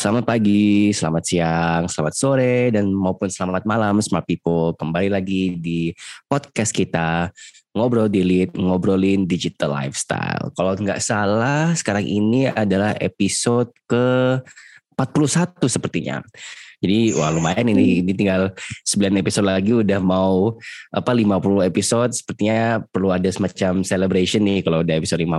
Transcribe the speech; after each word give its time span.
Selamat 0.00 0.24
pagi, 0.24 0.96
selamat 0.96 1.24
siang, 1.28 1.82
selamat 1.84 2.14
sore, 2.16 2.72
dan 2.72 2.88
maupun 2.88 3.28
selamat 3.28 3.68
malam 3.68 4.00
smart 4.00 4.24
people. 4.24 4.72
Kembali 4.72 5.12
lagi 5.12 5.60
di 5.60 5.92
podcast 6.24 6.72
kita 6.72 7.28
Ngobrol 7.76 8.08
Delete, 8.08 8.56
ngobrolin 8.56 9.28
digital 9.28 9.76
lifestyle. 9.76 10.56
Kalau 10.56 10.72
nggak 10.72 11.04
salah, 11.04 11.76
sekarang 11.76 12.08
ini 12.08 12.48
adalah 12.48 12.96
episode 12.96 13.76
ke 13.84 14.40
41 15.06 15.56
sepertinya. 15.64 16.20
Jadi 16.80 17.12
wah 17.12 17.28
lumayan 17.28 17.68
ini, 17.76 18.00
ini 18.00 18.16
tinggal 18.16 18.56
9 18.88 19.20
episode 19.20 19.44
lagi 19.44 19.76
udah 19.76 20.00
mau 20.00 20.56
apa 20.88 21.12
50 21.12 21.68
episode 21.68 22.08
sepertinya 22.16 22.80
perlu 22.88 23.12
ada 23.12 23.28
semacam 23.28 23.84
celebration 23.84 24.40
nih 24.40 24.64
kalau 24.64 24.80
udah 24.80 24.96
episode 24.96 25.20
50. 25.20 25.36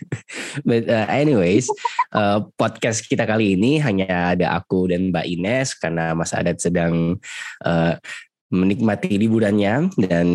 But 0.68 0.88
uh, 0.88 1.06
anyways, 1.12 1.68
uh, 2.16 2.48
podcast 2.56 3.04
kita 3.04 3.28
kali 3.28 3.60
ini 3.60 3.76
hanya 3.84 4.32
ada 4.32 4.56
aku 4.56 4.88
dan 4.88 5.12
Mbak 5.12 5.26
Ines 5.28 5.68
karena 5.76 6.16
Mas 6.16 6.32
Adat 6.32 6.64
sedang 6.64 7.20
uh, 7.68 7.94
menikmati 8.52 9.16
liburannya 9.16 9.92
dan 9.96 10.26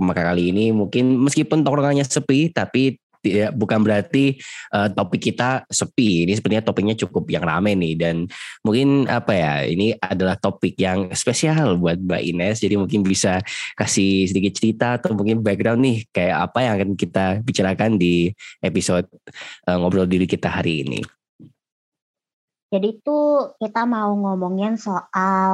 maka 0.00 0.28
kali 0.32 0.52
ini 0.52 0.72
mungkin 0.72 1.20
meskipun 1.20 1.64
tongkrongannya 1.64 2.04
sepi 2.04 2.48
tapi 2.52 2.96
tidak 3.22 3.54
bukan 3.54 3.80
berarti 3.86 4.36
uh, 4.74 4.90
topik 4.90 5.32
kita 5.32 5.64
sepi. 5.70 6.26
Ini 6.26 6.34
sebenarnya 6.36 6.66
topiknya 6.66 6.98
cukup 6.98 7.30
yang 7.30 7.46
rame 7.46 7.78
nih 7.78 7.94
dan 7.94 8.26
mungkin 8.66 9.06
apa 9.06 9.32
ya 9.32 9.52
ini 9.64 9.94
adalah 9.96 10.34
topik 10.36 10.74
yang 10.76 11.14
spesial 11.14 11.78
buat 11.78 12.02
Mbak 12.02 12.22
Ines. 12.34 12.58
Jadi 12.58 12.74
mungkin 12.74 13.06
bisa 13.06 13.38
kasih 13.78 14.26
sedikit 14.26 14.58
cerita 14.58 14.98
atau 14.98 15.14
mungkin 15.14 15.40
background 15.40 15.80
nih 15.80 15.98
kayak 16.10 16.50
apa 16.50 16.58
yang 16.66 16.72
akan 16.82 16.90
kita 16.98 17.26
bicarakan 17.46 17.96
di 17.96 18.34
episode 18.60 19.06
uh, 19.70 19.76
ngobrol 19.78 20.10
diri 20.10 20.26
kita 20.26 20.50
hari 20.50 20.82
ini. 20.82 21.00
Jadi 22.72 22.88
itu 22.88 23.20
kita 23.60 23.84
mau 23.84 24.16
ngomongin 24.16 24.80
soal, 24.80 25.52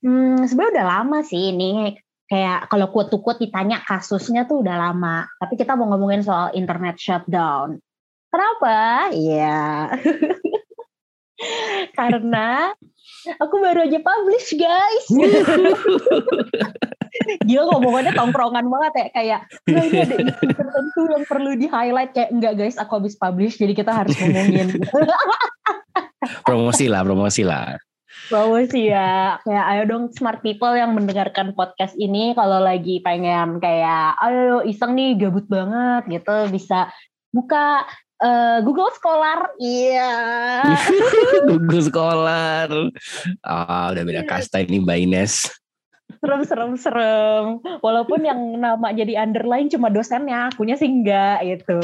hmm, 0.00 0.48
sebenarnya 0.48 0.72
udah 0.80 0.86
lama 0.88 1.18
sih 1.20 1.52
ini 1.52 1.92
kayak 2.34 2.66
kalau 2.66 2.90
quote 2.90 3.14
to 3.14 3.22
quote 3.22 3.38
ditanya 3.38 3.78
kasusnya 3.86 4.42
tuh 4.50 4.66
udah 4.66 4.74
lama. 4.74 5.30
Tapi 5.38 5.54
kita 5.54 5.78
mau 5.78 5.86
ngomongin 5.94 6.26
soal 6.26 6.50
internet 6.58 6.98
shutdown. 6.98 7.78
Kenapa? 8.34 9.14
Iya. 9.14 9.94
Karena 11.98 12.74
aku 13.38 13.54
baru 13.62 13.86
aja 13.86 14.02
publish 14.02 14.58
guys. 14.58 15.06
Gila 17.46 17.70
ngomongannya 17.70 18.10
tongkrongan 18.18 18.66
banget 18.66 18.92
ya 18.98 19.06
kayak 19.14 19.40
nggak 19.70 19.84
ini 19.86 19.98
ada 20.02 20.16
isu 20.18 20.44
tertentu 20.50 21.00
yang 21.14 21.22
perlu 21.30 21.54
di 21.54 21.70
highlight 21.70 22.10
kayak 22.10 22.34
enggak 22.34 22.58
guys 22.58 22.74
aku 22.74 22.98
habis 22.98 23.14
publish 23.14 23.54
jadi 23.54 23.70
kita 23.70 23.94
harus 23.94 24.18
ngomongin. 24.18 24.74
promosi 26.48 26.90
lah, 26.90 27.06
promosi 27.06 27.46
lah. 27.46 27.78
Promosi 28.32 28.88
ya, 28.88 29.36
kayak 29.44 29.66
ayo 29.74 29.82
dong 29.84 30.04
smart 30.16 30.40
people 30.40 30.72
yang 30.72 30.96
mendengarkan 30.96 31.52
podcast 31.52 31.92
ini 32.00 32.32
kalau 32.32 32.56
lagi 32.62 33.04
pengen 33.04 33.60
kayak 33.60 34.16
ayo 34.24 34.64
iseng 34.64 34.96
nih 34.96 35.20
gabut 35.20 35.44
banget 35.44 36.08
gitu 36.08 36.48
bisa 36.48 36.88
buka 37.34 37.84
uh, 38.24 38.58
Google 38.64 38.88
Scholar, 38.96 39.52
iya. 39.60 40.12
Yeah. 40.64 41.46
Google 41.52 41.84
Scholar, 41.84 42.68
ah 43.44 43.92
udah 43.92 44.02
beda 44.08 44.24
kasta 44.24 44.64
ini 44.64 44.80
Mbak 44.80 44.98
Ines. 45.04 45.52
Serem, 46.24 46.40
serem, 46.48 46.72
serem. 46.80 47.46
Walaupun 47.84 48.24
yang 48.24 48.40
nama 48.56 48.96
jadi 48.96 49.20
underline 49.20 49.68
cuma 49.68 49.92
dosennya, 49.92 50.48
akunya 50.48 50.80
sih 50.80 50.88
enggak 50.88 51.44
gitu. 51.44 51.80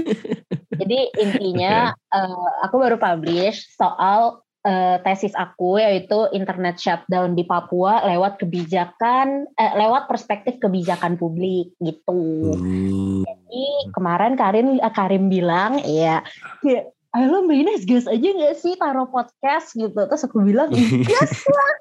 Jadi 0.80 1.12
intinya 1.20 1.92
uh, 2.08 2.48
aku 2.64 2.80
baru 2.80 2.96
publish 2.96 3.68
soal 3.76 4.40
uh, 4.64 4.96
tesis 5.04 5.32
aku 5.36 5.80
yaitu 5.80 6.28
internet 6.36 6.76
shutdown 6.76 7.32
di 7.36 7.44
Papua 7.44 8.04
lewat 8.04 8.40
kebijakan 8.40 9.48
eh, 9.56 9.72
lewat 9.76 10.08
perspektif 10.08 10.60
kebijakan 10.60 11.16
publik 11.16 11.72
gitu. 11.80 12.52
Hmm. 12.56 13.24
Jadi 13.24 13.66
kemarin 13.92 14.34
Karin 14.36 14.80
eh, 14.80 14.92
Karim 14.92 15.32
bilang 15.32 15.80
ya 15.84 16.24
ya 16.64 16.80
ayo 17.16 17.26
lo 17.26 17.38
Mbak 17.46 17.58
Ines 17.58 17.84
gas 17.88 18.06
aja 18.06 18.28
gak 18.30 18.56
sih 18.60 18.74
taruh 18.76 19.08
podcast 19.08 19.72
gitu. 19.74 19.96
Terus 19.96 20.22
aku 20.24 20.44
bilang 20.44 20.70
gas 21.04 21.34
lah. 21.56 21.72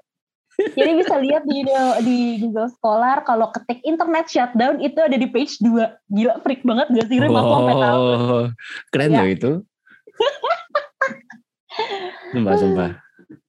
Jadi 0.59 0.91
bisa 0.91 1.15
lihat 1.15 1.47
di 1.47 1.63
di 2.03 2.19
Google 2.43 2.67
Scholar 2.67 3.23
kalau 3.23 3.47
ketik 3.55 3.79
internet 3.87 4.27
shutdown 4.27 4.83
itu 4.83 4.99
ada 4.99 5.15
di 5.15 5.27
page 5.31 5.55
2. 5.63 6.11
Gila 6.11 6.43
freak 6.43 6.67
banget 6.67 6.87
gak 6.91 7.07
sih 7.07 7.15
Rim? 7.15 7.31
Oh, 7.31 7.47
sampai 7.47 7.75
tahu. 7.79 8.03
Keren 8.91 9.11
ya. 9.15 9.19
loh 9.23 9.29
itu. 9.31 9.51
Sumpah, 12.29 12.55
sumpah. 12.57 12.91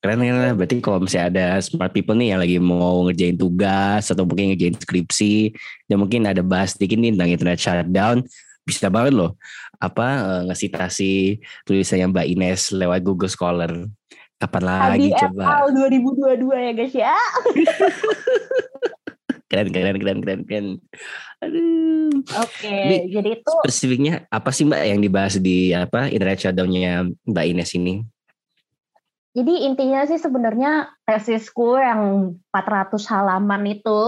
Keren 0.00 0.20
keren. 0.20 0.56
Berarti 0.56 0.74
kalau 0.80 1.00
misalnya 1.00 1.28
ada 1.28 1.46
smart 1.64 1.92
people 1.92 2.16
nih 2.16 2.36
yang 2.36 2.40
lagi 2.40 2.56
mau 2.60 3.04
ngerjain 3.08 3.36
tugas 3.36 4.08
atau 4.08 4.24
mungkin 4.24 4.52
ngerjain 4.52 4.76
skripsi, 4.76 5.56
dan 5.88 5.96
mungkin 6.00 6.28
ada 6.28 6.44
bahas 6.44 6.76
dikit 6.76 7.00
nih 7.00 7.16
tentang 7.16 7.30
internet 7.32 7.58
shutdown, 7.60 8.16
bisa 8.64 8.92
banget 8.92 9.16
loh 9.16 9.36
apa 9.80 10.06
uh, 10.20 10.42
ngesitasi 10.46 11.40
tulisannya 11.64 12.12
Mbak 12.12 12.26
Ines 12.36 12.62
lewat 12.76 13.00
Google 13.00 13.32
Scholar. 13.32 13.72
Kapan 14.40 14.62
lagi 14.64 15.12
HDFL 15.12 15.36
coba? 15.36 15.68
2022 15.68 16.48
ya 16.48 16.72
guys 16.72 16.94
ya. 16.96 17.16
keren 19.50 19.68
keren 19.74 19.96
keren 19.98 20.18
keren 20.24 20.40
keren. 20.44 20.66
Aduh. 21.40 22.12
Oke, 22.36 22.68
okay, 22.68 23.08
jadi 23.08 23.40
itu 23.40 23.52
spesifiknya 23.64 24.28
apa 24.28 24.52
sih 24.52 24.68
Mbak 24.68 24.82
yang 24.84 25.00
dibahas 25.00 25.40
di 25.40 25.72
apa 25.72 26.12
internet 26.12 26.44
shutdownnya 26.44 27.08
Mbak 27.24 27.44
Ines 27.48 27.72
ini? 27.76 28.04
Jadi 29.30 29.62
intinya 29.62 30.02
sih 30.10 30.18
sebenarnya 30.18 30.90
tesisku 31.06 31.78
yang 31.78 32.34
400 32.50 32.98
halaman 33.14 33.62
itu 33.70 34.02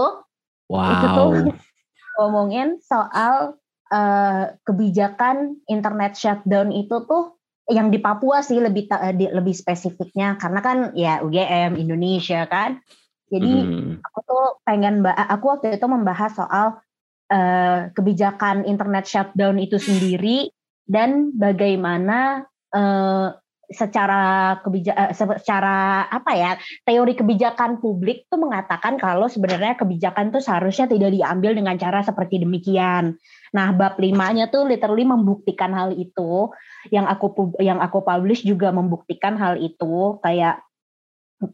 wow. 0.67 0.91
itu 0.91 1.05
tuh 1.15 1.29
ngomongin 2.19 2.77
soal 2.83 3.55
uh, 3.87 4.43
kebijakan 4.67 5.63
internet 5.71 6.19
shutdown 6.19 6.75
itu 6.75 7.07
tuh 7.07 7.39
yang 7.71 7.87
di 7.87 8.03
Papua 8.03 8.43
sih 8.43 8.59
lebih 8.59 8.91
di, 9.15 9.31
lebih 9.31 9.55
spesifiknya 9.55 10.35
karena 10.35 10.59
kan 10.59 10.77
ya 10.91 11.23
UGM 11.23 11.79
Indonesia 11.79 12.43
kan. 12.43 12.83
Jadi 13.31 13.53
hmm. 13.63 14.03
aku 14.03 14.19
tuh 14.27 14.45
pengen 14.67 14.99
aku 15.07 15.45
waktu 15.47 15.79
itu 15.79 15.87
membahas 15.87 16.35
soal 16.35 16.83
uh, 17.31 17.79
kebijakan 17.95 18.67
internet 18.67 19.07
shutdown 19.07 19.57
itu 19.57 19.79
sendiri 19.79 20.51
dan 20.83 21.31
bagaimana 21.33 22.45
uh, 22.75 23.31
secara 23.71 24.55
kebijakan 24.59 25.11
eh, 25.11 25.15
secara 25.15 26.05
apa 26.11 26.31
ya 26.35 26.51
teori 26.83 27.15
kebijakan 27.15 27.79
publik 27.79 28.27
tuh 28.27 28.37
mengatakan 28.41 28.99
kalau 28.99 29.31
sebenarnya 29.31 29.79
kebijakan 29.79 30.35
tuh 30.35 30.43
seharusnya 30.43 30.91
tidak 30.91 31.15
diambil 31.15 31.55
dengan 31.55 31.79
cara 31.79 32.03
seperti 32.03 32.43
demikian. 32.43 33.15
Nah, 33.53 33.67
bab 33.71 33.95
limanya 34.01 34.51
tuh 34.51 34.67
literally 34.67 35.07
membuktikan 35.07 35.71
hal 35.71 35.95
itu. 35.95 36.51
Yang 36.91 37.05
aku 37.15 37.27
yang 37.63 37.79
aku 37.79 38.03
publish 38.03 38.43
juga 38.43 38.75
membuktikan 38.75 39.39
hal 39.39 39.55
itu 39.61 40.19
kayak 40.19 40.59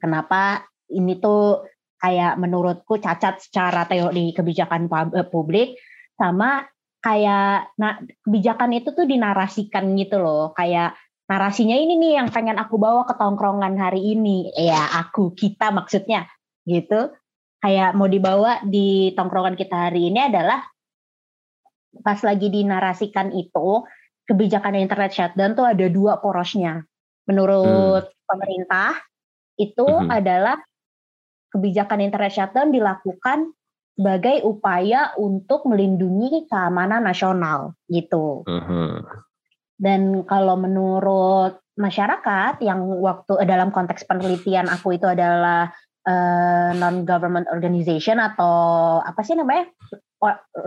kenapa 0.02 0.66
ini 0.90 1.18
tuh 1.22 1.66
kayak 2.00 2.40
menurutku 2.40 2.98
cacat 2.98 3.44
secara 3.44 3.86
teori 3.86 4.34
kebijakan 4.34 4.90
eh, 5.14 5.28
publik 5.28 5.78
sama 6.16 6.66
kayak 7.00 7.72
nah 7.80 7.96
kebijakan 8.28 8.76
itu 8.76 8.92
tuh 8.92 9.08
dinarasikan 9.08 9.96
gitu 9.96 10.20
loh 10.20 10.52
kayak 10.52 10.96
narasinya 11.30 11.78
ini 11.78 11.94
nih 12.02 12.14
yang 12.18 12.34
pengen 12.34 12.58
aku 12.58 12.82
bawa 12.82 13.06
ke 13.06 13.14
tongkrongan 13.14 13.78
hari 13.78 14.18
ini. 14.18 14.50
Ya, 14.58 14.90
aku, 14.98 15.38
kita 15.38 15.70
maksudnya 15.70 16.26
gitu. 16.66 17.14
Kayak 17.62 17.94
mau 17.94 18.10
dibawa 18.10 18.66
di 18.66 19.14
tongkrongan 19.14 19.54
kita 19.54 19.88
hari 19.92 20.10
ini 20.10 20.34
adalah 20.34 20.66
pas 22.02 22.18
lagi 22.26 22.50
dinarasikan 22.50 23.30
itu, 23.36 23.86
kebijakan 24.26 24.80
internet 24.82 25.14
shutdown 25.14 25.54
tuh 25.54 25.70
ada 25.70 25.86
dua 25.86 26.18
porosnya. 26.18 26.82
Menurut 27.30 28.10
hmm. 28.10 28.26
pemerintah 28.26 28.98
itu 29.62 29.86
hmm. 29.86 30.10
adalah 30.10 30.58
kebijakan 31.54 32.02
internet 32.02 32.34
shutdown 32.34 32.74
dilakukan 32.74 33.54
sebagai 34.00 34.48
upaya 34.48 35.12
untuk 35.20 35.68
melindungi 35.68 36.48
keamanan 36.48 37.04
nasional 37.04 37.76
gitu. 37.92 38.48
Hmm. 38.48 39.04
Dan 39.80 40.28
kalau 40.28 40.60
menurut 40.60 41.64
masyarakat 41.80 42.60
yang 42.60 42.84
waktu 43.00 43.40
dalam 43.48 43.72
konteks 43.72 44.04
penelitian 44.04 44.68
aku 44.68 45.00
itu 45.00 45.08
adalah 45.08 45.72
uh, 46.04 46.12
eh, 46.12 46.70
non 46.76 47.08
government 47.08 47.48
organization 47.48 48.20
atau 48.20 49.00
apa 49.00 49.24
sih 49.24 49.40
namanya 49.40 49.72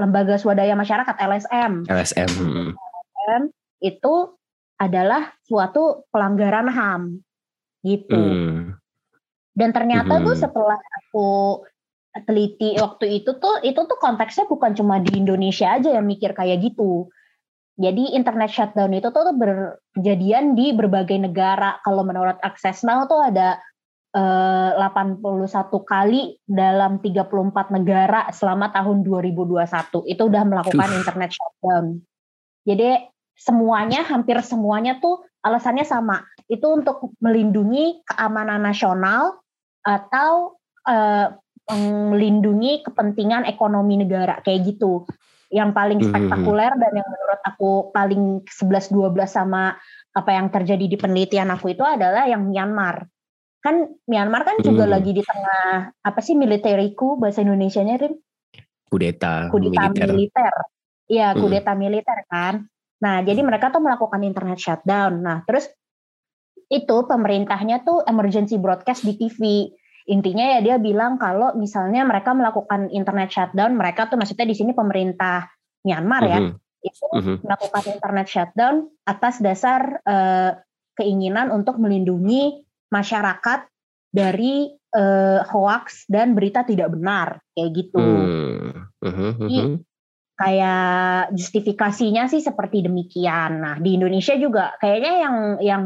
lembaga 0.00 0.40
swadaya 0.40 0.72
masyarakat 0.72 1.12
LSM. 1.12 1.84
LSM. 1.84 2.32
LSM 2.72 3.42
itu 3.84 4.14
adalah 4.80 5.36
suatu 5.44 6.08
pelanggaran 6.08 6.72
HAM 6.72 7.02
gitu. 7.84 8.16
Hmm. 8.16 8.80
Dan 9.52 9.70
ternyata 9.76 10.16
hmm. 10.16 10.24
tuh 10.24 10.36
setelah 10.40 10.80
aku 10.80 11.28
teliti 12.24 12.76
waktu 12.80 13.20
itu 13.20 13.36
tuh 13.36 13.60
itu 13.64 13.76
tuh 13.76 13.98
konteksnya 14.00 14.44
bukan 14.48 14.76
cuma 14.76 15.00
di 15.00 15.16
Indonesia 15.16 15.76
aja 15.76 15.96
yang 15.96 16.04
mikir 16.04 16.36
kayak 16.36 16.60
gitu 16.60 17.08
Jadi 17.82 18.14
internet 18.14 18.54
shutdown 18.54 18.94
itu 18.94 19.10
tuh 19.10 19.34
berkejadian 19.34 20.54
di 20.54 20.70
berbagai 20.70 21.18
negara. 21.18 21.82
Kalau 21.82 22.06
menurut 22.06 22.38
Access 22.38 22.86
Now 22.86 23.10
tuh 23.10 23.18
ada 23.18 23.58
eh, 24.14 24.70
81 24.78 25.18
kali 25.82 26.38
dalam 26.46 27.02
34 27.02 27.74
negara 27.74 28.30
selama 28.30 28.70
tahun 28.70 29.02
2021. 29.02 30.06
Itu 30.06 30.22
udah 30.30 30.42
melakukan 30.46 30.88
Tuh. 30.94 30.98
internet 31.02 31.30
shutdown. 31.34 31.98
Jadi 32.62 33.02
semuanya 33.34 34.06
hampir 34.06 34.38
semuanya 34.46 35.02
tuh 35.02 35.26
alasannya 35.42 35.82
sama. 35.82 36.22
Itu 36.46 36.78
untuk 36.78 37.18
melindungi 37.18 38.06
keamanan 38.06 38.62
nasional 38.62 39.42
atau 39.82 40.54
eh, 40.86 41.34
melindungi 41.74 42.86
kepentingan 42.86 43.50
ekonomi 43.50 43.98
negara 43.98 44.38
kayak 44.46 44.70
gitu 44.70 45.02
yang 45.52 45.76
paling 45.76 46.00
hmm, 46.00 46.08
hmm, 46.08 46.16
hmm. 46.16 46.26
spektakuler 46.32 46.72
dan 46.80 46.92
yang 46.96 47.08
menurut 47.12 47.40
aku 47.44 47.70
paling 47.92 48.22
11-12 48.48 49.28
sama 49.28 49.76
apa 50.12 50.30
yang 50.32 50.48
terjadi 50.48 50.84
di 50.88 50.96
penelitian 50.96 51.52
aku 51.52 51.76
itu 51.76 51.84
adalah 51.84 52.24
yang 52.24 52.48
Myanmar. 52.48 53.04
Kan 53.60 54.00
Myanmar 54.08 54.48
kan 54.48 54.56
juga 54.64 54.88
hmm. 54.88 54.92
lagi 54.96 55.12
di 55.12 55.22
tengah 55.22 55.92
apa 55.92 56.20
sih 56.24 56.34
militariku 56.34 57.20
bahasa 57.20 57.44
Indonesia-nya 57.44 58.00
Rim? 58.00 58.16
Kudeta, 58.88 59.48
kudeta 59.52 59.88
militer. 59.92 60.54
Iya, 61.08 61.36
kudeta 61.36 61.72
militer 61.76 62.18
kan. 62.28 62.64
Nah, 63.04 63.20
jadi 63.20 63.40
mereka 63.44 63.68
tuh 63.68 63.84
melakukan 63.84 64.20
internet 64.24 64.60
shutdown. 64.60 65.20
Nah, 65.20 65.44
terus 65.44 65.68
itu 66.72 66.96
pemerintahnya 67.04 67.84
tuh 67.84 68.00
emergency 68.08 68.56
broadcast 68.56 69.04
di 69.04 69.16
TV. 69.20 69.68
Intinya 70.10 70.58
ya 70.58 70.60
dia 70.64 70.76
bilang 70.82 71.20
kalau 71.20 71.54
misalnya 71.54 72.02
mereka 72.02 72.34
melakukan 72.34 72.90
internet 72.90 73.30
shutdown, 73.30 73.78
mereka 73.78 74.10
tuh 74.10 74.18
maksudnya 74.18 74.46
di 74.48 74.56
sini 74.56 74.72
pemerintah 74.74 75.46
Myanmar 75.82 76.22
ya, 76.26 76.38
mm-hmm. 76.38 76.86
itu 76.86 77.06
mm-hmm. 77.10 77.36
melakukan 77.42 77.84
internet 77.90 78.26
shutdown 78.30 78.74
atas 79.02 79.42
dasar 79.42 79.98
uh, 80.06 80.58
keinginan 80.94 81.50
untuk 81.50 81.78
melindungi 81.78 82.62
masyarakat 82.90 83.66
dari 84.12 84.70
uh, 84.94 85.42
hoax 85.46 86.06
dan 86.06 86.38
berita 86.38 86.62
tidak 86.62 86.94
benar 86.94 87.42
kayak 87.54 87.70
gitu. 87.74 87.98
Mm-hmm. 89.02 89.30
Jadi, 89.42 89.58
kayak 90.42 91.30
justifikasinya 91.38 92.26
sih 92.26 92.42
seperti 92.42 92.82
demikian. 92.82 93.62
Nah 93.62 93.78
di 93.78 93.94
Indonesia 93.94 94.34
juga 94.34 94.74
kayaknya 94.82 95.12
yang 95.22 95.36
yang 95.62 95.84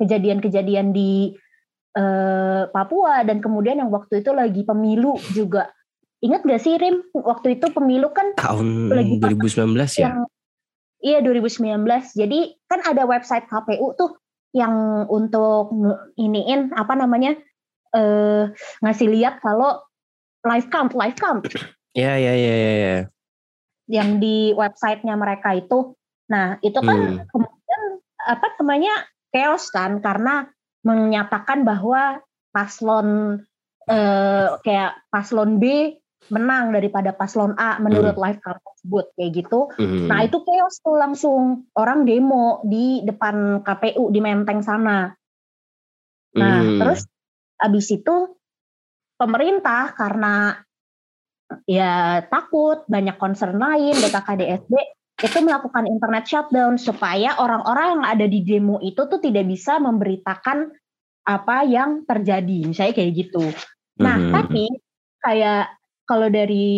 kejadian-kejadian 0.00 0.96
di 0.96 1.34
eh, 1.98 2.62
Papua 2.70 3.26
dan 3.26 3.42
kemudian 3.42 3.82
yang 3.82 3.90
waktu 3.90 4.22
itu 4.22 4.30
lagi 4.30 4.62
pemilu 4.62 5.18
juga. 5.34 5.74
Ingat 6.18 6.42
gak 6.46 6.62
sih 6.62 6.74
Rim 6.78 7.02
waktu 7.14 7.58
itu 7.58 7.70
pemilu 7.70 8.10
kan 8.10 8.34
tahun 8.34 8.90
lagi 8.90 9.22
2019 9.22 9.74
ya? 9.98 10.10
Yang, 10.10 10.16
iya 11.02 11.18
2019. 11.22 12.18
Jadi 12.18 12.58
kan 12.66 12.80
ada 12.86 13.06
website 13.06 13.46
KPU 13.46 13.94
tuh 13.94 14.18
yang 14.50 15.06
untuk 15.06 15.70
iniin 16.18 16.74
apa 16.74 16.94
namanya 16.98 17.38
eh, 17.94 18.50
ngasih 18.82 19.08
lihat 19.10 19.38
kalau 19.42 19.78
live 20.46 20.68
count, 20.70 20.94
live 20.94 21.18
count. 21.18 21.46
Iya 21.94 22.14
iya 22.18 22.32
iya 22.34 22.54
iya. 22.54 22.96
Yang 23.88 24.10
di 24.20 24.36
websitenya 24.54 25.14
mereka 25.14 25.54
itu. 25.54 25.94
Nah 26.30 26.58
itu 26.60 26.78
kan 26.82 26.98
hmm. 26.98 27.26
kemudian 27.30 27.82
apa 28.18 28.46
namanya 28.60 28.94
chaos 29.32 29.70
kan 29.70 30.02
karena 30.02 30.50
menyatakan 30.88 31.68
bahwa 31.68 32.24
paslon 32.48 33.38
eh, 33.84 34.48
kayak 34.64 35.04
paslon 35.12 35.60
B 35.60 35.92
menang 36.28 36.72
daripada 36.72 37.12
paslon 37.12 37.56
A 37.56 37.80
menurut 37.80 38.16
hmm. 38.16 38.22
live 38.24 38.40
count 38.40 38.60
tersebut 38.60 39.06
kayak 39.16 39.32
gitu. 39.44 39.60
Hmm. 39.76 40.08
Nah 40.08 40.24
itu 40.24 40.40
chaos 40.44 40.76
tuh 40.80 40.96
langsung 40.96 41.68
orang 41.76 42.04
demo 42.08 42.64
di 42.64 43.04
depan 43.04 43.64
KPU 43.64 44.12
di 44.12 44.20
Menteng 44.20 44.60
sana. 44.60 45.08
Nah 46.36 46.56
hmm. 46.60 46.78
terus 46.80 47.06
abis 47.58 47.86
itu 47.92 48.16
pemerintah 49.16 49.96
karena 49.96 50.56
ya 51.64 52.22
takut 52.28 52.84
banyak 52.84 53.16
concern 53.16 53.56
lain 53.56 53.96
BKKDSB 53.96 54.72
itu 55.18 55.38
melakukan 55.42 55.90
internet 55.90 56.24
shutdown 56.30 56.78
supaya 56.78 57.34
orang-orang 57.42 57.98
yang 57.98 58.04
ada 58.06 58.26
di 58.30 58.46
demo 58.46 58.78
itu 58.78 59.02
tuh 59.10 59.18
tidak 59.18 59.50
bisa 59.50 59.82
memberitakan 59.82 60.70
apa 61.26 61.56
yang 61.66 62.06
terjadi 62.06 62.70
misalnya 62.70 62.94
kayak 62.94 63.12
gitu. 63.26 63.44
Nah, 63.98 64.16
mm-hmm. 64.16 64.32
tapi 64.32 64.64
kayak 65.18 65.74
kalau 66.06 66.30
dari 66.30 66.70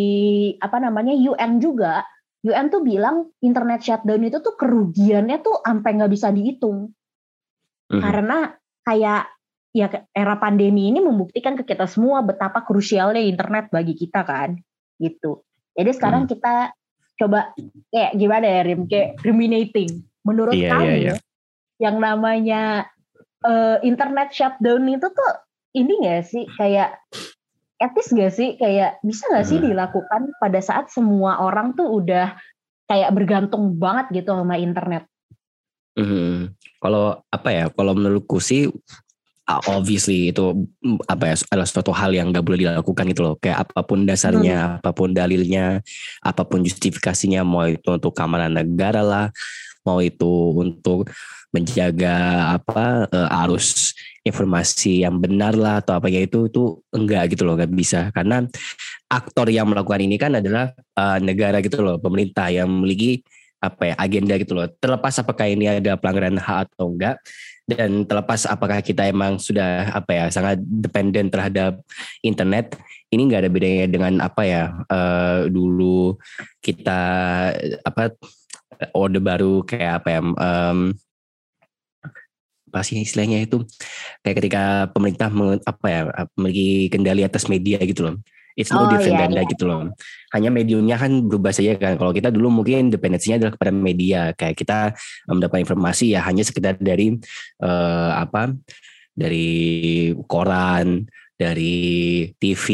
apa 0.57 0.81
namanya 0.81 1.13
UN 1.13 1.61
juga, 1.61 2.03
UN 2.43 2.73
tuh 2.73 2.81
bilang 2.81 3.29
internet 3.45 3.85
shutdown 3.85 4.25
itu 4.25 4.41
tuh 4.41 4.57
kerugiannya 4.57 5.39
tuh 5.45 5.61
sampai 5.61 5.91
nggak 6.01 6.13
bisa 6.13 6.33
dihitung. 6.33 6.97
Mm-hmm. 7.93 8.01
Karena 8.01 8.39
kayak 8.83 9.23
ya 9.71 9.87
era 10.17 10.35
pandemi 10.41 10.91
ini 10.91 10.99
membuktikan 10.99 11.55
ke 11.55 11.63
kita 11.63 11.85
semua 11.87 12.25
betapa 12.25 12.65
krusialnya 12.65 13.21
internet 13.21 13.69
bagi 13.69 13.93
kita 13.95 14.25
kan, 14.25 14.57
gitu. 14.97 15.45
Jadi 15.77 15.91
sekarang 15.95 16.27
mm. 16.27 16.29
kita 16.33 16.75
coba 17.21 17.53
kayak 17.93 18.17
gimana 18.17 18.47
ya 18.49 18.61
Rim 18.65 18.83
kayak 18.89 19.21
ruminating 19.21 20.09
menurut 20.25 20.57
yeah, 20.57 20.73
kamu 20.73 20.89
yeah, 20.89 20.99
yeah. 21.13 21.19
yang 21.77 21.97
namanya 22.01 22.89
uh, 23.45 23.77
internet 23.85 24.33
shutdown 24.33 24.89
itu 24.89 25.05
tuh 25.13 25.33
ini 25.77 26.01
gak 26.01 26.25
sih 26.25 26.45
kayak 26.57 26.97
etis 27.77 28.09
gak 28.13 28.33
sih 28.33 28.57
kayak 28.57 29.01
bisa 29.05 29.29
gak 29.29 29.47
sih 29.47 29.61
hmm. 29.61 29.73
dilakukan 29.73 30.33
pada 30.41 30.61
saat 30.65 30.89
semua 30.89 31.45
orang 31.45 31.77
tuh 31.77 31.89
udah 31.89 32.37
kayak 32.89 33.13
bergantung 33.15 33.77
banget 33.77 34.25
gitu 34.25 34.33
sama 34.33 34.57
internet 34.57 35.05
hmm. 36.01 36.57
kalau 36.81 37.21
apa 37.29 37.49
ya 37.53 37.65
kalau 37.71 37.93
menurutku 37.93 38.41
sih 38.41 38.73
obviously 39.67 40.31
itu 40.31 40.55
mm, 40.85 41.03
apa 41.11 41.33
ya 41.33 41.35
adalah 41.51 41.67
suatu 41.67 41.91
hal 41.91 42.15
yang 42.15 42.31
gak 42.31 42.45
boleh 42.47 42.63
dilakukan 42.63 43.05
gitu 43.11 43.23
loh 43.27 43.35
kayak 43.41 43.67
apa 43.67 43.81
pun 43.83 44.07
dasarnya 44.07 44.59
hmm. 44.59 44.79
apa 44.85 44.91
pun 44.95 45.11
dalilnya 45.11 45.83
apa 46.23 46.43
pun 46.47 46.63
justifikasinya 46.63 47.43
mau 47.43 47.67
itu 47.67 47.89
untuk 47.91 48.15
keamanan 48.15 48.55
negara 48.55 49.03
lah 49.03 49.27
mau 49.83 49.99
itu 50.05 50.55
untuk 50.55 51.09
menjaga 51.51 52.47
apa 52.55 53.11
uh, 53.11 53.43
arus 53.47 53.97
informasi 54.23 55.03
yang 55.03 55.19
benar 55.19 55.57
lah 55.59 55.83
atau 55.83 55.99
apa 55.99 56.07
ya 56.07 56.23
itu 56.23 56.47
itu 56.47 56.79
enggak 56.95 57.35
gitu 57.35 57.43
loh 57.43 57.59
nggak 57.59 57.73
bisa 57.75 58.13
karena 58.15 58.47
aktor 59.11 59.51
yang 59.51 59.67
melakukan 59.67 59.99
ini 59.99 60.15
kan 60.21 60.39
adalah 60.39 60.71
uh, 60.95 61.19
negara 61.19 61.59
gitu 61.59 61.83
loh 61.83 61.99
pemerintah 61.99 62.53
yang 62.55 62.71
memiliki 62.71 63.25
apa 63.61 63.93
ya 63.93 63.95
agenda 64.01 64.35
gitu 64.41 64.57
loh. 64.57 64.67
Terlepas 64.81 65.21
apakah 65.21 65.47
ini 65.47 65.69
ada 65.69 65.95
pelanggaran 66.01 66.41
hak 66.41 66.73
atau 66.75 66.91
enggak 66.91 67.21
dan 67.69 68.03
terlepas 68.09 68.49
apakah 68.51 68.83
kita 68.83 69.07
emang 69.07 69.39
sudah 69.39 69.95
apa 69.95 70.11
ya 70.11 70.25
sangat 70.33 70.59
dependen 70.59 71.31
terhadap 71.31 71.79
internet 72.25 72.75
ini 73.15 73.31
nggak 73.31 73.47
ada 73.47 73.51
bedanya 73.53 73.87
dengan 73.87 74.19
apa 74.19 74.43
ya 74.43 74.65
uh, 74.91 75.47
dulu 75.47 76.19
kita 76.59 77.03
apa 77.87 78.17
orde 78.97 79.23
baru 79.23 79.63
kayak 79.63 80.03
apa 80.03 80.09
ya 80.09 80.21
um, 80.25 80.79
apa 82.71 82.87
sih 82.87 83.03
istilahnya 83.03 83.43
itu? 83.43 83.67
Kayak 84.23 84.37
ketika 84.43 84.63
pemerintah 84.95 85.27
apa 85.67 85.87
ya 85.91 86.01
memiliki 86.39 86.87
kendali 86.87 87.27
atas 87.27 87.51
media 87.51 87.83
gitu 87.83 88.07
loh 88.07 88.17
It's 88.59 88.71
no 88.75 88.85
oh, 88.85 88.91
different 88.91 89.31
iya, 89.31 89.43
iya. 89.43 89.51
gitu 89.51 89.65
loh. 89.69 89.95
Hanya 90.35 90.51
mediumnya 90.51 90.97
kan 90.99 91.27
berubah 91.27 91.55
saja 91.55 91.79
kan. 91.79 91.95
Kalau 91.99 92.11
kita 92.11 92.31
dulu 92.31 92.63
mungkin 92.63 92.91
dependensinya 92.91 93.47
adalah 93.47 93.53
kepada 93.55 93.73
media. 93.75 94.21
Kayak 94.35 94.57
kita 94.59 94.79
mendapat 95.31 95.63
informasi 95.63 96.15
ya 96.15 96.21
hanya 96.27 96.43
sekedar 96.43 96.79
dari 96.79 97.15
uh, 97.63 98.11
apa? 98.19 98.55
Dari 99.15 100.11
koran, 100.31 101.07
dari 101.41 102.29
TV, 102.37 102.65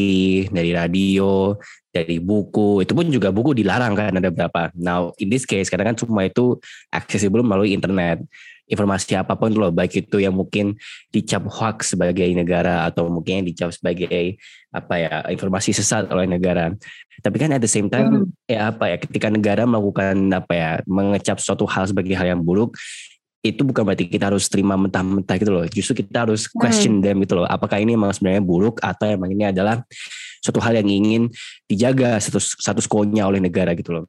dari 0.50 0.74
radio, 0.74 1.54
dari 1.94 2.18
buku. 2.18 2.82
Itu 2.82 2.98
pun 2.98 3.06
juga 3.06 3.30
buku 3.30 3.54
dilarang 3.54 3.94
kan 3.94 4.18
ada 4.18 4.34
berapa. 4.34 4.74
Now 4.74 5.14
in 5.22 5.30
this 5.30 5.46
case 5.46 5.70
kadang 5.70 5.94
kan 5.94 5.96
semua 5.96 6.26
itu 6.26 6.58
accessible 6.90 7.46
melalui 7.46 7.70
internet 7.70 8.26
informasi 8.66 9.14
apa 9.14 9.38
pun 9.38 9.54
loh 9.54 9.70
baik 9.70 10.06
itu 10.06 10.18
yang 10.18 10.34
mungkin 10.34 10.74
dicap 11.14 11.46
hoax 11.46 11.94
sebagai 11.94 12.26
negara 12.34 12.82
atau 12.90 13.06
mungkin 13.06 13.42
yang 13.42 13.46
dicap 13.46 13.70
sebagai 13.70 14.42
apa 14.74 14.94
ya 14.98 15.14
informasi 15.30 15.70
sesat 15.70 16.10
oleh 16.10 16.26
negara 16.26 16.74
tapi 17.22 17.36
kan 17.38 17.54
at 17.54 17.62
the 17.62 17.70
same 17.70 17.86
time 17.86 18.26
hmm. 18.26 18.50
ya 18.50 18.74
apa 18.74 18.90
ya 18.90 18.96
ketika 18.98 19.30
negara 19.30 19.62
melakukan 19.64 20.18
apa 20.34 20.52
ya 20.52 20.70
mengecap 20.84 21.38
suatu 21.38 21.62
hal 21.64 21.86
sebagai 21.86 22.18
hal 22.18 22.36
yang 22.36 22.42
buruk 22.42 22.74
itu 23.52 23.62
bukan 23.62 23.82
berarti 23.86 24.10
kita 24.10 24.32
harus 24.32 24.50
terima 24.50 24.74
mentah-mentah 24.74 25.36
gitu 25.38 25.52
loh 25.52 25.64
justru 25.70 26.02
kita 26.02 26.26
harus 26.26 26.46
hmm. 26.46 26.56
question 26.58 26.94
hmm. 26.98 27.04
them 27.04 27.16
gitu 27.22 27.34
loh 27.38 27.46
apakah 27.46 27.78
ini 27.78 27.94
memang 27.94 28.10
sebenarnya 28.14 28.42
buruk 28.42 28.82
atau 28.82 29.06
emang 29.06 29.30
ini 29.30 29.50
adalah 29.50 29.82
suatu 30.42 30.62
hal 30.62 30.78
yang 30.78 30.88
ingin 30.88 31.22
dijaga 31.66 32.18
status 32.22 32.58
status 32.58 32.86
quo-nya 32.86 33.26
oleh 33.26 33.42
negara 33.42 33.74
gitu 33.74 33.96
loh 33.96 34.04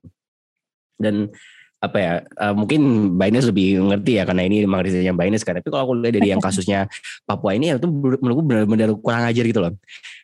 dan 0.98 1.30
apa 1.78 1.98
ya 2.02 2.14
uh, 2.42 2.58
mungkin 2.58 3.14
Binance 3.22 3.54
lebih 3.54 3.78
ngerti 3.86 4.18
ya 4.18 4.26
karena 4.26 4.50
ini 4.50 4.66
memang 4.66 4.82
risetnya 4.82 5.14
Binance 5.14 5.46
kan 5.46 5.62
tapi 5.62 5.70
kalau 5.70 5.86
aku 5.86 5.94
lihat 6.02 6.18
dari 6.18 6.34
yang 6.34 6.42
kasusnya 6.42 6.90
Papua 7.22 7.54
ini 7.54 7.70
ya 7.70 7.78
itu 7.78 7.86
menurutku 7.86 8.42
benar-benar 8.42 8.98
kurang 8.98 9.30
ajar 9.30 9.46
gitu 9.46 9.62
loh 9.62 9.78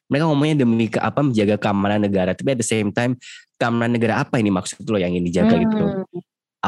mereka 0.09 0.25
ngomongnya 0.25 0.65
demi 0.65 0.89
ke 0.89 0.97
apa 0.97 1.21
menjaga 1.21 1.61
keamanan 1.61 2.01
negara 2.01 2.33
tapi 2.33 2.57
at 2.57 2.59
the 2.59 2.65
same 2.65 2.89
time 2.89 3.13
keamanan 3.61 3.93
negara 3.93 4.25
apa 4.25 4.41
ini 4.41 4.49
maksud 4.49 4.81
lo 4.89 4.97
yang 4.97 5.13
ingin 5.13 5.25
dijaga 5.29 5.53
hmm. 5.53 5.61
gitu 5.61 5.75
loh 5.77 5.91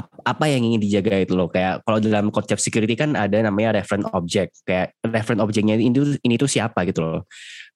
apa 0.03 0.45
yang 0.51 0.67
ingin 0.67 0.83
dijaga 0.83 1.23
itu 1.23 1.33
loh. 1.33 1.47
Kayak 1.47 1.79
kalau 1.87 2.03
dalam 2.03 2.27
konsep 2.27 2.59
security 2.59 2.99
kan 2.99 3.15
ada 3.15 3.39
namanya 3.39 3.79
reference 3.79 4.05
object. 4.11 4.51
Kayak 4.67 4.91
reference 5.07 5.39
objectnya 5.39 5.79
ini 5.79 6.19
ini 6.19 6.35
tuh 6.35 6.51
siapa 6.51 6.83
gitu 6.83 6.99
loh. 6.99 7.23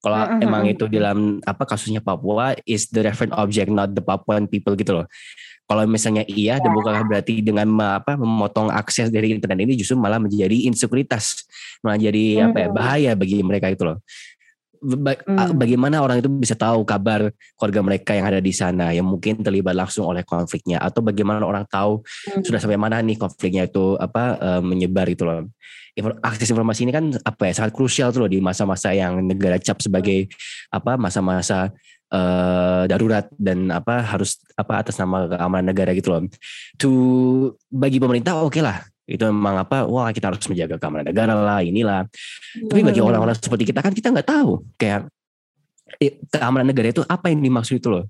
Kalau 0.04 0.20
mm-hmm. 0.28 0.44
emang 0.44 0.64
itu 0.68 0.86
dalam 0.92 1.40
apa 1.48 1.64
kasusnya 1.64 2.04
Papua 2.04 2.56
is 2.68 2.92
the 2.92 3.04
reference 3.08 3.36
object 3.40 3.72
not 3.72 3.96
the 3.96 4.04
Papuan 4.04 4.52
people 4.52 4.76
gitu 4.76 5.00
loh. 5.00 5.08
Kalau 5.70 5.86
misalnya 5.86 6.26
iya 6.26 6.58
dan 6.58 6.74
bukan 6.74 7.06
berarti 7.06 7.46
dengan 7.46 7.70
apa 8.02 8.18
memotong 8.18 8.74
akses 8.74 9.14
dari 9.14 9.38
internet 9.38 9.70
ini 9.70 9.78
justru 9.78 9.96
malah 9.96 10.18
menjadi 10.20 10.66
insekuritas. 10.68 11.46
Malah 11.86 12.00
jadi 12.02 12.52
apa 12.52 12.58
ya 12.58 12.68
bahaya 12.74 13.12
bagi 13.16 13.40
mereka 13.46 13.72
itu 13.72 13.86
loh 13.86 14.04
hmm. 14.82 15.56
bagaimana 15.56 16.00
orang 16.00 16.24
itu 16.24 16.30
bisa 16.32 16.56
tahu 16.56 16.88
kabar 16.88 17.30
keluarga 17.60 17.82
mereka 17.84 18.12
yang 18.16 18.26
ada 18.28 18.40
di 18.40 18.54
sana 18.56 18.96
yang 18.96 19.06
mungkin 19.06 19.44
terlibat 19.44 19.76
langsung 19.76 20.08
oleh 20.08 20.24
konfliknya 20.24 20.80
atau 20.80 21.04
bagaimana 21.04 21.44
orang 21.44 21.68
tahu 21.68 22.02
hmm. 22.02 22.44
sudah 22.48 22.60
sampai 22.60 22.80
mana 22.80 23.04
nih 23.04 23.20
konfliknya 23.20 23.68
itu 23.68 24.00
apa 24.00 24.40
uh, 24.40 24.62
menyebar 24.64 25.08
itu 25.12 25.28
loh 25.28 25.48
akses 26.24 26.48
informasi 26.56 26.88
ini 26.88 26.94
kan 26.96 27.12
apa 27.28 27.52
ya 27.52 27.54
sangat 27.60 27.76
krusial 27.76 28.16
tuh 28.16 28.24
loh 28.24 28.32
di 28.32 28.40
masa-masa 28.40 28.96
yang 28.96 29.20
negara 29.20 29.60
cap 29.60 29.84
sebagai 29.84 30.32
apa 30.72 30.96
masa-masa 30.96 31.76
uh, 32.14 32.84
darurat 32.88 33.28
dan 33.36 33.68
apa 33.74 34.00
harus 34.06 34.40
apa 34.56 34.80
atas 34.80 34.96
nama 34.96 35.28
keamanan 35.28 35.76
negara 35.76 35.92
gitu 35.92 36.10
loh. 36.14 36.24
To 36.80 36.90
bagi 37.68 38.00
pemerintah 38.00 38.40
oke 38.40 38.56
okay 38.56 38.64
lah 38.64 38.80
itu 39.10 39.24
memang 39.26 39.66
apa 39.66 39.90
wah 39.90 40.14
kita 40.14 40.30
harus 40.30 40.46
menjaga 40.46 40.78
keamanan 40.78 41.10
negara 41.10 41.34
lah 41.34 41.60
inilah 41.66 42.06
tapi 42.70 42.86
bagi 42.86 43.02
hmm. 43.02 43.10
orang-orang 43.10 43.36
seperti 43.36 43.74
kita 43.74 43.82
kan 43.82 43.94
kita 43.98 44.14
nggak 44.14 44.28
tahu 44.30 44.62
kayak 44.78 45.10
keamanan 46.30 46.70
negara 46.70 46.94
itu 46.94 47.02
apa 47.10 47.34
yang 47.34 47.42
dimaksud 47.42 47.82
itu 47.82 47.90
loh 47.90 48.06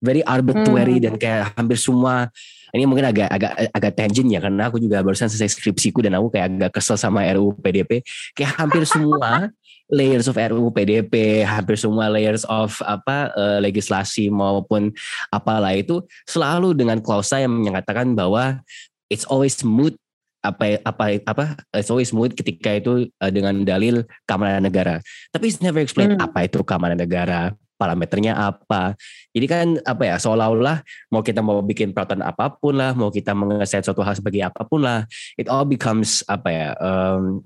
very 0.00 0.24
arbitrary 0.24 0.96
hmm. 0.96 1.04
dan 1.04 1.14
kayak 1.20 1.52
hampir 1.52 1.76
semua 1.76 2.32
ini 2.74 2.84
mungkin 2.90 3.06
agak 3.06 3.30
agak 3.30 3.52
agak 3.70 3.92
tangent 3.94 4.28
ya 4.28 4.40
karena 4.42 4.66
aku 4.66 4.82
juga 4.82 4.98
barusan 5.04 5.30
selesai 5.30 5.54
skripsiku 5.54 6.02
dan 6.02 6.18
aku 6.18 6.34
kayak 6.34 6.58
agak 6.58 6.70
kesel 6.80 6.98
sama 6.98 7.22
RUU 7.30 7.54
PDP 7.62 8.02
kayak 8.34 8.58
hampir 8.58 8.82
semua 8.90 9.48
layers 9.92 10.26
of 10.26 10.34
RUU 10.34 10.74
PDP 10.74 11.44
hampir 11.46 11.78
semua 11.78 12.10
layers 12.10 12.42
of 12.50 12.74
apa 12.82 13.30
uh, 13.38 13.58
legislasi 13.62 14.32
maupun 14.32 14.90
apalah 15.30 15.70
itu 15.76 16.02
selalu 16.26 16.74
dengan 16.74 16.98
klausa 16.98 17.38
yang 17.38 17.54
menyatakan 17.54 18.16
bahwa 18.16 18.58
it's 19.06 19.28
always 19.30 19.54
smooth 19.54 19.94
apa 20.44 20.76
apa 20.84 21.04
apa 21.24 21.44
it's 21.72 21.88
always 21.88 22.12
smooth 22.12 22.36
ketika 22.36 22.76
itu 22.76 23.08
uh, 23.24 23.32
dengan 23.32 23.64
dalil 23.64 24.04
keamanan 24.28 24.60
negara. 24.60 25.00
Tapi 25.32 25.48
it's 25.48 25.64
never 25.64 25.80
explain 25.80 26.14
hmm. 26.14 26.20
apa 26.20 26.44
itu 26.44 26.60
keamanan 26.60 27.00
negara, 27.00 27.56
parameternya 27.80 28.36
apa. 28.36 28.92
Jadi 29.32 29.46
kan 29.48 29.66
apa 29.88 30.02
ya 30.04 30.16
seolah-olah 30.20 30.84
mau 31.08 31.24
kita 31.24 31.40
mau 31.40 31.64
bikin 31.64 31.96
peraturan 31.96 32.22
apa 32.22 32.52
pun 32.52 32.76
lah, 32.76 32.92
mau 32.92 33.08
kita 33.08 33.32
mengeset 33.32 33.82
suatu 33.88 34.04
hal 34.04 34.14
sebagai 34.14 34.44
apa 34.44 34.62
pun 34.68 34.84
lah, 34.84 35.08
it 35.40 35.48
all 35.48 35.64
becomes 35.64 36.20
apa 36.28 36.48
ya 36.52 36.68
um, 36.78 37.40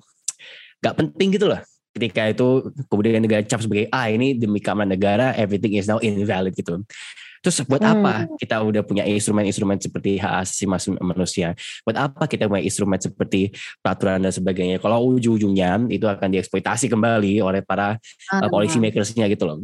gak 0.82 0.98
penting 0.98 1.38
gitu 1.38 1.46
lah. 1.46 1.62
Ketika 1.94 2.30
itu 2.30 2.70
kemudian 2.86 3.18
negara 3.18 3.42
cap 3.42 3.58
sebagai 3.58 3.90
ah 3.90 4.06
ini 4.06 4.36
demi 4.36 4.58
keamanan 4.58 4.94
negara, 4.94 5.34
everything 5.34 5.74
is 5.74 5.86
now 5.86 5.98
invalid 5.98 6.54
gitu. 6.54 6.82
Terus 7.40 7.62
buat 7.64 7.82
hmm. 7.82 7.92
apa 7.98 8.14
kita 8.36 8.60
udah 8.62 8.82
punya 8.82 9.04
instrumen-instrumen 9.06 9.78
seperti 9.78 10.18
hak 10.18 10.46
asasi 10.46 10.64
manusia? 10.98 11.54
Buat 11.86 11.96
apa 12.10 12.22
kita 12.26 12.50
punya 12.50 12.62
instrumen 12.64 12.98
seperti 12.98 13.54
peraturan 13.80 14.22
dan 14.22 14.32
sebagainya? 14.34 14.82
Kalau 14.82 15.02
ujung-ujungnya 15.16 15.86
itu 15.90 16.06
akan 16.06 16.28
dieksploitasi 16.34 16.90
kembali 16.90 17.40
oleh 17.42 17.62
para 17.62 17.96
uh, 18.32 18.34
uh, 18.42 18.48
policy 18.50 18.82
makersnya 18.82 19.26
gitu 19.30 19.46
loh 19.46 19.58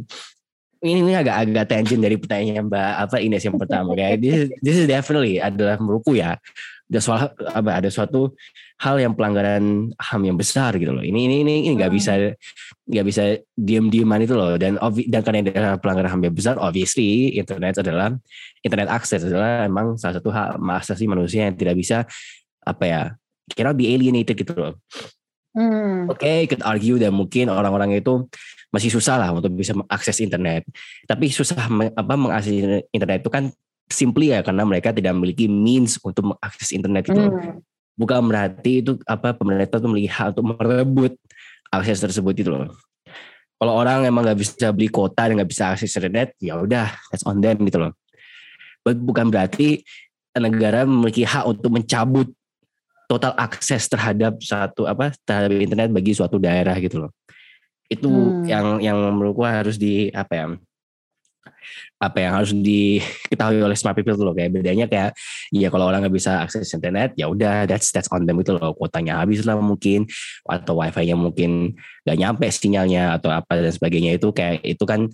ini, 0.85 1.01
ini 1.01 1.13
agak 1.17 1.35
agak 1.49 1.65
tangent 1.65 2.01
dari 2.01 2.15
pertanyaan 2.19 2.69
Mbak 2.69 2.91
apa 3.09 3.15
Ines 3.17 3.43
yang 3.43 3.57
pertama 3.57 3.97
kayak 3.97 4.21
this, 4.21 4.53
this 4.61 4.77
is 4.77 4.85
definitely 4.85 5.41
adalah 5.41 5.81
menurutku 5.81 6.13
ya 6.13 6.37
ada 6.85 7.01
soal 7.01 7.33
apa 7.33 7.81
ada 7.81 7.89
suatu 7.89 8.37
hal 8.77 9.01
yang 9.01 9.17
pelanggaran 9.17 9.89
ham 9.97 10.21
yang 10.21 10.37
besar 10.37 10.77
gitu 10.77 10.93
loh. 10.93 11.01
Ini 11.01 11.17
ini 11.17 11.35
ini 11.41 11.53
ini 11.65 11.73
nggak 11.73 11.89
hmm. 11.89 11.97
bisa 11.97 12.11
nggak 12.85 13.05
bisa 13.05 13.23
diam 13.57 13.89
diaman 13.89 14.21
itu 14.21 14.37
loh. 14.37 14.53
Dan 14.61 14.77
dan 15.09 15.21
karena 15.25 15.39
ada 15.41 15.81
pelanggaran 15.81 16.11
ham 16.13 16.21
yang 16.21 16.35
besar, 16.35 16.61
obviously 16.61 17.33
internet 17.33 17.81
adalah 17.81 18.13
internet 18.61 18.87
akses 18.93 19.25
adalah 19.25 19.65
emang 19.65 19.97
salah 19.97 20.21
satu 20.21 20.29
hak 20.29 20.61
asasi 20.85 21.09
manusia 21.09 21.49
yang 21.49 21.57
tidak 21.57 21.73
bisa 21.73 22.05
apa 22.61 22.83
ya 22.85 23.01
kira 23.49 23.73
be 23.73 23.89
alienated 23.89 24.37
gitu 24.37 24.53
loh. 24.53 24.73
Hmm. 25.55 26.11
Oke, 26.11 26.27
okay, 26.27 26.39
could 26.45 26.61
argue 26.61 26.99
dan 26.99 27.15
mungkin 27.15 27.47
orang-orang 27.47 27.97
itu 27.97 28.27
masih 28.75 28.91
susah 28.91 29.15
lah 29.15 29.31
untuk 29.31 29.55
bisa 29.55 29.71
mengakses 29.71 30.19
internet. 30.19 30.67
Tapi 31.07 31.31
susah 31.31 31.71
apa 31.95 32.13
mengakses 32.19 32.83
internet 32.91 33.23
itu 33.23 33.31
kan 33.31 33.49
simply 33.85 34.33
ya 34.33 34.41
karena 34.41 34.65
mereka 34.65 34.89
tidak 34.89 35.13
memiliki 35.13 35.45
means 35.45 36.01
untuk 36.01 36.33
mengakses 36.33 36.73
internet 36.73 37.05
itu. 37.09 37.21
Hmm. 37.21 37.61
Bukan 37.95 38.27
berarti 38.27 38.83
itu 38.83 38.99
apa 39.07 39.31
pemerintah 39.31 39.79
itu 39.79 39.87
melihat 39.87 40.35
untuk 40.35 40.57
merebut 40.59 41.13
akses 41.71 42.03
tersebut 42.03 42.35
itu 42.35 42.49
loh. 42.51 42.75
Kalau 43.55 43.71
orang 43.71 44.03
emang 44.03 44.27
nggak 44.27 44.39
bisa 44.39 44.67
beli 44.75 44.91
kota 44.91 45.31
dan 45.31 45.39
nggak 45.39 45.47
bisa 45.47 45.71
akses 45.71 45.95
internet, 45.95 46.35
ya 46.43 46.59
udah, 46.59 46.91
that's 47.07 47.23
on 47.23 47.39
them 47.39 47.55
gitu 47.63 47.79
loh. 47.79 47.95
Bukan 48.83 49.31
berarti 49.31 49.79
negara 50.35 50.83
memiliki 50.83 51.23
hak 51.23 51.47
untuk 51.47 51.71
mencabut 51.71 52.27
total 53.07 53.31
akses 53.39 53.87
terhadap 53.87 54.41
satu 54.43 54.89
apa 54.89 55.15
terhadap 55.23 55.55
internet 55.55 55.89
bagi 55.93 56.11
suatu 56.11 56.35
daerah 56.35 56.75
gitu 56.83 57.07
loh. 57.07 57.11
Itu 57.87 58.11
hmm. 58.11 58.43
yang 58.49 58.65
yang 58.83 58.97
menurutku 58.99 59.45
harus 59.47 59.79
di 59.79 60.11
apa 60.11 60.33
ya 60.35 60.45
apa 61.97 62.17
yang 62.21 62.31
harus 62.37 62.51
diketahui 62.53 63.61
oleh 63.63 63.77
smart 63.77 63.97
people 63.97 64.13
tuh 64.13 64.25
loh 64.27 64.35
kayak 64.35 64.51
bedanya 64.53 64.85
kayak 64.85 65.15
ya 65.49 65.67
kalau 65.73 65.89
orang 65.89 66.05
nggak 66.05 66.15
bisa 66.15 66.43
akses 66.43 66.69
internet 66.75 67.15
ya 67.17 67.25
udah 67.31 67.65
that's 67.65 67.89
that's 67.89 68.09
on 68.13 68.27
them 68.27 68.37
itu 68.41 68.53
loh 68.53 68.75
kuotanya 68.77 69.21
habis 69.21 69.41
lah 69.47 69.57
mungkin 69.57 70.05
atau 70.45 70.77
wifi-nya 70.77 71.15
mungkin 71.17 71.73
nggak 72.05 72.17
nyampe 72.17 72.45
sinyalnya 72.51 73.17
atau 73.17 73.33
apa 73.33 73.61
dan 73.61 73.73
sebagainya 73.73 74.17
itu 74.17 74.29
kayak 74.29 74.61
itu 74.61 74.83
kan 74.85 75.09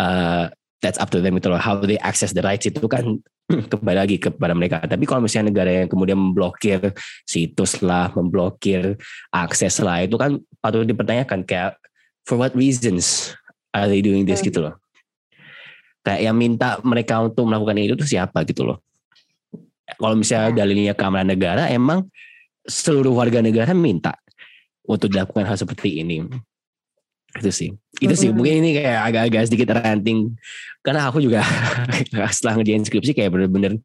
uh, 0.00 0.48
that's 0.80 1.00
up 1.00 1.12
to 1.12 1.20
them 1.20 1.36
itu 1.36 1.48
loh 1.50 1.60
how 1.60 1.76
they 1.80 2.00
access 2.00 2.32
the 2.32 2.44
rights 2.44 2.64
itu 2.64 2.80
kan 2.88 3.20
kembali 3.72 3.98
lagi 4.00 4.16
kepada 4.16 4.56
mereka. 4.56 4.80
Tapi 4.80 5.04
kalau 5.04 5.20
misalnya 5.20 5.52
negara 5.52 5.84
yang 5.84 5.88
kemudian 5.92 6.16
memblokir 6.16 6.96
situs 7.28 7.84
lah, 7.84 8.08
memblokir 8.16 8.96
akses 9.28 9.84
lah, 9.84 10.00
itu 10.00 10.16
kan 10.16 10.40
patut 10.64 10.88
dipertanyakan 10.88 11.44
kayak 11.44 11.76
for 12.24 12.40
what 12.40 12.56
reasons 12.56 13.36
are 13.76 13.84
they 13.84 14.00
doing 14.00 14.24
this 14.24 14.40
hmm. 14.40 14.48
gitu 14.48 14.64
loh 14.64 14.74
kayak 16.04 16.20
yang 16.20 16.36
minta 16.36 16.78
mereka 16.84 17.24
untuk 17.24 17.48
melakukan 17.48 17.80
itu 17.80 17.96
tuh 17.96 18.06
siapa 18.06 18.44
gitu 18.44 18.68
loh. 18.68 18.78
Kalau 19.96 20.16
misalnya 20.16 20.52
ya. 20.52 20.56
dalilnya 20.64 20.94
keamanan 20.96 21.32
negara 21.32 21.68
emang 21.72 22.08
seluruh 22.64 23.12
warga 23.12 23.40
negara 23.40 23.72
minta 23.72 24.16
untuk 24.84 25.12
dilakukan 25.12 25.48
hal 25.48 25.56
seperti 25.56 26.04
ini. 26.04 26.24
Itu 27.34 27.50
sih. 27.50 27.70
Itu 27.98 28.14
sih. 28.14 28.30
Mungkin 28.30 28.62
ini 28.62 28.70
kayak 28.78 29.00
agak-agak 29.10 29.42
sedikit 29.50 29.74
ranting. 29.74 30.38
Karena 30.84 31.10
aku 31.10 31.18
juga 31.18 31.42
setelah 32.34 32.60
ngerjain 32.60 32.84
skripsi 32.86 33.12
kayak 33.16 33.34
bener-bener 33.34 33.80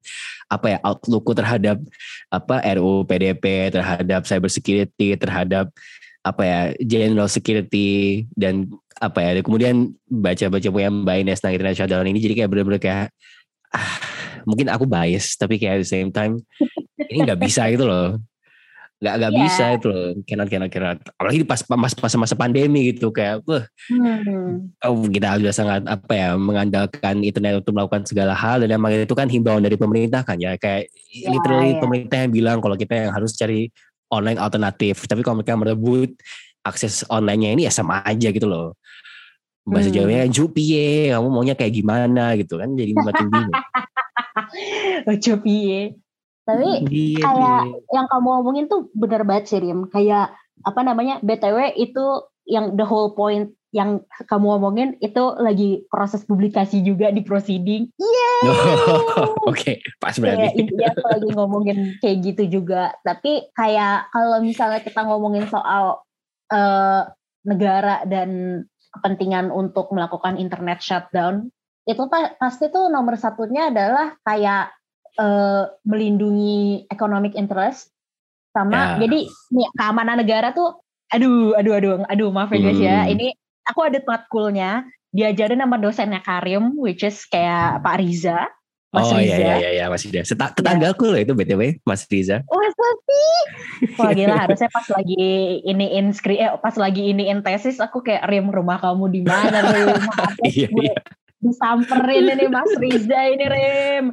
apa 0.49 0.65
ya 0.75 0.77
outlookku 0.85 1.33
terhadap 1.33 1.77
apa 2.29 2.61
RUU 2.77 3.05
PDP 3.05 3.73
terhadap 3.73 4.25
cyber 4.25 4.49
security 4.49 5.13
terhadap 5.17 5.69
apa 6.29 6.43
ya 6.45 6.59
general 6.85 7.25
security 7.25 8.23
dan 8.37 8.69
apa 9.01 9.19
ya 9.23 9.31
kemudian 9.41 9.95
baca-baca 10.05 10.67
punya 10.69 10.89
Mbak 10.91 11.17
Ines 11.25 11.39
tentang 11.41 11.73
shutdown 11.73 12.05
ini 12.05 12.19
jadi 12.21 12.43
kayak 12.43 12.49
bener-bener 12.51 12.81
kayak 12.81 13.07
ah, 13.73 13.97
mungkin 14.43 14.69
aku 14.69 14.85
bias 14.85 15.39
tapi 15.39 15.57
kayak 15.57 15.81
at 15.81 15.81
the 15.81 15.89
same 15.89 16.13
time 16.13 16.37
ini 17.09 17.25
nggak 17.25 17.39
bisa 17.41 17.65
gitu 17.71 17.87
loh 17.87 18.19
nggak 18.99 19.15
nggak 19.15 19.31
yeah. 19.31 19.41
bisa 19.47 19.65
itu 19.79 19.85
loh 19.87 20.07
cannot 20.27 20.47
cannot 20.51 20.69
cannot 20.75 20.99
apalagi 21.15 21.47
pas 21.47 21.63
pas 21.63 21.93
pas 21.95 22.13
masa 22.19 22.35
pandemi 22.35 22.91
gitu 22.91 23.15
kayak 23.15 23.39
wah 23.47 23.63
hmm. 23.87 24.75
oh, 24.83 25.07
kita 25.07 25.39
sudah 25.39 25.55
sangat 25.55 25.81
apa 25.87 26.11
ya 26.11 26.29
mengandalkan 26.35 27.23
internet 27.23 27.63
untuk 27.63 27.79
melakukan 27.79 28.03
segala 28.03 28.35
hal 28.35 28.59
dan 28.59 28.75
emang 28.75 28.91
itu 28.91 29.15
kan 29.15 29.31
himbauan 29.31 29.63
dari 29.63 29.79
pemerintah 29.79 30.27
kan 30.27 30.35
ya 30.35 30.59
kayak 30.59 30.91
yeah, 31.15 31.31
literally 31.31 31.71
yeah. 31.71 31.79
pemerintah 31.79 32.17
yang 32.27 32.31
bilang 32.35 32.57
kalau 32.59 32.75
kita 32.75 33.07
yang 33.07 33.15
harus 33.15 33.31
cari 33.39 33.71
online 34.09 34.39
alternatif. 34.41 35.05
Tapi 35.05 35.21
kalau 35.21 35.41
mereka 35.41 35.57
merebut 35.57 36.11
akses 36.65 37.07
online-nya 37.07 37.49
ini 37.55 37.61
ya 37.65 37.73
sama 37.73 38.03
aja 38.03 38.29
gitu 38.29 38.45
loh. 38.49 38.75
Bahasa 39.63 39.89
hmm. 39.89 39.95
Jawanya 39.95 40.25
jupie 40.29 41.13
kamu 41.13 41.27
maunya 41.29 41.55
kayak 41.55 41.73
gimana? 41.73 42.35
gitu 42.35 42.57
kan 42.57 42.73
jadi 42.73 42.91
makin 42.93 43.27
bingung 43.29 43.55
oh, 45.09 45.17
jupie. 45.17 45.95
Tapi 46.49 46.69
iya, 46.89 47.21
kayak 47.21 47.61
iya. 47.69 47.77
yang 47.93 48.07
kamu 48.09 48.27
ngomongin 48.41 48.65
tuh 48.65 48.89
benar 48.97 49.21
banget 49.21 49.53
sih 49.53 49.59
Rim. 49.61 49.85
Kayak 49.93 50.33
apa 50.65 50.81
namanya 50.81 51.21
BTW 51.21 51.77
itu 51.77 52.05
yang 52.49 52.73
the 52.73 52.83
whole 52.83 53.13
point 53.13 53.53
yang 53.69 54.01
kamu 54.25 54.45
ngomongin 54.57 54.89
itu 54.97 55.23
lagi 55.37 55.85
proses 55.93 56.25
publikasi 56.25 56.81
juga 56.81 57.13
di 57.13 57.21
proceeding. 57.21 57.85
Yeay. 57.93 58.41
Oke, 58.49 59.29
okay, 59.45 59.75
pas 60.01 60.17
berarti. 60.17 60.65
Iya, 60.65 60.89
aku 60.89 61.05
lagi 61.05 61.29
ngomongin 61.37 61.77
kayak 62.01 62.17
gitu 62.25 62.43
juga. 62.61 62.97
Tapi 63.05 63.53
kayak 63.53 64.09
kalau 64.09 64.41
misalnya 64.41 64.81
kita 64.81 65.05
ngomongin 65.05 65.45
soal 65.45 66.01
uh, 66.49 67.01
negara 67.45 68.01
dan 68.09 68.63
kepentingan 68.89 69.53
untuk 69.53 69.93
melakukan 69.93 70.41
internet 70.41 70.81
shutdown, 70.81 71.53
itu 71.85 72.03
pasti 72.41 72.73
tuh 72.73 72.89
nomor 72.89 73.21
satunya 73.21 73.69
adalah 73.69 74.17
kayak 74.25 74.73
uh, 75.21 75.69
melindungi 75.85 76.89
economic 76.89 77.37
interest 77.37 77.93
sama 78.49 78.97
ya. 78.97 79.05
jadi 79.05 79.19
nih 79.29 79.67
keamanan 79.77 80.17
negara 80.25 80.49
tuh 80.53 80.81
aduh 81.13 81.53
aduh 81.57 81.73
aduh 81.77 81.91
aduh 82.09 82.29
maaf 82.33 82.49
ya 82.53 82.59
guys 82.61 82.81
ya 82.81 82.97
hmm. 83.05 83.13
ini 83.13 83.27
aku 83.69 83.85
ada 83.85 84.01
matkulnya 84.01 84.83
diajarin 85.13 85.61
sama 85.61 85.77
dosennya 85.77 86.21
Karim 86.25 86.73
which 86.77 87.05
is 87.05 87.25
kayak 87.29 87.81
Pak 87.85 88.01
Riza 88.01 88.49
Mas 88.89 89.05
oh 89.05 89.21
iya, 89.21 89.37
Riza. 89.37 89.37
iya 89.37 89.53
iya 89.53 89.69
iya 89.69 89.85
Mas 89.85 90.01
Riza. 90.01 90.25
Seta, 90.25 90.49
tetanggaku 90.49 91.13
loh 91.13 91.19
itu 91.21 91.37
BTW 91.37 91.77
Mas 91.85 92.09
Riza. 92.09 92.41
Oh 92.49 92.57
sih. 92.57 93.37
Wah 94.01 94.11
gila 94.17 94.49
harusnya 94.49 94.69
pas 94.73 94.87
lagi 94.89 95.61
ini 95.61 95.93
inskrip 96.01 96.41
eh 96.41 96.57
pas 96.57 96.73
lagi 96.73 97.13
ini 97.13 97.29
in 97.29 97.45
tesis 97.45 97.77
aku 97.77 98.01
kayak 98.01 98.25
Rim 98.25 98.49
rumah 98.49 98.81
kamu 98.81 99.13
di 99.13 99.21
mana 99.21 99.61
Rim? 99.61 99.93
iya, 100.49 100.67
iya. 100.73 100.95
Disamperin 101.37 102.33
ini 102.33 102.45
Mas 102.49 102.73
Riza 102.81 103.19
ini 103.29 103.45
Rim. 103.45 104.05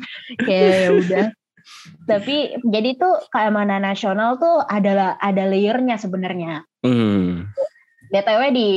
Kayak 0.45 0.69
ya 0.69 0.89
udah. 0.93 1.27
Tapi 2.05 2.37
jadi 2.61 2.91
tuh 3.01 3.15
keamanan 3.33 3.81
nasional 3.81 4.37
tuh 4.37 4.61
adalah 4.61 5.17
ada 5.17 5.49
layernya 5.49 5.97
sebenarnya. 5.97 6.69
Hmm. 6.85 7.49
BTW 8.13 8.41
di 8.53 8.71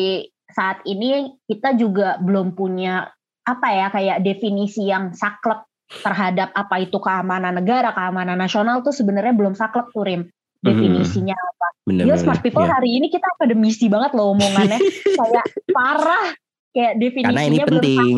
saat 0.60 0.84
ini 0.84 1.40
kita 1.48 1.80
juga 1.80 2.20
belum 2.20 2.52
punya 2.52 3.08
apa 3.48 3.68
ya 3.72 3.88
kayak 3.88 4.18
definisi 4.28 4.92
yang 4.92 5.16
saklek 5.16 5.64
terhadap 6.04 6.52
apa 6.52 6.84
itu 6.84 7.00
keamanan 7.00 7.56
negara, 7.64 7.96
keamanan 7.96 8.36
nasional 8.36 8.84
tuh 8.84 8.92
sebenarnya 8.92 9.32
belum 9.32 9.56
saklek 9.56 9.88
tuh 9.96 10.04
Rim. 10.04 10.22
Definisinya 10.60 11.40
hmm. 11.40 11.50
apa. 11.56 11.68
Bener, 11.88 12.04
Yo 12.12 12.20
smart 12.20 12.44
people 12.44 12.68
yeah. 12.68 12.76
hari 12.76 13.00
ini 13.00 13.08
kita 13.08 13.24
akademisi 13.40 13.88
banget 13.88 14.12
loh 14.20 14.36
omongannya. 14.36 14.76
kayak 15.24 15.46
parah. 15.72 16.36
Kayak 16.70 16.94
definisinya 17.02 17.32
Karena 17.32 17.44
ini 17.48 17.58
penting. 17.64 18.16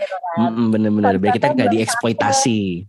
gitu 0.00 0.16
kan. 0.16 0.52
Bener-bener. 0.72 1.14
Biar 1.20 1.32
kita 1.36 1.52
nggak 1.52 1.70
dieksploitasi. 1.76 2.88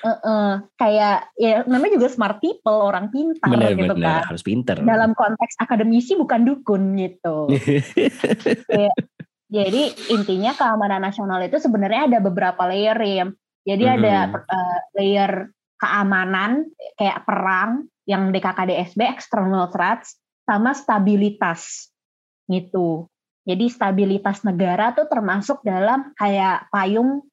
Uh, 0.00 0.16
uh, 0.24 0.52
kayak 0.80 1.28
ya 1.36 1.60
namanya 1.68 2.00
juga 2.00 2.08
smart 2.08 2.40
people 2.40 2.88
orang 2.88 3.12
pintar 3.12 3.52
bener, 3.52 3.76
gitu 3.76 3.92
bener, 3.92 4.24
kan 4.24 4.32
harus 4.32 4.40
pintar 4.40 4.80
dalam 4.80 5.12
konteks 5.12 5.60
akademisi 5.60 6.16
bukan 6.16 6.48
dukun 6.48 6.96
gitu 6.96 7.52
kayak, 8.72 8.96
jadi 9.52 9.82
intinya 10.08 10.56
keamanan 10.56 11.04
nasional 11.04 11.36
itu 11.44 11.60
sebenarnya 11.60 12.08
ada 12.08 12.18
beberapa 12.24 12.64
layer 12.64 12.96
ya 12.96 13.24
jadi 13.68 13.84
hmm. 13.84 13.96
ada 14.00 14.14
uh, 14.40 14.78
layer 14.96 15.32
keamanan 15.80 16.68
kayak 16.96 17.24
perang 17.24 17.88
yang 18.04 18.32
DKKDSB 18.34 19.00
external 19.06 19.72
threats 19.72 20.20
sama 20.44 20.76
stabilitas 20.76 21.92
gitu. 22.50 23.06
Jadi 23.46 23.72
stabilitas 23.72 24.44
negara 24.44 24.92
tuh 24.92 25.08
termasuk 25.08 25.64
dalam 25.64 26.12
kayak 26.18 26.68
payung 26.68 27.24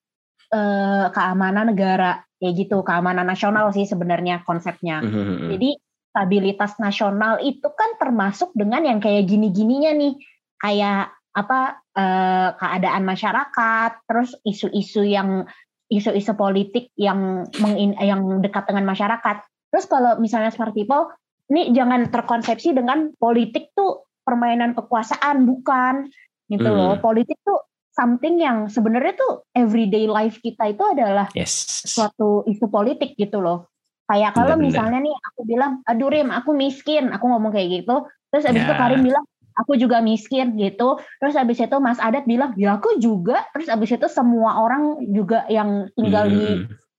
uh, 0.51 1.07
keamanan 1.11 1.73
negara 1.73 2.23
kayak 2.37 2.53
gitu, 2.53 2.85
keamanan 2.85 3.25
nasional 3.25 3.73
sih 3.73 3.89
sebenarnya 3.89 4.45
konsepnya. 4.45 5.01
Mm-hmm. 5.01 5.49
Jadi 5.57 5.69
stabilitas 6.13 6.77
nasional 6.77 7.41
itu 7.41 7.67
kan 7.73 7.97
termasuk 7.97 8.53
dengan 8.53 8.85
yang 8.85 8.99
kayak 9.01 9.25
gini-gininya 9.25 9.93
nih, 9.97 10.13
kayak 10.61 11.13
apa 11.37 11.81
uh, 11.93 12.49
keadaan 12.57 13.05
masyarakat, 13.05 13.91
terus 14.09 14.33
isu-isu 14.41 15.05
yang 15.05 15.45
isu-isu 15.87 16.33
politik 16.33 16.91
yang 16.97 17.45
mengin, 17.61 17.93
yang 18.01 18.41
dekat 18.41 18.65
dengan 18.67 18.89
masyarakat. 18.89 19.45
Terus 19.71 19.85
kalau 19.85 20.17
misalnya 20.17 20.49
smart 20.49 20.73
people, 20.73 21.13
ini 21.47 21.71
jangan 21.71 22.11
terkonsepsi 22.11 22.75
dengan 22.75 23.13
politik 23.15 23.71
tuh 23.71 24.09
permainan 24.27 24.75
kekuasaan 24.75 25.47
bukan 25.47 26.11
gitu 26.51 26.67
loh. 26.67 26.99
Hmm. 26.99 27.03
Politik 27.03 27.39
tuh 27.43 27.63
something 27.97 28.37
yang 28.37 28.69
sebenarnya 28.69 29.17
tuh 29.17 29.41
everyday 29.57 30.05
life 30.05 30.37
kita 30.45 30.69
itu 30.69 30.83
adalah 30.85 31.25
yes. 31.33 31.81
suatu 31.89 32.45
isu 32.45 32.69
politik 32.69 33.17
gitu 33.17 33.41
loh. 33.41 33.73
Kayak 34.07 34.37
kalau 34.37 34.55
misalnya 34.55 35.03
nih 35.03 35.11
aku 35.11 35.41
bilang, 35.43 35.83
aduh 35.83 36.07
Rim, 36.07 36.31
aku 36.31 36.55
miskin, 36.55 37.11
aku 37.11 37.27
ngomong 37.27 37.51
kayak 37.51 37.83
gitu. 37.83 38.07
Terus 38.31 38.45
abis 38.47 38.63
yeah. 38.63 38.67
itu 38.69 38.73
ya. 38.77 38.79
Karim 38.79 39.01
bilang, 39.03 39.25
aku 39.57 39.73
juga 39.75 39.97
miskin 39.99 40.55
gitu. 40.55 41.01
Terus 41.19 41.35
abis 41.35 41.57
itu 41.59 41.77
Mas 41.83 41.99
Adat 41.99 42.23
bilang, 42.23 42.55
ya 42.55 42.79
aku 42.79 43.01
juga. 43.03 43.43
Terus 43.51 43.67
abis 43.67 43.99
itu 43.99 44.07
semua 44.07 44.63
orang 44.63 45.03
juga 45.11 45.43
yang 45.51 45.91
tinggal 45.97 46.29
hmm. 46.29 46.33
di 46.37 46.45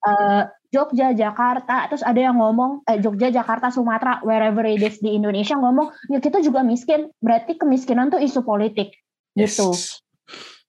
uh, 0.04 0.42
Jogja, 0.68 1.16
Jakarta, 1.16 1.88
terus 1.88 2.04
ada 2.04 2.20
yang 2.20 2.36
ngomong 2.36 2.84
eh, 2.84 3.00
Jogja, 3.00 3.32
Jakarta, 3.32 3.72
Sumatera, 3.72 4.20
wherever 4.20 4.60
it 4.68 4.84
is 4.84 5.00
di 5.00 5.16
Indonesia 5.16 5.56
ngomong, 5.56 6.12
ya 6.12 6.20
kita 6.20 6.44
juga 6.44 6.60
miskin. 6.60 7.08
Berarti 7.24 7.56
kemiskinan 7.56 8.12
tuh 8.12 8.20
isu 8.20 8.44
politik 8.44 8.92
gitu. 9.32 9.72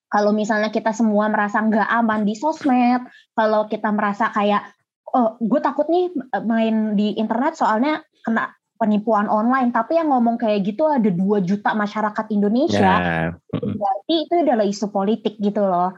Kalau 0.09 0.33
misalnya 0.33 0.73
kita 0.73 0.89
semua 0.89 1.29
merasa 1.29 1.61
nggak 1.61 1.85
aman 1.85 2.25
di 2.25 2.33
sosmed, 2.33 3.05
kalau 3.37 3.69
kita 3.69 3.93
merasa 3.93 4.33
kayak, 4.33 4.73
oh 5.13 5.37
gue 5.37 5.61
takut 5.61 5.85
nih 5.85 6.09
main 6.45 6.97
di 6.97 7.13
internet 7.17 7.57
soalnya 7.57 8.01
kena 8.25 8.53
penipuan 8.79 9.27
online, 9.27 9.75
tapi 9.75 9.99
yang 9.99 10.09
ngomong 10.09 10.39
kayak 10.39 10.63
gitu 10.63 10.87
ada 10.87 11.11
dua 11.11 11.43
juta 11.43 11.75
masyarakat 11.75 12.25
Indonesia, 12.31 12.93
yeah. 12.95 13.29
berarti 13.51 14.15
itu 14.23 14.33
adalah 14.39 14.63
isu 14.63 14.87
politik 14.87 15.35
gitu 15.37 15.61
loh. 15.67 15.91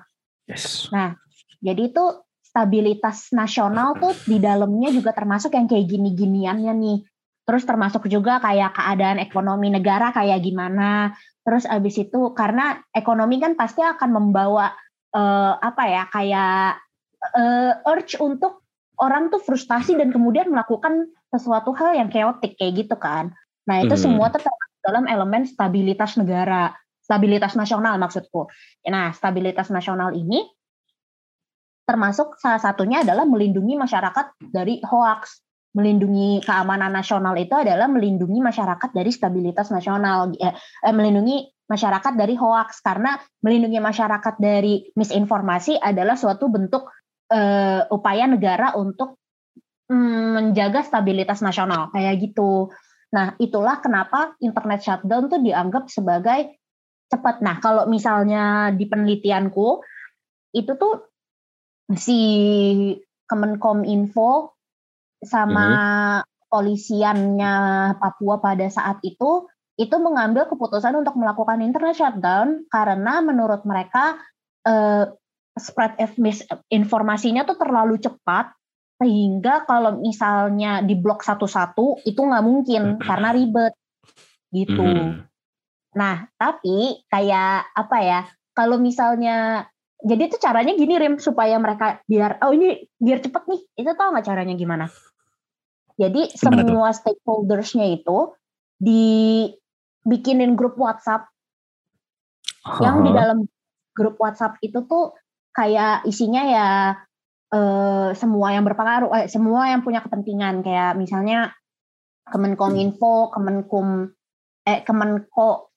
Yes. 0.49 0.89
Nah, 0.89 1.13
jadi 1.61 1.93
itu 1.93 2.03
stabilitas 2.41 3.31
nasional 3.31 3.95
tuh 4.01 4.11
di 4.27 4.41
dalamnya 4.41 4.91
juga 4.91 5.15
termasuk 5.15 5.55
yang 5.55 5.69
kayak 5.69 5.87
gini-giniannya 5.87 6.73
nih. 6.73 6.99
Terus 7.41 7.63
termasuk 7.65 8.05
juga 8.07 8.37
kayak 8.39 8.77
keadaan 8.77 9.17
ekonomi 9.17 9.73
negara 9.73 10.13
kayak 10.13 10.41
gimana. 10.45 11.11
Terus 11.41 11.65
abis 11.65 11.97
itu 11.97 12.31
karena 12.37 12.77
ekonomi 12.93 13.41
kan 13.41 13.57
pasti 13.57 13.81
akan 13.81 14.09
membawa 14.13 14.71
uh, 15.15 15.53
apa 15.57 15.83
ya 15.89 16.03
kayak 16.09 16.79
uh, 17.33 17.73
urge 17.89 18.17
untuk 18.21 18.61
orang 19.01 19.33
tuh 19.33 19.41
frustasi 19.41 19.97
dan 19.97 20.13
kemudian 20.13 20.53
melakukan 20.53 21.09
sesuatu 21.33 21.73
hal 21.73 21.97
yang 21.97 22.09
keotik 22.13 22.53
kayak 22.59 22.85
gitu 22.85 22.95
kan. 23.01 23.33
Nah 23.65 23.81
itu 23.81 23.97
hmm. 23.97 24.03
semua 24.05 24.29
tetap 24.29 24.53
dalam 24.81 25.05
elemen 25.09 25.45
stabilitas 25.45 26.17
negara, 26.17 26.73
stabilitas 27.01 27.57
nasional 27.57 27.97
maksudku. 27.97 28.49
Nah 28.89 29.09
stabilitas 29.13 29.73
nasional 29.73 30.13
ini 30.13 30.45
termasuk 31.85 32.37
salah 32.37 32.61
satunya 32.61 33.01
adalah 33.01 33.25
melindungi 33.25 33.75
masyarakat 33.75 34.37
dari 34.53 34.79
hoax. 34.85 35.41
Melindungi 35.71 36.43
keamanan 36.43 36.91
nasional 36.91 37.35
itu 37.39 37.55
adalah 37.55 37.87
melindungi 37.87 38.43
masyarakat 38.43 38.89
dari 38.91 39.11
stabilitas 39.11 39.71
nasional, 39.71 40.35
eh, 40.35 40.51
eh, 40.55 40.93
melindungi 40.93 41.47
masyarakat 41.71 42.13
dari 42.19 42.35
hoax 42.35 42.83
karena 42.83 43.15
melindungi 43.39 43.79
masyarakat 43.79 44.35
dari 44.35 44.91
misinformasi 44.99 45.79
adalah 45.79 46.19
suatu 46.19 46.51
bentuk 46.51 46.91
eh, 47.31 47.87
upaya 47.87 48.27
negara 48.27 48.75
untuk 48.75 49.15
mm, 49.87 50.27
menjaga 50.35 50.83
stabilitas 50.83 51.39
nasional 51.39 51.87
kayak 51.95 52.19
gitu. 52.19 52.67
Nah, 53.11 53.35
itulah 53.39 53.79
kenapa 53.79 54.35
internet 54.43 54.83
shutdown 54.83 55.31
tuh 55.31 55.39
dianggap 55.39 55.87
sebagai 55.87 56.59
cepat. 57.11 57.43
Nah, 57.43 57.59
kalau 57.59 57.87
misalnya 57.91 58.71
di 58.71 58.87
penelitianku 58.87 59.83
itu 60.55 60.71
tuh 60.79 61.11
si 61.91 62.19
Kemenkom 63.27 63.83
Info 63.83 64.59
sama 65.21 65.67
mm-hmm. 65.69 66.49
polisiannya 66.49 67.55
Papua 68.01 68.41
pada 68.41 68.67
saat 68.67 68.99
itu 69.05 69.47
itu 69.79 69.95
mengambil 69.97 70.45
keputusan 70.45 70.93
untuk 70.93 71.17
melakukan 71.17 71.63
internet 71.63 71.97
shutdown 71.97 72.67
karena 72.69 73.23
menurut 73.23 73.63
mereka 73.63 74.19
eh, 74.67 75.09
spread 75.57 75.97
informasinya 76.69 77.47
tuh 77.47 77.57
terlalu 77.57 77.97
cepat 77.97 78.53
sehingga 79.01 79.65
kalau 79.65 79.97
misalnya 79.97 80.85
di 80.85 80.93
blok 80.93 81.25
satu-satu 81.25 82.05
itu 82.05 82.21
nggak 82.21 82.45
mungkin 82.45 83.01
karena 83.01 83.33
ribet 83.33 83.73
gitu. 84.53 84.85
Hmm. 84.85 85.25
Nah, 85.97 86.29
tapi 86.37 87.01
kayak 87.09 87.73
apa 87.73 87.97
ya? 88.05 88.21
Kalau 88.53 88.77
misalnya 88.77 89.65
jadi 90.01 90.29
itu 90.29 90.37
caranya 90.37 90.77
gini 90.77 91.01
Rim 91.01 91.17
supaya 91.17 91.57
mereka 91.57 92.05
biar 92.05 92.41
oh 92.45 92.53
ini 92.53 92.85
biar 93.01 93.25
cepet 93.25 93.43
nih. 93.49 93.61
Itu 93.81 93.91
tau 93.97 94.13
nggak 94.13 94.27
caranya 94.27 94.53
gimana? 94.53 94.85
Jadi 95.97 96.21
gimana 96.35 96.63
semua 96.63 96.89
tuh? 96.91 96.97
stakeholdersnya 96.99 97.85
itu 97.91 98.17
dibikinin 98.81 100.55
grup 100.55 100.75
WhatsApp. 100.79 101.29
Uh 102.61 102.77
yang 102.85 103.01
di 103.01 103.11
dalam 103.11 103.39
grup 103.97 104.21
WhatsApp 104.21 104.61
itu 104.61 104.85
tuh 104.85 105.17
kayak 105.51 106.05
isinya 106.07 106.43
ya 106.45 106.69
uh, 107.51 108.09
semua 108.15 108.55
yang 108.55 108.63
berpengaruh, 108.63 109.11
eh, 109.17 109.27
semua 109.27 109.69
yang 109.69 109.83
punya 109.83 109.99
kepentingan. 110.01 110.63
Kayak 110.63 110.95
misalnya 110.97 111.51
Kemenkominfo, 112.27 113.33
Kemenkum, 113.33 114.07
eh 114.63 114.79
Kemenko, 114.85 115.73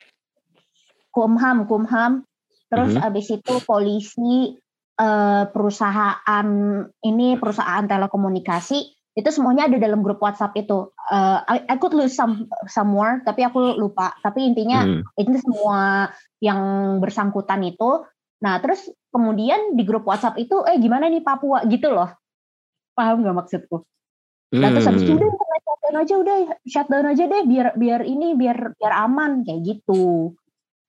Kumham, 1.11 1.67
Kumham, 1.67 2.23
terus 2.71 2.95
mm-hmm. 2.95 3.07
abis 3.07 3.27
itu 3.35 3.55
polisi, 3.65 4.55
uh, 5.01 5.45
perusahaan 5.51 6.47
ini 7.03 7.39
perusahaan 7.39 7.87
telekomunikasi 7.87 8.79
itu 9.15 9.31
semuanya 9.31 9.71
ada 9.71 9.79
dalam 9.79 10.03
grup 10.03 10.19
WhatsApp 10.19 10.59
itu. 10.59 10.91
Uh, 11.07 11.39
I, 11.47 11.63
I 11.71 11.77
could 11.79 11.95
lose 11.95 12.19
some 12.19 12.51
somewhere, 12.67 13.23
tapi 13.23 13.47
aku 13.47 13.79
lupa. 13.79 14.15
Tapi 14.21 14.51
intinya 14.51 14.83
mm. 14.83 15.15
ini 15.23 15.39
semua 15.39 16.11
yang 16.43 16.61
bersangkutan 16.99 17.63
itu 17.63 18.05
Nah, 18.45 18.61
terus 18.61 18.93
kemudian 19.09 19.73
di 19.73 19.89
grup 19.89 20.05
WhatsApp 20.05 20.37
itu, 20.37 20.61
eh 20.69 20.77
gimana 20.77 21.09
nih 21.09 21.25
Papua 21.25 21.65
gitu 21.65 21.89
loh. 21.89 22.13
paham 22.95 23.27
nggak 23.27 23.37
maksudku 23.37 23.83
nah 24.55 24.71
terus 24.71 24.87
habis 24.87 25.03
itu 25.03 25.19
udah 25.19 25.27
internet 25.27 25.63
shutdown 25.67 25.97
aja 25.99 26.15
udah 26.15 26.37
shutdown 26.63 27.07
aja 27.11 27.25
deh 27.27 27.43
biar 27.43 27.67
biar 27.75 28.01
ini 28.07 28.39
biar 28.39 28.79
biar 28.79 28.93
aman 29.03 29.43
kayak 29.43 29.61
gitu 29.67 30.31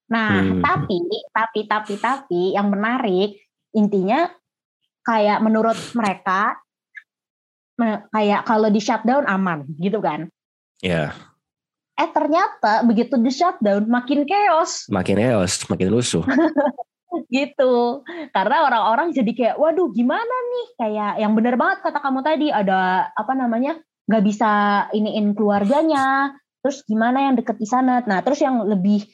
nah 0.05 0.37
Hmm. 0.45 0.61
tapi 0.61 1.01
tapi 1.33 1.59
tapi 1.65 1.93
tapi 1.97 2.41
yang 2.53 2.69
menarik 2.69 3.41
intinya 3.73 4.29
kayak 5.01 5.41
menurut 5.41 5.73
mereka 5.97 6.61
me- 6.61 6.64
kayak 8.11 8.41
kalau 8.47 8.71
di 8.71 8.79
shutdown 8.79 9.27
aman 9.27 9.67
gitu 9.79 9.99
kan? 9.99 10.27
Ya, 10.83 11.15
eh 11.95 12.09
ternyata 12.11 12.83
begitu 12.83 13.15
di 13.15 13.31
shutdown 13.31 13.87
makin 13.87 14.27
chaos. 14.27 14.87
Makin 14.91 15.15
chaos, 15.15 15.63
makin 15.71 15.87
rusuh. 15.87 16.23
gitu. 17.35 18.03
Karena 18.35 18.67
orang-orang 18.67 19.15
jadi 19.15 19.31
kayak 19.31 19.55
waduh 19.55 19.87
gimana 19.95 20.35
nih? 20.51 20.67
Kayak 20.75 21.13
yang 21.23 21.31
benar 21.39 21.55
banget 21.55 21.87
kata 21.87 21.99
kamu 22.03 22.19
tadi 22.19 22.47
ada 22.51 23.07
apa 23.15 23.33
namanya 23.33 23.79
nggak 24.11 24.23
bisa 24.27 24.51
iniin 24.91 25.31
keluarganya. 25.31 26.35
Terus 26.59 26.83
gimana 26.83 27.31
yang 27.31 27.39
deket 27.39 27.55
di 27.55 27.67
sana? 27.67 28.03
Nah 28.03 28.19
terus 28.19 28.43
yang 28.43 28.67
lebih 28.67 29.07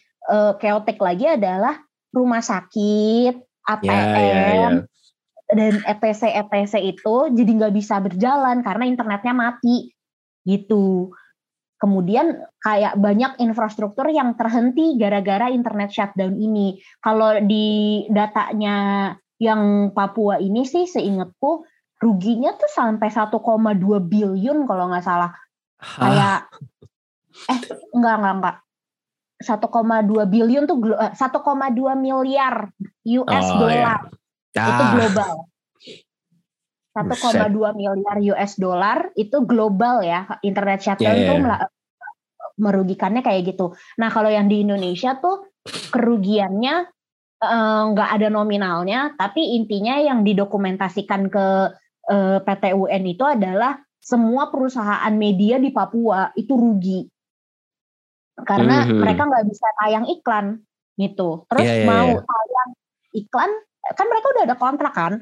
chaotic 0.58 0.97
lagi 0.97 1.30
adalah 1.30 1.78
rumah 2.10 2.41
sakit 2.41 3.38
ATM 3.62 3.89
Ya, 3.89 4.02
ya, 4.17 4.41
ya. 4.58 4.69
Dan 5.51 5.83
ETC 5.83 6.31
ETC 6.31 6.73
itu 6.79 7.15
jadi 7.35 7.51
nggak 7.59 7.75
bisa 7.75 7.99
berjalan 7.99 8.63
karena 8.63 8.87
internetnya 8.87 9.33
mati 9.35 9.91
gitu. 10.47 11.11
Kemudian 11.75 12.37
kayak 12.61 12.95
banyak 12.95 13.41
infrastruktur 13.41 14.05
yang 14.13 14.37
terhenti 14.37 14.95
gara-gara 14.95 15.49
internet 15.49 15.89
shutdown 15.89 16.37
ini. 16.37 16.77
Kalau 17.01 17.41
di 17.41 18.05
datanya 18.07 19.09
yang 19.41 19.89
Papua 19.91 20.37
ini 20.37 20.61
sih 20.61 20.85
seingatku 20.85 21.65
ruginya 22.01 22.53
tuh 22.53 22.69
sampai 22.69 23.09
1,2 23.09 23.33
billion 24.05 24.57
kalau 24.69 24.93
nggak 24.93 25.05
salah. 25.05 25.33
Hah? 25.81 25.99
Kayak 26.05 26.39
eh 27.49 27.59
enggak 27.97 28.15
enggak 28.21 28.35
enggak. 28.37 28.57
1,2 29.41 30.29
billion 30.29 30.63
tuh 30.69 30.77
glo- 30.77 31.01
eh, 31.01 31.13
1,2 31.17 31.97
miliar 31.97 32.69
US 33.17 33.47
Oh, 33.57 33.57
dollar 33.57 34.20
ya. 34.55 34.63
itu 34.67 34.83
Ah, 34.83 34.91
global. 34.95 35.33
1,2 36.91 37.71
miliar 37.71 38.17
US 38.35 38.59
dollar 38.59 39.15
itu 39.15 39.47
global 39.47 40.03
ya 40.03 40.27
internet 40.43 40.83
shutdown 40.83 41.23
tuh 41.23 41.35
ya. 41.39 41.41
mela- 41.41 41.71
merugikannya 42.59 43.23
kayak 43.23 43.55
gitu. 43.55 43.71
Nah 43.95 44.11
kalau 44.11 44.27
yang 44.27 44.51
di 44.51 44.67
Indonesia 44.67 45.15
tuh 45.15 45.47
kerugiannya 45.89 46.75
eh, 47.41 47.83
nggak 47.95 48.09
ada 48.21 48.27
nominalnya, 48.29 49.17
tapi 49.17 49.57
intinya 49.57 49.97
yang 49.97 50.21
didokumentasikan 50.21 51.31
ke 51.31 51.45
eh, 52.11 52.37
PT 52.43 52.63
UN 52.75 53.03
itu 53.07 53.23
adalah 53.25 53.79
semua 53.97 54.49
perusahaan 54.51 55.13
media 55.15 55.57
di 55.61 55.69
Papua 55.71 56.33
itu 56.35 56.53
rugi 56.57 57.01
karena 58.41 58.89
Mhm. 58.89 58.97
mereka 58.97 59.21
nggak 59.29 59.45
bisa 59.47 59.67
tayang 59.77 60.05
iklan 60.09 60.45
gitu. 60.97 61.45
Terus 61.45 61.65
Iya, 61.65 61.75
iya, 61.77 61.85
mau 61.87 62.09
tayang 62.19 62.69
iklan 63.13 63.51
kan 63.82 64.06
mereka 64.08 64.28
udah 64.38 64.44
ada 64.46 64.58
kontrak 64.58 64.94
kan, 64.94 65.13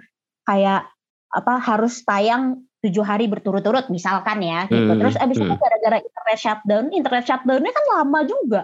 kayak 0.48 0.90
apa 1.30 1.54
harus 1.62 2.02
tayang 2.02 2.66
tujuh 2.80 3.04
hari 3.04 3.28
berturut-turut 3.28 3.92
misalkan 3.92 4.40
ya 4.40 4.66
gitu. 4.72 4.96
Hmm, 4.96 5.00
Terus 5.00 5.16
abis 5.20 5.38
itu 5.38 5.52
hmm. 5.52 5.60
gara-gara 5.60 5.98
internet 6.00 6.40
shutdown, 6.40 6.86
internet 6.96 7.24
shutdownnya 7.28 7.72
kan 7.76 7.86
lama 8.00 8.20
juga 8.24 8.62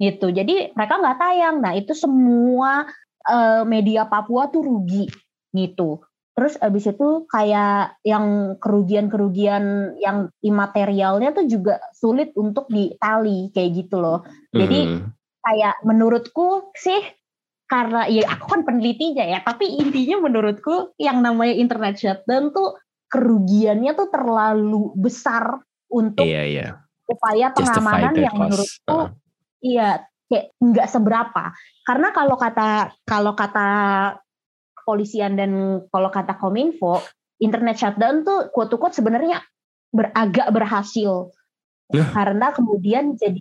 gitu. 0.00 0.32
Jadi 0.32 0.72
mereka 0.72 0.94
nggak 0.98 1.18
tayang. 1.20 1.56
Nah 1.60 1.72
itu 1.76 1.92
semua 1.92 2.88
eh, 3.28 3.62
media 3.68 4.08
Papua 4.08 4.48
tuh 4.48 4.64
rugi 4.64 5.06
gitu. 5.52 6.00
Terus 6.38 6.54
abis 6.62 6.94
itu 6.94 7.26
kayak 7.26 7.98
yang 8.06 8.56
kerugian-kerugian 8.62 9.98
yang 9.98 10.30
imaterialnya 10.38 11.34
tuh 11.34 11.50
juga 11.50 11.82
sulit 11.90 12.30
untuk 12.38 12.70
ditali 12.70 13.50
kayak 13.50 13.70
gitu 13.74 13.98
loh. 13.98 14.22
Jadi 14.54 14.80
Hmm. 14.86 15.10
kayak 15.42 15.82
menurutku 15.82 16.70
sih 16.78 17.02
karena 17.68 18.08
ya 18.08 18.24
aku 18.32 18.48
kan 18.48 18.60
penelitinya 18.64 19.28
ya, 19.28 19.44
tapi 19.44 19.76
intinya 19.76 20.24
menurutku 20.24 20.96
yang 20.96 21.20
namanya 21.20 21.52
internet 21.52 22.00
shutdown 22.00 22.48
tuh 22.50 22.80
kerugiannya 23.12 23.92
tuh 23.92 24.08
terlalu 24.08 24.96
besar 24.96 25.60
untuk 25.92 26.24
Iya, 26.24 26.42
iya. 26.48 26.68
upaya 27.08 27.52
pengamanan 27.52 28.16
yang 28.16 28.36
cost. 28.36 28.40
menurutku 28.40 28.96
Ah. 28.96 29.08
iya 29.60 29.88
kayak 30.28 30.52
nggak 30.60 30.88
seberapa. 30.88 31.44
Karena 31.84 32.08
kalau 32.12 32.36
kata 32.36 32.68
kalau 33.08 33.32
kata 33.32 33.68
kepolisian 34.76 35.36
dan 35.36 35.84
kalau 35.88 36.08
kata 36.08 36.36
Kominfo, 36.40 37.00
internet 37.40 37.76
shutdown 37.80 38.24
tuh 38.24 38.48
quote 38.52 38.76
sebenarnya 38.92 39.44
beragak 39.92 40.48
berhasil. 40.52 41.32
Yah. 41.92 42.08
Karena 42.12 42.52
kemudian 42.52 43.16
jadi 43.16 43.40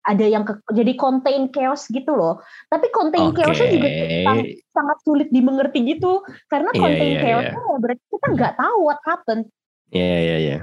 ada 0.00 0.24
yang 0.24 0.48
ke, 0.48 0.56
jadi 0.72 0.92
contain 0.96 1.52
chaos 1.52 1.84
gitu 1.92 2.16
loh. 2.16 2.40
Tapi 2.72 2.88
contain 2.88 3.30
Oke. 3.30 3.44
chaosnya 3.44 3.68
juga 3.68 3.88
sangat, 4.24 4.46
sangat 4.72 4.98
sulit 5.04 5.28
dimengerti 5.28 5.84
gitu. 5.84 6.24
Karena 6.48 6.72
Iya, 6.72 6.80
contain 6.80 7.12
iya, 7.12 7.20
chaosnya 7.20 7.60
ya 7.60 7.76
berarti 7.80 8.04
kita 8.08 8.26
nggak 8.32 8.54
tahu 8.56 8.76
what 8.80 9.00
happened 9.04 9.44
Iya, 9.92 10.16
iya, 10.22 10.36
iya. 10.40 10.58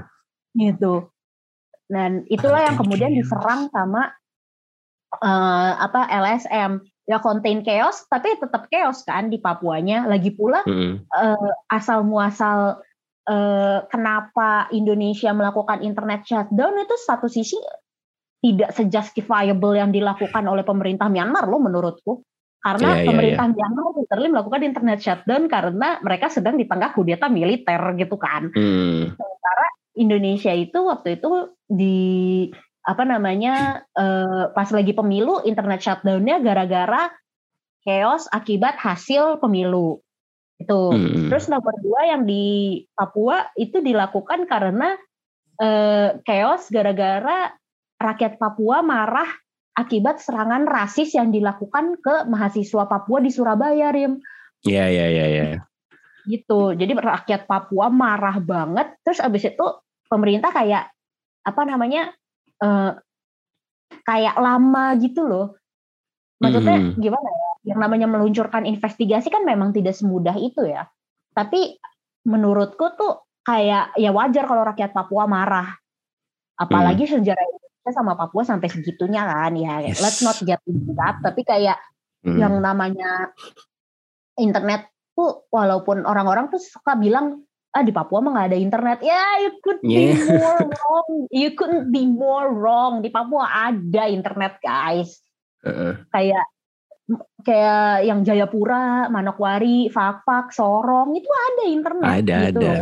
gitu. 0.58 1.12
Dan 1.88 2.26
itulah 2.28 2.66
yang 2.66 2.76
kemudian 2.76 3.14
diserang 3.14 3.70
sama 3.70 4.12
eh, 5.22 5.72
apa 5.78 6.04
LSM 6.10 6.84
ya 7.08 7.16
contain 7.24 7.64
chaos 7.64 8.04
tapi 8.12 8.36
tetap 8.36 8.68
chaos 8.68 9.06
kan 9.06 9.30
di 9.30 9.38
Papuanya. 9.38 10.04
Lagi 10.10 10.34
pula 10.34 10.66
Mm-mm. 10.66 11.04
eh, 11.04 11.50
asal 11.70 12.02
muasal 12.02 12.82
eh, 13.28 13.78
kenapa 13.86 14.66
Indonesia 14.74 15.30
melakukan 15.30 15.84
internet 15.86 16.26
shutdown 16.26 16.74
itu 16.80 16.94
satu 17.06 17.30
sisi 17.30 17.56
tidak 18.38 18.70
sejustifiable 18.74 19.74
yang 19.74 19.90
dilakukan 19.90 20.44
oleh 20.46 20.62
pemerintah 20.62 21.10
Myanmar 21.10 21.50
loh 21.50 21.58
menurutku. 21.58 22.22
Karena 22.58 22.98
Iya, 22.98 23.02
iya, 23.02 23.08
pemerintah 23.10 23.46
Myanmar 23.50 23.86
literally 23.98 24.30
melakukan 24.30 24.62
internet 24.66 24.98
shutdown 25.02 25.46
karena 25.46 25.98
mereka 26.02 26.26
sedang 26.30 26.58
di 26.58 26.66
tengah 26.66 26.94
kudeta 26.94 27.26
militer 27.30 27.80
gitu 27.98 28.16
kan. 28.18 28.50
Hmm. 28.54 29.14
Indonesia 29.98 30.54
itu 30.54 30.78
waktu 30.86 31.18
itu 31.18 31.58
di 31.66 31.98
apa 32.86 33.02
namanya 33.02 33.84
eh, 33.98 34.44
pas 34.54 34.70
lagi 34.70 34.94
pemilu 34.94 35.42
internet 35.42 35.82
shutdownnya 35.82 36.38
gara-gara 36.40 37.10
chaos 37.82 38.30
akibat 38.30 38.78
hasil 38.78 39.42
pemilu 39.42 39.98
itu. 40.58 40.80
Mm-mm. 40.94 41.28
Terus 41.30 41.50
nomor 41.50 41.74
dua 41.82 42.14
yang 42.14 42.22
di 42.26 42.82
Papua 42.94 43.50
itu 43.58 43.82
dilakukan 43.82 44.46
karena 44.46 44.94
eh, 45.58 46.18
chaos 46.22 46.70
gara-gara 46.70 47.52
rakyat 47.98 48.38
Papua 48.38 48.80
marah 48.80 49.28
akibat 49.74 50.18
serangan 50.18 50.66
rasis 50.66 51.14
yang 51.14 51.30
dilakukan 51.30 51.98
ke 52.02 52.26
mahasiswa 52.26 52.86
Papua 52.86 53.18
di 53.22 53.30
Surabaya, 53.30 53.94
Rim 53.94 54.18
Iya, 54.66 54.90
iya, 54.90 55.06
iya, 55.06 55.26
iya. 55.30 55.44
gitu. 56.26 56.74
Jadi 56.74 56.98
rakyat 56.98 57.46
Papua 57.46 57.86
marah 57.90 58.42
banget. 58.42 58.98
Terus 59.06 59.22
abis 59.22 59.54
itu 59.54 59.66
pemerintah 60.10 60.50
kayak 60.50 60.90
apa 61.46 61.62
namanya 61.62 62.10
eh, 62.58 62.92
kayak 64.02 64.34
lama 64.34 64.98
gitu 64.98 65.22
loh. 65.30 65.54
Maksudnya 66.42 66.74
Mhm. 66.74 66.98
gimana 66.98 67.30
ya? 67.30 67.50
Yang 67.74 67.78
namanya 67.86 68.06
meluncurkan 68.10 68.66
investigasi 68.66 69.30
kan 69.30 69.46
memang 69.46 69.70
tidak 69.70 69.94
semudah 69.94 70.34
itu 70.34 70.66
ya. 70.66 70.90
Tapi 71.34 71.78
menurutku 72.26 72.98
tuh 72.98 73.30
kayak 73.46 73.94
ya 73.94 74.10
wajar 74.10 74.44
kalau 74.50 74.66
rakyat 74.66 74.90
Papua 74.90 75.30
marah. 75.30 75.70
Apalagi 76.58 77.06
sejarah 77.06 77.38
Indonesia 77.38 77.57
sama 77.92 78.14
Papua 78.14 78.42
sampai 78.44 78.68
segitunya 78.70 79.22
kan 79.24 79.52
ya. 79.56 79.82
Yes. 79.84 80.00
Let's 80.00 80.20
not 80.22 80.38
get 80.42 80.60
into 80.68 80.92
that. 80.96 81.20
Tapi 81.20 81.42
kayak 81.42 81.78
Hmm. 82.18 82.34
yang 82.34 82.58
namanya 82.58 83.30
internet 84.34 84.90
tuh 85.14 85.46
walaupun 85.54 86.02
orang-orang 86.02 86.50
tuh 86.50 86.58
suka 86.58 86.98
bilang 86.98 87.46
ah 87.70 87.82
di 87.86 87.94
Papua 87.94 88.18
mah 88.18 88.34
nggak 88.34 88.48
ada 88.50 88.58
internet 88.58 88.98
ya 89.06 89.38
you 89.38 89.54
could 89.62 89.78
be 89.78 90.10
Yeah. 90.10 90.26
more 90.34 90.66
wrong 90.74 91.08
you 91.30 91.54
couldn't 91.54 91.94
be 91.94 92.10
more 92.10 92.50
wrong 92.50 93.06
di 93.06 93.14
Papua 93.14 93.70
ada 93.70 94.10
internet 94.10 94.58
guys 94.58 95.22
Heeh. 95.62 96.10
kayak 96.10 96.44
kayak 97.46 98.04
yang 98.04 98.20
Jayapura, 98.20 99.08
Manokwari, 99.14 99.88
Fakfak, 99.88 100.50
Sorong 100.50 101.14
itu 101.14 101.30
ada 101.30 101.62
internet 101.70 102.14
Ada, 102.18 102.36
gitu 102.50 102.66
ada. 102.66 102.74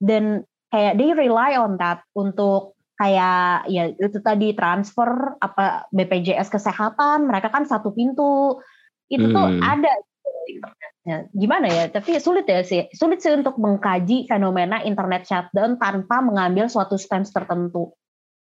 Dan 0.00 0.24
kayak 0.72 0.96
they 0.96 1.12
rely 1.12 1.60
on 1.60 1.76
that 1.76 2.02
untuk 2.16 2.77
kayak 2.98 3.70
ya 3.70 3.94
itu 3.94 4.18
tadi 4.18 4.52
transfer 4.58 5.38
apa 5.38 5.86
BPJS 5.94 6.50
kesehatan 6.50 7.30
mereka 7.30 7.48
kan 7.48 7.64
satu 7.64 7.94
pintu. 7.94 8.58
Itu 9.06 9.30
tuh 9.30 9.46
Hmm. 9.46 9.62
ada. 9.62 9.88
Gitu 9.88 10.08
internetnya 10.48 11.28
gimana 11.36 11.66
ya 11.68 11.84
tapi 11.92 12.16
sulit 12.18 12.48
ya 12.48 12.64
sih. 12.64 12.88
Sulit 12.96 13.20
sih 13.20 13.32
untuk 13.36 13.60
mengkaji 13.60 14.26
fenomena 14.26 14.80
internet 14.80 15.28
shutdown 15.28 15.76
tanpa 15.76 16.24
mengambil 16.24 16.66
suatu 16.72 16.96
stance 16.96 17.30
tertentu. 17.30 17.92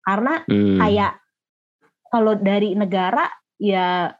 Karena 0.00 0.42
Hmm. 0.48 0.80
kayak 0.80 1.20
kalau 2.10 2.34
dari 2.34 2.74
negara 2.74 3.28
ya 3.60 4.10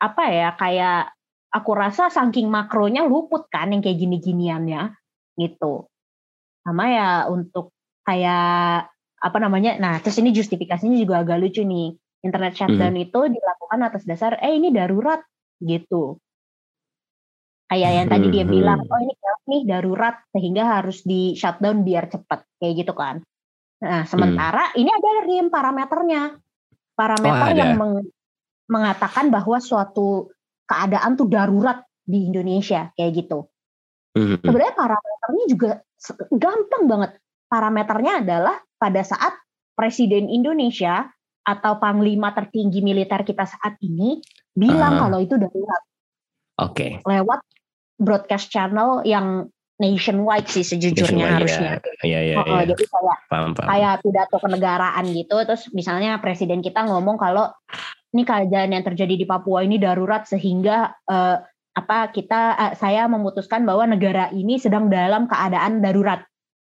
apa 0.00 0.24
ya 0.30 0.54
kayak 0.54 1.12
aku 1.50 1.70
rasa 1.74 2.12
saking 2.12 2.46
makronya 2.46 3.04
luput 3.08 3.50
kan 3.50 3.74
yang 3.74 3.82
kayak 3.82 3.98
gini-giniannya 3.98 4.94
gitu. 5.34 5.90
Sama 6.62 6.84
ya 6.92 7.10
untuk 7.26 7.74
kayak 8.06 8.86
apa 9.20 9.38
namanya 9.38 9.76
nah 9.76 10.00
terus 10.00 10.16
ini 10.18 10.32
justifikasinya 10.32 10.96
juga 10.96 11.20
agak 11.20 11.38
lucu 11.44 11.60
nih 11.60 11.92
internet 12.24 12.56
shutdown 12.56 12.96
hmm. 12.96 13.04
itu 13.04 13.20
dilakukan 13.28 13.80
atas 13.84 14.02
dasar 14.08 14.40
eh 14.40 14.56
ini 14.56 14.72
darurat 14.72 15.20
gitu 15.60 16.16
kayak 17.68 17.90
yang 18.02 18.08
tadi 18.08 18.26
dia 18.32 18.44
hmm. 18.48 18.52
bilang 18.52 18.80
oh 18.88 19.00
ini 19.00 19.14
nih 19.50 19.62
darurat 19.66 20.16
sehingga 20.30 20.62
harus 20.78 21.02
di 21.02 21.34
shutdown 21.34 21.82
biar 21.82 22.06
cepat 22.06 22.46
kayak 22.62 22.86
gitu 22.86 22.92
kan 22.96 23.20
nah 23.80 24.04
sementara 24.08 24.72
hmm. 24.72 24.80
ini 24.80 24.90
ada 24.92 25.10
rim 25.26 25.46
parameternya 25.48 26.22
parameter 26.94 27.48
oh, 27.48 27.56
yang 27.56 27.72
meng, 27.80 27.94
mengatakan 28.68 29.32
bahwa 29.32 29.56
suatu 29.58 30.28
keadaan 30.68 31.16
tuh 31.16 31.26
darurat 31.26 31.82
di 32.04 32.28
Indonesia 32.28 32.92
kayak 32.94 33.12
gitu 33.26 33.48
hmm. 34.16 34.44
sebenarnya 34.44 34.74
parameternya 34.76 35.44
juga 35.48 35.70
gampang 36.30 36.84
banget 36.86 37.10
parameternya 37.50 38.12
adalah 38.22 38.56
pada 38.80 39.04
saat 39.04 39.36
Presiden 39.76 40.32
Indonesia 40.32 41.12
atau 41.44 41.76
panglima 41.80 42.32
tertinggi 42.32 42.80
militer 42.80 43.24
kita 43.24 43.44
saat 43.48 43.76
ini 43.84 44.20
bilang 44.56 44.96
uh, 44.96 45.00
kalau 45.06 45.18
itu 45.20 45.36
darurat. 45.36 45.82
Oke. 46.60 47.00
Okay. 47.00 47.08
Lewat 47.08 47.40
broadcast 48.00 48.48
channel 48.48 49.04
yang 49.04 49.48
nationwide 49.80 50.48
sih 50.48 50.60
sejujurnya 50.60 51.40
harusnya. 51.40 51.80
Iya, 52.04 52.20
iya, 52.20 52.36
iya. 52.44 52.62
Jadi 52.68 52.84
kayak 52.84 53.18
paham, 53.32 53.50
paham. 53.56 53.68
kayak 53.72 53.94
pidato 54.04 54.36
kenegaraan 54.36 55.04
gitu. 55.16 55.36
Terus 55.48 55.72
misalnya 55.72 56.20
presiden 56.20 56.60
kita 56.60 56.84
ngomong 56.84 57.16
kalau 57.16 57.48
ini 58.12 58.22
keadaan 58.28 58.76
yang 58.76 58.84
terjadi 58.84 59.14
di 59.16 59.24
Papua 59.24 59.64
ini 59.64 59.80
darurat 59.80 60.28
sehingga 60.28 60.92
uh, 61.08 61.40
apa 61.72 61.98
kita 62.12 62.42
uh, 62.60 62.72
saya 62.76 63.08
memutuskan 63.08 63.64
bahwa 63.64 63.88
negara 63.88 64.28
ini 64.36 64.60
sedang 64.60 64.92
dalam 64.92 65.24
keadaan 65.24 65.80
darurat. 65.80 66.20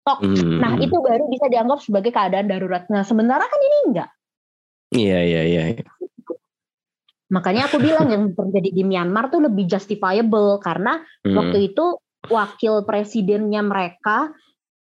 Tok. 0.10 0.20
Hmm. 0.26 0.58
Nah 0.58 0.74
itu 0.82 0.98
baru 0.98 1.30
bisa 1.30 1.46
dianggap 1.46 1.86
sebagai 1.86 2.10
keadaan 2.10 2.50
darurat. 2.50 2.90
Nah 2.90 3.06
sementara 3.06 3.46
kan 3.46 3.62
ini 3.62 3.78
enggak. 3.94 4.10
Iya 4.90 5.20
iya 5.22 5.42
iya. 5.46 5.62
Makanya 7.30 7.70
aku 7.70 7.78
bilang 7.78 8.10
yang 8.10 8.24
terjadi 8.38 8.70
di 8.74 8.84
Myanmar 8.84 9.30
tuh 9.30 9.46
lebih 9.46 9.70
justifiable 9.70 10.58
karena 10.66 11.06
hmm. 11.22 11.38
waktu 11.38 11.58
itu 11.70 12.02
wakil 12.26 12.84
presidennya 12.84 13.62
mereka 13.62 14.34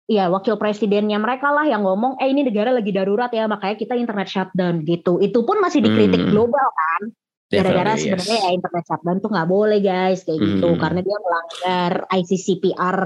ya 0.08 0.32
wakil 0.32 0.56
presidennya 0.56 1.20
mereka 1.20 1.52
lah 1.52 1.68
yang 1.68 1.84
ngomong 1.84 2.16
eh 2.24 2.32
ini 2.32 2.48
negara 2.48 2.72
lagi 2.72 2.96
darurat 2.96 3.28
ya 3.28 3.44
makanya 3.52 3.76
kita 3.76 4.00
internet 4.00 4.32
shutdown 4.32 4.88
gitu. 4.88 5.20
Itu 5.20 5.44
pun 5.44 5.60
masih 5.60 5.84
dikritik 5.84 6.24
hmm. 6.24 6.32
global 6.32 6.68
kan. 6.72 7.12
Gara-gara 7.48 7.96
sebenarnya 7.96 8.40
yes. 8.40 8.46
ya 8.48 8.52
internet 8.56 8.84
shutdown 8.88 9.18
tuh 9.20 9.32
nggak 9.32 9.50
boleh 9.52 9.80
guys 9.84 10.24
kayak 10.24 10.40
gitu. 10.40 10.48
hmm. 10.48 10.56
gitu 10.56 10.68
karena 10.80 11.00
dia 11.04 11.18
melanggar 11.20 11.92
ICCPR 12.16 13.00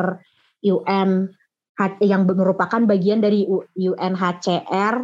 UN 0.62 1.10
yang 2.02 2.28
merupakan 2.28 2.82
bagian 2.86 3.22
dari 3.22 3.46
UNHCR 3.78 4.96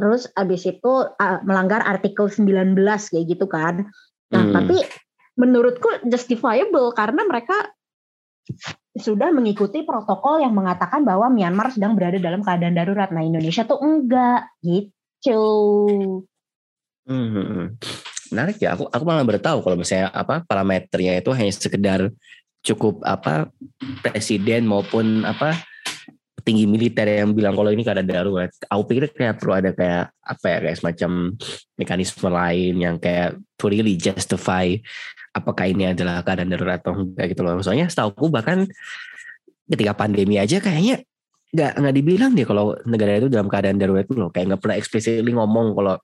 terus 0.00 0.32
abis 0.32 0.64
itu 0.64 0.92
uh, 1.12 1.38
melanggar 1.44 1.84
artikel 1.84 2.24
19 2.32 2.72
kayak 2.78 3.26
gitu 3.28 3.44
kan. 3.44 3.84
Nah, 4.32 4.42
hmm. 4.48 4.54
tapi 4.56 4.76
menurutku 5.36 6.08
justifiable 6.08 6.96
karena 6.96 7.28
mereka 7.28 7.68
sudah 8.96 9.28
mengikuti 9.30 9.84
protokol 9.84 10.40
yang 10.40 10.56
mengatakan 10.56 11.04
bahwa 11.04 11.28
Myanmar 11.28 11.70
sedang 11.70 11.94
berada 11.94 12.16
dalam 12.16 12.40
keadaan 12.40 12.74
darurat. 12.74 13.12
Nah, 13.12 13.22
Indonesia 13.22 13.68
tuh 13.68 13.78
enggak 13.78 14.48
gitu. 14.64 15.44
Hmm. 17.04 17.76
Menarik 18.32 18.56
ya. 18.56 18.78
Aku 18.78 18.88
aku 18.88 19.04
malah 19.04 19.26
baru 19.26 19.40
tahu 19.42 19.58
kalau 19.60 19.76
misalnya 19.76 20.08
apa 20.16 20.48
parameternya 20.48 21.20
itu 21.20 21.30
hanya 21.36 21.52
sekedar 21.52 22.00
cukup 22.60 23.00
apa 23.04 23.48
presiden 24.04 24.68
maupun 24.68 25.24
apa 25.24 25.56
tinggi 26.50 26.66
militer 26.66 27.06
yang 27.06 27.30
bilang 27.30 27.54
kalau 27.54 27.70
ini 27.70 27.86
keadaan 27.86 28.10
darurat. 28.10 28.50
Aku 28.66 28.82
pikir 28.90 29.14
kayak 29.14 29.38
perlu 29.38 29.54
ada 29.54 29.70
kayak 29.70 30.10
apa 30.18 30.46
ya 30.50 30.58
kayak 30.66 30.76
semacam 30.82 31.10
mekanisme 31.78 32.26
lain 32.26 32.74
yang 32.74 32.96
kayak 32.98 33.38
to 33.54 33.70
really 33.70 33.94
justify 33.94 34.66
apakah 35.30 35.70
ini 35.70 35.94
adalah 35.94 36.26
keadaan 36.26 36.50
darurat 36.50 36.82
atau 36.82 36.98
enggak 36.98 37.30
gitu 37.30 37.46
loh. 37.46 37.62
Soalnya 37.62 37.86
setahu 37.86 38.10
aku 38.10 38.26
bahkan 38.34 38.66
ketika 39.70 39.94
pandemi 39.94 40.42
aja 40.42 40.58
kayaknya 40.58 41.06
nggak 41.54 41.72
nggak 41.78 41.94
dibilang 41.94 42.30
deh 42.34 42.46
kalau 42.46 42.74
negara 42.82 43.22
itu 43.22 43.30
dalam 43.30 43.46
keadaan 43.46 43.78
darurat 43.78 44.02
itu 44.02 44.18
loh. 44.18 44.34
Kayak 44.34 44.54
nggak 44.54 44.60
pernah 44.66 44.76
explicitly 44.76 45.30
ngomong 45.30 45.78
kalau 45.78 45.94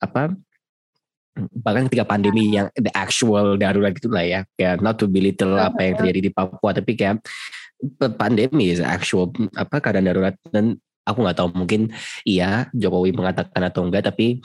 apa 0.00 0.32
bahkan 1.34 1.90
ketika 1.90 2.06
pandemi 2.06 2.54
yang 2.54 2.70
the 2.78 2.94
actual 2.94 3.58
darurat 3.58 3.90
gitu 3.90 4.06
lah 4.06 4.22
ya 4.22 4.40
kayak 4.54 4.78
not 4.78 4.94
to 4.94 5.10
belittle 5.10 5.58
apa 5.58 5.82
yang 5.82 5.94
terjadi 5.98 6.20
di 6.24 6.30
Papua 6.30 6.70
tapi 6.70 6.94
kayak 6.94 7.18
pandemi 8.16 8.72
is 8.72 8.80
actual 8.82 9.32
apa 9.54 9.80
keadaan 9.80 10.08
darurat. 10.08 10.34
Dan 10.48 10.78
aku 11.04 11.18
nggak 11.24 11.38
tahu 11.38 11.48
mungkin 11.52 11.92
iya 12.24 12.68
Jokowi 12.72 13.12
mengatakan 13.12 13.62
atau 13.68 13.84
enggak 13.84 14.08
tapi 14.08 14.40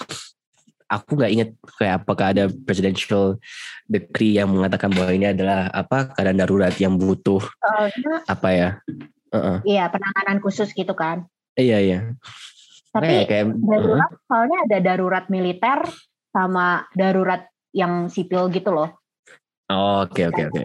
aku 0.89 1.21
nggak 1.21 1.32
ingat 1.32 1.49
kayak 1.78 1.95
apakah 2.04 2.34
ada 2.34 2.49
presidential 2.49 3.38
decree 3.86 4.41
yang 4.41 4.49
mengatakan 4.49 4.89
bahwa 4.89 5.13
ini 5.13 5.32
adalah 5.32 5.69
apa 5.69 6.12
keadaan 6.17 6.41
darurat 6.41 6.73
yang 6.82 6.97
butuh 6.97 7.39
uh, 7.62 7.88
apa 8.25 8.49
ya? 8.52 8.69
Uh-uh. 9.30 9.62
iya 9.62 9.86
penanganan 9.93 10.41
khusus 10.41 10.73
gitu 10.73 10.97
kan. 10.97 11.30
Iya 11.54 11.78
iya. 11.78 11.99
Tapi 12.89 13.30
kayak, 13.30 13.30
kayak 13.30 13.45
darurat 13.62 14.10
uh, 14.10 14.19
soalnya 14.25 14.60
ada 14.65 14.78
darurat 14.82 15.25
militer 15.30 15.80
sama 16.34 16.89
darurat 16.97 17.45
yang 17.69 18.10
sipil 18.10 18.49
gitu 18.49 18.73
loh. 18.73 18.97
Oke 19.69 20.25
oke 20.25 20.49
oke 20.49 20.62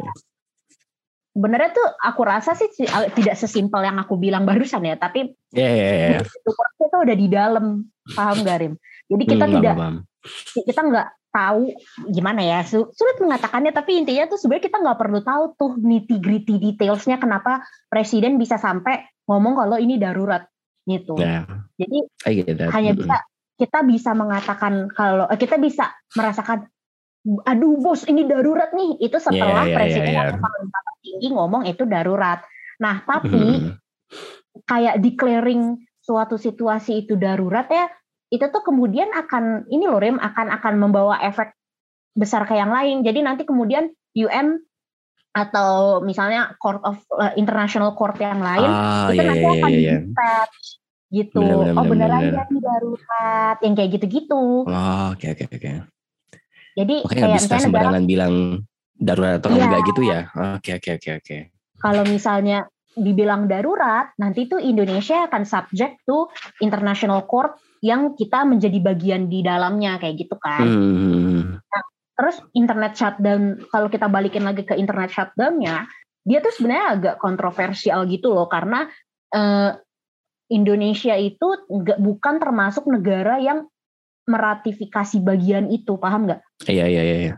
sebenarnya 1.35 1.71
tuh 1.75 1.89
aku 1.99 2.23
rasa 2.23 2.55
sih 2.55 2.71
tidak 3.19 3.35
sesimpel 3.35 3.83
yang 3.83 3.99
aku 3.99 4.15
bilang 4.15 4.47
barusan 4.47 4.87
ya, 4.87 4.95
tapi 4.95 5.35
yeah, 5.51 5.73
yeah, 5.75 5.93
yeah. 6.15 6.23
itu 6.23 6.97
udah 6.97 7.17
di 7.19 7.27
dalam, 7.27 7.91
paham 8.15 8.39
Garim? 8.47 8.79
Jadi 9.11 9.25
kita 9.27 9.45
hmm, 9.51 9.55
tidak, 9.59 9.75
paham. 9.75 9.97
kita 10.55 10.81
nggak 10.87 11.09
tahu 11.35 11.61
gimana 12.15 12.41
ya, 12.47 12.63
sulit 12.71 13.19
mengatakannya, 13.19 13.75
tapi 13.75 13.99
intinya 13.99 14.31
tuh 14.31 14.39
sebenarnya 14.39 14.65
kita 14.71 14.79
nggak 14.79 14.99
perlu 15.03 15.21
tahu 15.27 15.43
tuh 15.59 15.73
nitty 15.83 16.23
gritty 16.23 16.55
detailsnya 16.63 17.19
kenapa 17.19 17.67
presiden 17.91 18.39
bisa 18.39 18.55
sampai 18.55 19.03
ngomong 19.27 19.59
kalau 19.59 19.77
ini 19.77 19.99
darurat 19.99 20.47
gitu. 20.87 21.19
Yeah. 21.19 21.67
Jadi 21.75 21.99
hanya 22.71 22.93
bisa 22.95 23.17
kita 23.55 23.87
bisa 23.87 24.11
mengatakan 24.15 24.91
kalau 24.91 25.27
eh, 25.31 25.39
kita 25.39 25.59
bisa 25.59 25.91
merasakan 26.15 26.71
aduh 27.25 27.81
bos 27.81 28.05
ini 28.05 28.29
darurat 28.29 28.71
nih. 28.77 29.01
Itu 29.01 29.17
setelah 29.17 29.65
yeah, 29.65 29.73
yeah, 29.73 29.77
presiden 29.77 30.13
yeah, 30.13 30.27
yeah. 30.37 30.69
atau 30.69 30.95
tinggi 31.01 31.29
ngomong 31.33 31.63
itu 31.65 31.85
darurat. 31.89 32.45
Nah 32.81 33.01
tapi 33.05 33.41
hmm. 33.41 33.81
kayak 34.71 35.01
declaring 35.01 35.81
suatu 36.05 36.37
situasi 36.37 37.09
itu 37.09 37.17
darurat 37.17 37.65
ya 37.73 37.89
itu 38.29 38.45
tuh 38.51 38.63
kemudian 38.67 39.09
akan 39.15 39.69
ini 39.71 39.89
loh 39.89 40.03
rem 40.03 40.21
akan 40.21 40.53
akan 40.53 40.75
membawa 40.77 41.23
efek 41.25 41.55
besar 42.15 42.45
ke 42.45 42.59
yang 42.59 42.71
lain. 42.71 43.07
Jadi 43.07 43.25
nanti 43.25 43.43
kemudian 43.47 43.91
UN 44.15 44.61
atau 45.35 45.99
misalnya 45.99 46.55
court 46.63 46.79
of 46.87 47.03
uh, 47.19 47.35
international 47.35 47.99
court 47.99 48.15
yang 48.23 48.39
lain 48.39 48.71
ah, 48.71 49.11
itu 49.11 49.19
yeah, 49.19 49.27
nanti 49.27 49.43
yeah, 49.43 49.55
akan 49.59 49.71
yeah, 49.75 49.99
yeah. 49.99 50.45
gitu. 51.11 51.43
Bener, 51.43 51.57
bener, 51.59 51.75
oh 51.75 51.85
beneran 51.91 52.23
jadi 52.31 52.57
darurat. 52.63 53.57
Yang 53.63 53.75
kayak 53.75 53.91
gitu-gitu. 53.99 54.45
Oh 54.67 55.07
oke 55.15 55.27
oke 55.35 55.45
oke 55.51 55.94
jadi 56.75 57.07
Makanya 57.07 57.23
kayak 57.23 57.37
bisa 57.39 57.57
sembarangan 57.63 58.03
negara, 58.03 58.11
bilang 58.11 58.35
darurat 58.99 59.35
atau 59.39 59.51
iya. 59.55 59.63
enggak 59.67 59.83
gitu 59.91 60.03
ya. 60.03 60.21
Oke 60.59 60.71
oke 60.79 60.91
oke 60.99 61.11
oke. 61.23 61.37
Kalau 61.79 62.03
misalnya 62.07 62.59
dibilang 62.95 63.51
darurat, 63.51 64.15
nanti 64.23 64.47
tuh 64.47 64.63
Indonesia 64.63 65.27
akan 65.27 65.43
subject 65.43 65.99
to 66.07 66.31
international 66.63 67.27
court 67.27 67.59
yang 67.83 68.15
kita 68.15 68.47
menjadi 68.47 68.79
bagian 68.81 69.27
di 69.27 69.43
dalamnya 69.43 69.99
kayak 69.99 70.15
gitu 70.25 70.39
kan. 70.39 70.63
Hmm. 70.63 71.59
Nah, 71.59 71.83
terus 72.15 72.39
internet 72.55 72.95
shutdown, 72.95 73.59
kalau 73.69 73.91
kita 73.91 74.07
balikin 74.07 74.47
lagi 74.47 74.63
ke 74.63 74.79
internet 74.79 75.11
shutdownnya, 75.11 75.85
dia 76.25 76.39
tuh 76.41 76.55
sebenarnya 76.55 76.87
agak 76.97 77.15
kontroversial 77.21 78.09
gitu 78.09 78.33
loh 78.33 78.49
karena 78.49 78.89
eh, 79.35 79.77
Indonesia 80.49 81.19
itu 81.19 81.67
enggak 81.69 81.99
bukan 82.01 82.35
termasuk 82.41 82.89
negara 82.89 83.43
yang 83.43 83.69
meratifikasi 84.25 85.21
bagian 85.21 85.69
itu, 85.69 85.97
paham 86.01 86.29
nggak? 86.29 86.41
Iya 86.69 86.87
iya 86.89 87.03
iya. 87.03 87.17
iya. 87.31 87.35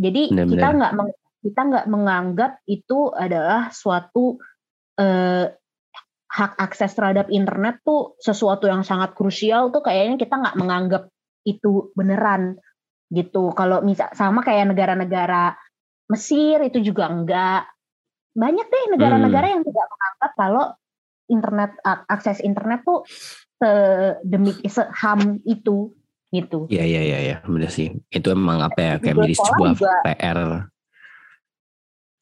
Jadi 0.00 0.32
benar, 0.32 0.46
kita 0.48 0.68
nggak 0.76 0.92
kita 1.40 1.60
nggak 1.72 1.86
menganggap 1.88 2.52
itu 2.68 3.12
adalah 3.12 3.72
suatu 3.72 4.36
eh, 5.00 5.48
hak 6.30 6.52
akses 6.62 6.94
terhadap 6.94 7.26
internet 7.28 7.82
tuh 7.82 8.14
sesuatu 8.22 8.70
yang 8.70 8.86
sangat 8.86 9.18
krusial 9.18 9.74
tuh 9.74 9.82
kayaknya 9.82 10.14
kita 10.14 10.38
nggak 10.38 10.56
menganggap 10.56 11.02
itu 11.42 11.90
beneran 11.98 12.60
gitu. 13.10 13.50
Kalau 13.56 13.82
misal 13.82 14.12
sama 14.14 14.46
kayak 14.46 14.70
negara-negara 14.70 15.58
Mesir 16.10 16.58
itu 16.66 16.82
juga 16.82 17.06
enggak. 17.06 17.70
Banyak 18.34 18.66
deh 18.66 18.84
negara-negara 18.94 19.46
hmm. 19.46 19.54
yang 19.54 19.62
tidak 19.62 19.86
menganggap 19.86 20.30
kalau 20.34 20.64
internet 21.30 21.70
akses 22.10 22.38
internet 22.42 22.82
tuh 22.82 23.06
sedemik 23.62 24.58
seham 24.66 25.38
itu 25.46 25.94
gitu. 26.30 26.70
Iya 26.70 26.84
iya 26.86 27.00
iya 27.02 27.18
ya, 27.18 27.36
benar 27.42 27.70
sih. 27.74 27.90
Itu 28.08 28.32
emang 28.32 28.62
apa 28.62 28.78
ya 28.78 28.94
kayak 29.02 29.14
menjadi 29.18 29.36
sebuah 29.42 29.70
juga, 29.74 29.94
PR. 30.06 30.38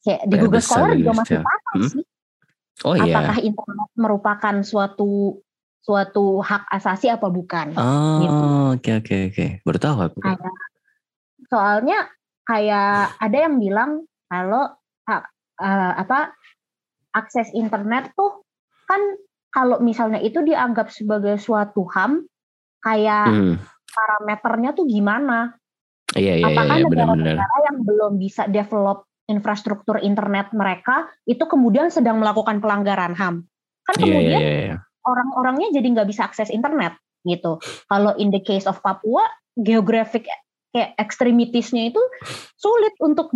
Kayak 0.01 0.21
di 0.25 0.35
PR 0.35 0.41
Google 0.41 0.63
Scholar 0.65 0.89
juga 0.97 1.13
masih 1.21 1.35
sama 1.37 1.51
hmm? 1.77 1.89
sih. 1.89 2.03
Oh 2.87 2.95
iya. 2.95 3.11
apakah 3.11 3.37
internet 3.43 3.89
merupakan 3.99 4.55
suatu 4.63 5.43
suatu 5.83 6.39
hak 6.39 6.63
asasi 6.73 7.11
apa 7.11 7.27
bukan? 7.27 7.75
Oh, 7.77 8.73
oke 8.75 8.91
oke 9.03 9.15
oke. 9.31 9.45
Baru 9.63 9.77
tahu 9.79 9.97
aku. 10.09 10.19
Soalnya 11.49 12.07
kayak 12.47 13.19
ada 13.19 13.37
yang 13.37 13.61
bilang 13.61 14.09
kalau 14.25 14.73
eh, 15.09 15.93
apa 15.97 16.33
akses 17.13 17.51
internet 17.57 18.13
tuh 18.13 18.45
kan 18.85 19.01
kalau 19.49 19.81
misalnya 19.81 20.21
itu 20.21 20.45
dianggap 20.45 20.93
sebagai 20.93 21.41
suatu 21.41 21.83
ham, 21.89 22.25
kayak 22.85 23.27
Hmm. 23.27 23.55
Parameternya 23.91 24.71
tuh 24.77 24.85
gimana? 24.85 25.57
Iya 26.17 26.41
iya 26.41 26.45
iya 26.45 26.47
Apakah 26.49 26.75
iya, 26.81 26.85
benar-benar. 26.89 27.35
negara-negara 27.37 27.57
yang 27.69 27.77
belum 27.85 28.13
bisa 28.17 28.43
develop 28.49 29.05
infrastruktur 29.29 30.01
internet 30.01 30.49
mereka 30.57 31.05
itu 31.29 31.45
kemudian 31.45 31.93
sedang 31.93 32.17
melakukan 32.17 32.57
pelanggaran 32.57 33.13
HAM? 33.13 33.45
Kan 33.85 33.93
Iya 33.97 34.01
iya 34.01 34.05
kemudian 34.05 34.41
iya. 34.41 34.53
iya. 34.73 34.77
orang-orangnya 35.05 35.67
jadi 35.73 35.87
nggak 35.93 36.09
bisa 36.09 36.25
akses 36.25 36.49
internet 36.49 36.97
gitu. 37.25 37.61
Kalau 37.85 38.17
in 38.17 38.33
the 38.33 38.41
case 38.41 38.65
of 38.65 38.81
Papua, 38.81 39.27
geographic 39.59 40.25
kayak 40.69 40.93
ekstremitisnya 41.01 41.89
itu 41.89 42.01
sulit 42.57 42.93
untuk 43.01 43.33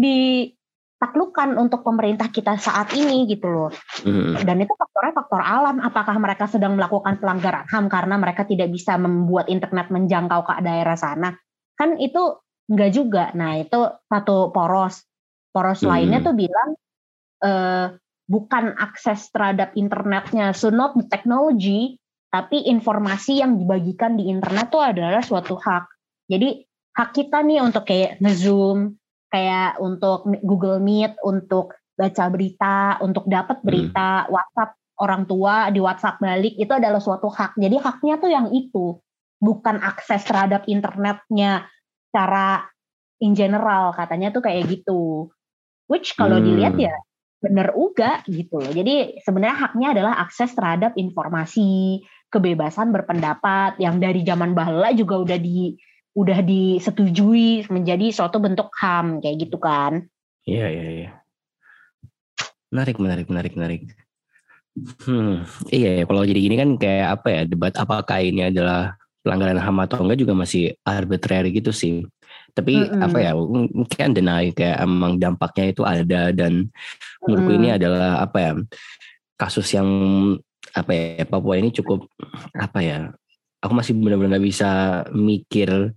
ditaklukkan 1.03 1.59
untuk 1.59 1.83
pemerintah 1.83 2.31
kita 2.31 2.55
saat 2.55 2.95
ini 2.95 3.27
gitu 3.27 3.51
loh. 3.51 3.71
Hmm. 4.07 4.39
Dan 4.39 4.63
itu 4.63 4.71
faktornya 4.71 5.11
faktor 5.11 5.43
alam. 5.43 5.83
Apakah 5.83 6.15
mereka 6.15 6.47
sedang 6.47 6.79
melakukan 6.79 7.19
pelanggaran 7.19 7.67
HAM 7.67 7.91
karena 7.91 8.15
mereka 8.15 8.47
tidak 8.47 8.71
bisa 8.71 8.95
membuat 8.95 9.51
internet 9.51 9.91
menjangkau 9.91 10.47
ke 10.47 10.63
daerah 10.63 10.95
sana? 10.95 11.35
Kan 11.75 11.99
itu 11.99 12.39
enggak 12.71 12.91
juga. 12.95 13.35
Nah 13.35 13.59
itu 13.59 13.83
satu 14.07 14.55
poros. 14.55 15.03
Poros 15.51 15.83
Hmm. 15.83 15.91
lainnya 15.91 16.23
tuh 16.23 16.39
bilang 16.39 16.69
eh, 17.43 17.99
bukan 18.23 18.79
akses 18.79 19.27
terhadap 19.35 19.75
internetnya, 19.75 20.55
so 20.55 20.71
not 20.71 20.95
the 20.95 21.03
technology, 21.11 21.99
tapi 22.31 22.63
informasi 22.71 23.43
yang 23.43 23.59
dibagikan 23.59 24.15
di 24.15 24.31
internet 24.31 24.71
tuh 24.71 24.79
adalah 24.79 25.19
suatu 25.19 25.59
hak. 25.59 25.91
Jadi 26.31 26.63
hak 26.95 27.09
kita 27.11 27.43
nih 27.43 27.59
untuk 27.59 27.83
kayak 27.83 28.23
nge-zoom, 28.23 28.95
kayak 29.33 29.81
untuk 29.81 30.29
Google 30.45 30.77
Meet, 30.77 31.17
untuk 31.25 31.73
baca 31.97 32.29
berita, 32.29 33.01
untuk 33.01 33.25
dapat 33.25 33.57
Hmm. 33.61 33.65
berita, 33.65 34.29
WhatsApp 34.29 34.77
orang 35.01 35.25
tua 35.25 35.73
di 35.73 35.81
WhatsApp 35.81 36.21
balik 36.21 36.53
itu 36.53 36.69
adalah 36.69 37.01
suatu 37.01 37.33
hak. 37.33 37.57
Jadi 37.57 37.81
haknya 37.81 38.21
tuh 38.21 38.29
yang 38.29 38.53
itu, 38.53 39.01
bukan 39.41 39.81
akses 39.81 40.21
terhadap 40.23 40.69
internetnya 40.69 41.65
secara 42.13 42.69
in 43.25 43.33
general 43.33 43.89
katanya 43.97 44.29
tuh 44.29 44.45
kayak 44.45 44.69
gitu. 44.69 45.33
Which 45.89 46.13
kalau 46.13 46.37
Hmm. 46.37 46.45
dilihat 46.45 46.77
ya 46.77 46.93
bener 47.43 47.75
uga 47.75 48.23
gitu 48.29 48.61
loh. 48.61 48.71
Jadi 48.71 49.19
sebenarnya 49.19 49.57
haknya 49.67 49.87
adalah 49.97 50.13
akses 50.23 50.53
terhadap 50.55 50.95
informasi, 50.95 51.99
kebebasan 52.31 52.93
berpendapat 52.95 53.81
yang 53.83 53.99
dari 53.99 54.23
zaman 54.23 54.55
bahla 54.55 54.95
juga 54.95 55.19
udah 55.19 55.37
di 55.41 55.75
udah 56.13 56.39
disetujui 56.45 57.65
menjadi 57.73 58.13
suatu 58.13 58.37
bentuk 58.37 58.69
HAM 58.77 59.21
kayak 59.21 59.49
gitu 59.49 59.57
kan. 59.57 60.05
Iya 60.45 60.67
iya 60.69 60.87
iya. 60.89 61.09
Menarik 62.69 62.97
menarik 63.01 63.27
menarik 63.29 63.53
menarik. 63.57 63.81
Hmm, 65.05 65.45
iya 65.69 66.01
ya, 66.01 66.03
kalau 66.09 66.25
jadi 66.25 66.39
gini 66.41 66.55
kan 66.57 66.69
kayak 66.81 67.21
apa 67.21 67.27
ya 67.29 67.41
debat 67.45 67.73
apakah 67.77 68.17
ini 68.21 68.49
adalah 68.49 68.97
pelanggaran 69.21 69.61
HAM 69.61 69.77
atau 69.85 70.01
enggak 70.01 70.19
juga 70.21 70.33
masih 70.33 70.73
arbitrary 70.81 71.53
gitu 71.53 71.69
sih. 71.69 72.05
Tapi 72.53 72.89
Mm-mm. 72.89 73.01
apa 73.01 73.17
ya 73.21 73.31
mungkin 73.73 74.13
deny 74.13 74.53
kayak 74.53 74.85
emang 74.85 75.17
dampaknya 75.17 75.65
itu 75.73 75.81
ada 75.85 76.33
dan 76.33 76.69
menurutku 77.25 77.53
ini 77.53 77.73
Mm. 77.73 77.77
adalah 77.81 78.11
apa 78.21 78.37
ya 78.37 78.51
kasus 79.37 79.69
yang 79.73 79.89
apa 80.73 80.91
ya 80.93 81.25
Papua 81.25 81.57
ini 81.57 81.69
cukup 81.73 82.05
apa 82.57 82.79
ya 82.81 82.99
aku 83.61 83.73
masih 83.73 83.93
benar-benar 83.97 84.37
nggak 84.37 84.45
bisa 84.45 84.69
mikir 85.13 85.93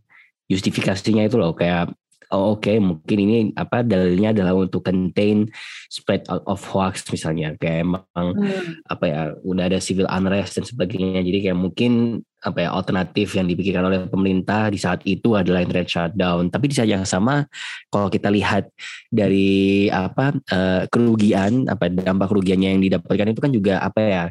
justifikasinya 0.50 1.26
itu 1.26 1.36
loh 1.38 1.52
kayak 1.54 1.90
oh 2.34 2.58
oke 2.58 2.72
mungkin 2.82 3.18
ini 3.22 3.36
apa 3.54 3.86
dalilnya 3.86 4.34
adalah 4.34 4.58
untuk 4.58 4.82
contain 4.82 5.46
spread 5.86 6.26
out 6.26 6.42
of 6.50 6.58
hoax 6.66 7.06
misalnya 7.14 7.54
kayak 7.54 7.86
emang 7.86 8.02
Hmm. 8.16 8.82
apa 8.88 9.04
ya 9.06 9.20
udah 9.46 9.64
ada 9.70 9.78
civil 9.78 10.08
unrest 10.10 10.58
dan 10.58 10.64
sebagainya. 10.66 11.22
Jadi 11.22 11.38
kayak 11.46 11.58
mungkin 11.58 12.18
apa 12.42 12.62
ya 12.66 12.70
alternatif 12.74 13.34
yang 13.34 13.46
dipikirkan 13.50 13.84
oleh 13.86 14.00
pemerintah 14.06 14.70
di 14.70 14.78
saat 14.78 15.02
itu 15.06 15.34
adalah 15.38 15.62
internet 15.62 15.88
shutdown. 15.90 16.48
Tapi 16.50 16.64
di 16.70 16.74
saat 16.74 16.90
yang 16.90 17.06
sama 17.06 17.46
kalau 17.92 18.08
kita 18.10 18.30
lihat 18.32 18.70
dari 19.10 19.86
apa 19.90 20.34
eh, 20.50 20.82
kerugian 20.90 21.70
apa 21.70 21.86
dampak 21.92 22.28
kerugiannya 22.32 22.78
yang 22.78 22.82
didapatkan 22.82 23.30
itu 23.30 23.40
kan 23.42 23.52
juga 23.54 23.74
apa 23.82 24.00
ya 24.02 24.24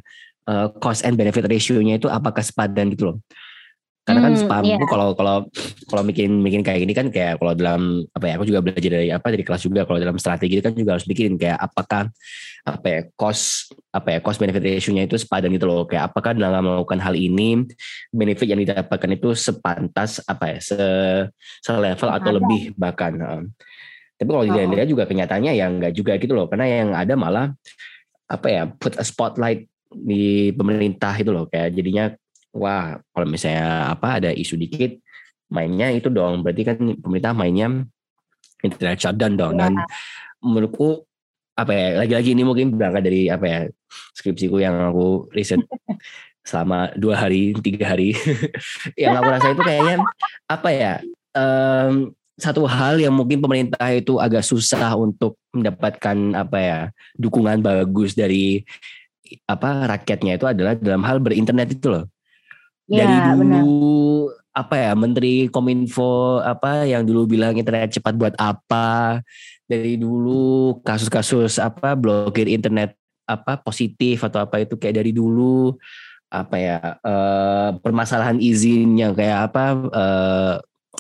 eh, 0.50 0.68
cost 0.82 1.06
and 1.08 1.16
benefit 1.16 1.46
ratio-nya 1.48 1.98
itu 2.02 2.12
apakah 2.12 2.44
sepadan 2.44 2.92
gitu 2.92 3.14
loh 3.14 3.18
karena 4.06 4.22
kan 4.22 4.34
Hmm, 4.38 4.42
sepahamku 4.46 4.70
iya. 4.70 4.86
kalau 4.86 5.10
kalau 5.18 5.38
kalau 5.90 6.04
bikin 6.06 6.38
bikin 6.46 6.62
kayak 6.62 6.86
gini 6.86 6.94
kan 6.94 7.10
kayak 7.10 7.42
kalau 7.42 7.58
dalam 7.58 8.06
apa 8.14 8.26
ya 8.30 8.34
aku 8.38 8.46
juga 8.46 8.62
belajar 8.62 8.92
dari 9.02 9.10
apa 9.10 9.28
dari 9.34 9.42
kelas 9.42 9.66
juga 9.66 9.82
kalau 9.82 9.98
dalam 9.98 10.14
strategi 10.22 10.62
kan 10.62 10.78
juga 10.78 10.94
harus 10.94 11.10
bikin 11.10 11.42
kayak 11.42 11.58
apakah 11.58 12.14
apa 12.66 12.86
ya 12.86 13.00
cost 13.18 13.74
apa 13.90 14.14
ya 14.14 14.20
cost 14.22 14.38
benefit 14.38 14.62
ratio-nya 14.62 15.10
itu 15.10 15.18
sepadan 15.18 15.50
gitu 15.50 15.66
loh 15.66 15.90
kayak 15.90 16.14
apakah 16.14 16.38
dalam 16.38 16.62
melakukan 16.62 17.02
hal 17.02 17.18
ini 17.18 17.66
benefit 18.14 18.46
yang 18.46 18.62
didapatkan 18.62 19.10
itu 19.10 19.34
sepantas 19.34 20.22
apa 20.30 20.54
ya 20.54 20.58
se 20.62 20.78
selevel 21.66 22.10
atau 22.14 22.30
Sepadan. 22.30 22.38
lebih 22.38 22.62
bahkan 22.78 23.12
tapi 24.16 24.30
kalau 24.30 24.46
Oh. 24.46 24.54
dilihat 24.54 24.86
juga 24.88 25.10
kenyataannya 25.10 25.52
ya 25.58 25.66
enggak 25.66 25.98
juga 25.98 26.14
gitu 26.22 26.38
loh 26.38 26.46
karena 26.46 26.66
yang 26.70 26.90
ada 26.94 27.18
malah 27.18 27.52
apa 28.26 28.48
ya 28.48 28.70
put 28.70 28.94
a 28.96 29.04
spotlight 29.04 29.66
di 29.90 30.54
pemerintah 30.54 31.14
itu 31.18 31.30
loh 31.34 31.50
kayak 31.50 31.74
jadinya 31.74 32.14
wah 32.56 32.98
kalau 33.12 33.28
misalnya 33.28 33.92
apa 33.92 34.24
ada 34.24 34.32
isu 34.32 34.56
dikit 34.56 34.96
mainnya 35.52 35.92
itu 35.92 36.08
dong. 36.08 36.42
Berarti 36.42 36.62
kan 36.64 36.78
pemerintah 36.98 37.36
mainnya 37.36 37.84
internet 38.64 38.98
shutdown 38.98 39.36
dong. 39.36 39.54
Dan 39.60 39.76
Iya. 39.76 39.86
menurutku 40.42 41.04
apa 41.56 41.72
ya 41.72 41.88
lagi-lagi 42.04 42.36
ini 42.36 42.44
mungkin 42.44 42.76
berangkat 42.76 43.04
dari 43.08 43.22
apa 43.32 43.46
ya 43.48 43.60
skripsiku 44.16 44.60
yang 44.60 44.76
aku 44.92 45.32
riset 45.32 45.64
selama 46.48 46.94
dua 46.96 47.20
hari 47.20 47.58
tiga 47.60 47.96
hari. 47.96 48.14
Yang 49.02 49.14
aku 49.18 49.30
rasa 49.34 49.48
itu 49.50 49.64
kayaknya 49.66 49.96
apa 50.46 50.70
ya 50.70 50.94
em, 51.34 52.14
satu 52.36 52.68
hal 52.68 53.00
yang 53.00 53.16
mungkin 53.16 53.40
pemerintah 53.40 53.88
itu 53.96 54.20
agak 54.20 54.44
susah 54.44 54.94
untuk 55.00 55.40
mendapatkan 55.56 56.36
apa 56.36 56.58
ya 56.60 56.80
dukungan 57.16 57.64
bagus 57.64 58.12
dari 58.14 58.62
apa 59.50 59.90
rakyatnya 59.90 60.38
itu 60.38 60.46
adalah 60.46 60.78
dalam 60.78 61.02
hal 61.02 61.18
berinternet 61.24 61.74
itu 61.74 61.88
loh 61.90 62.06
Iya, 62.86 63.02
dari 63.06 63.18
dulu 63.34 63.42
benar. 63.42 63.64
apa 64.56 64.76
ya 64.78 64.92
menteri 64.94 65.34
kominfo 65.50 66.40
apa 66.40 66.86
yang 66.86 67.02
dulu 67.04 67.26
bilang 67.26 67.58
internet 67.58 67.98
cepat 67.98 68.14
buat 68.14 68.36
apa 68.38 69.20
dari 69.66 69.98
dulu 69.98 70.78
kasus-kasus 70.86 71.58
apa 71.58 71.98
blokir 71.98 72.46
internet 72.46 72.94
apa 73.26 73.58
positif 73.58 74.22
atau 74.22 74.46
apa 74.46 74.62
itu 74.62 74.78
kayak 74.78 75.02
dari 75.02 75.12
dulu 75.12 75.74
apa 76.30 76.56
ya 76.62 76.78
eh, 77.02 77.70
permasalahan 77.82 78.38
izin 78.38 79.02
yang 79.02 79.18
kayak 79.18 79.50
apa 79.50 79.64
eh, 79.90 80.54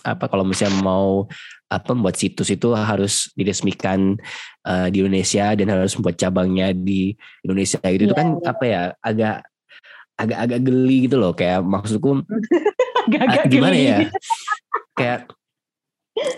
apa 0.05 0.25
kalau 0.29 0.45
misalnya 0.45 0.81
mau 0.81 1.25
apa 1.69 1.97
membuat 1.97 2.17
situs 2.17 2.49
itu 2.49 2.73
harus 2.73 3.29
diresmikan 3.37 4.17
eh, 4.65 4.87
di 4.89 5.05
Indonesia 5.05 5.53
dan 5.53 5.69
harus 5.69 5.93
membuat 5.97 6.17
cabangnya 6.17 6.73
di 6.73 7.13
Indonesia 7.45 7.77
itu, 7.89 8.09
itu 8.09 8.13
Iya, 8.13 8.17
kan 8.17 8.27
iya. 8.41 8.45
apa 8.49 8.63
ya 8.65 8.81
agak 9.01 9.35
agak-agak 10.15 10.59
geli 10.61 10.97
gitu 11.05 11.15
loh 11.15 11.31
kayak 11.31 11.59
maksudku 11.61 12.23
Agak-agak 13.05 13.43
Ah, 13.43 13.49
gimana 13.53 13.75
geli. 13.75 13.85
ya? 13.85 13.97
Kayak 14.93 15.19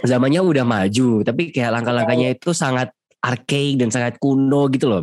zamannya 0.01 0.41
udah 0.41 0.65
maju 0.65 1.09
tapi 1.21 1.53
kayak 1.53 1.71
langkah-langkahnya 1.71 2.33
itu 2.33 2.49
sangat 2.51 2.89
archaic 3.19 3.77
dan 3.77 3.89
sangat 3.89 4.17
kuno 4.17 4.65
gitu 4.69 4.89
loh. 4.89 5.01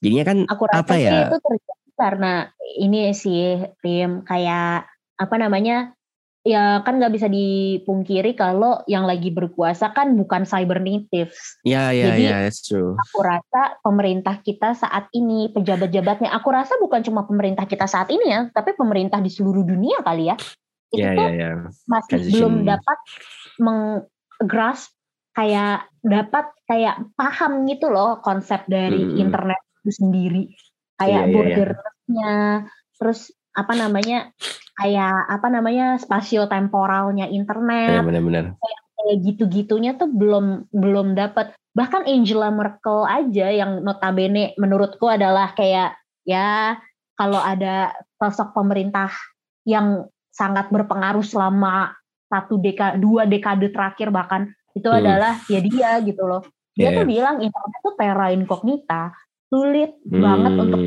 Jadinya 0.00 0.24
kan 0.24 0.38
Aku 0.48 0.64
rasa 0.66 0.80
apa 0.80 0.94
sih 0.96 1.04
ya? 1.04 1.20
itu 1.28 1.36
terjadi 1.38 1.90
karena 1.94 2.32
ini 2.74 3.00
sih 3.12 3.44
tim 3.78 4.24
kayak 4.24 4.88
apa 5.14 5.34
namanya 5.36 5.92
ya 6.42 6.82
kan 6.82 6.98
nggak 6.98 7.14
bisa 7.14 7.30
dipungkiri 7.30 8.34
kalau 8.34 8.82
yang 8.90 9.06
lagi 9.06 9.30
berkuasa 9.30 9.94
kan 9.94 10.18
bukan 10.18 10.42
cyber 10.42 10.82
natives. 10.82 11.62
ya 11.62 11.94
ya 11.94 12.10
Jadi- 12.14 12.26
ya 12.26 12.36
that's 12.42 12.66
true 12.66 12.98
Aku 12.98 13.22
rasa 13.22 13.78
pemerintah 13.78 14.42
kita 14.42 14.74
saat 14.74 15.06
ini 15.14 15.54
pejabat-jabatnya, 15.54 16.34
aku 16.34 16.50
rasa 16.50 16.74
bukan 16.82 17.02
cuma 17.02 17.22
pemerintah 17.22 17.62
kita 17.64 17.86
saat 17.86 18.10
ini 18.10 18.26
ya, 18.26 18.40
tapi 18.50 18.74
pemerintah 18.74 19.22
di 19.22 19.30
seluruh 19.30 19.62
dunia 19.62 20.02
kali 20.02 20.28
ya. 20.28 20.36
Itu 20.90 20.98
ya 21.00 21.14
tuh 21.14 21.24
ya 21.24 21.30
ya 21.32 21.50
masih 21.86 22.10
Transition. 22.20 22.34
belum 22.34 22.54
dapat 22.68 22.98
menggrasp 23.62 24.90
kayak 25.32 25.88
dapat 26.04 26.46
kayak 26.68 26.96
paham 27.16 27.64
gitu 27.64 27.88
loh 27.88 28.20
konsep 28.20 28.66
dari 28.68 29.00
Mm-mm. 29.00 29.22
internet 29.22 29.60
itu 29.80 29.90
sendiri 29.96 30.44
kayak 31.00 31.08
Iya, 31.08 31.08
iya, 31.08 31.24
iya. 31.24 31.32
borderless-nya 31.32 32.34
terus 33.00 33.20
apa 33.52 33.72
namanya 33.72 34.18
kayak 34.82 35.16
apa 35.30 35.46
namanya 35.48 35.86
spasio 36.02 36.50
temporalnya 36.50 37.30
ya 37.30 37.34
internet 37.34 38.02
benar-benar 38.02 38.44
kayak 39.02 39.16
gitu-gitunya 39.26 39.98
tuh 39.98 40.10
belum 40.10 40.70
belum 40.70 41.14
dapat 41.18 41.54
bahkan 41.72 42.04
Angela 42.04 42.52
Merkel 42.52 43.06
aja 43.08 43.48
yang 43.48 43.80
notabene 43.80 44.52
menurutku 44.60 45.08
adalah 45.08 45.56
kayak 45.56 45.96
ya 46.22 46.76
kalau 47.16 47.40
ada 47.40 47.96
sosok 48.20 48.54
pemerintah 48.54 49.10
yang 49.66 50.06
sangat 50.32 50.68
berpengaruh 50.72 51.24
selama 51.24 51.92
satu 52.28 52.56
dekade 52.60 53.00
dua 53.00 53.28
dekade 53.28 53.68
terakhir 53.72 54.08
bahkan 54.08 54.48
itu 54.72 54.88
hmm. 54.88 54.98
adalah 55.04 55.34
ya 55.48 55.60
dia 55.60 55.90
gitu 56.00 56.24
loh 56.24 56.42
dia 56.72 56.88
yeah. 56.88 56.96
tuh 56.96 57.04
bilang 57.04 57.36
internet 57.44 57.80
tuh 57.84 57.94
terra 58.00 58.26
incognita 58.32 59.12
sulit 59.52 59.92
hmm. 60.08 60.20
banget 60.24 60.52
untuk 60.56 60.80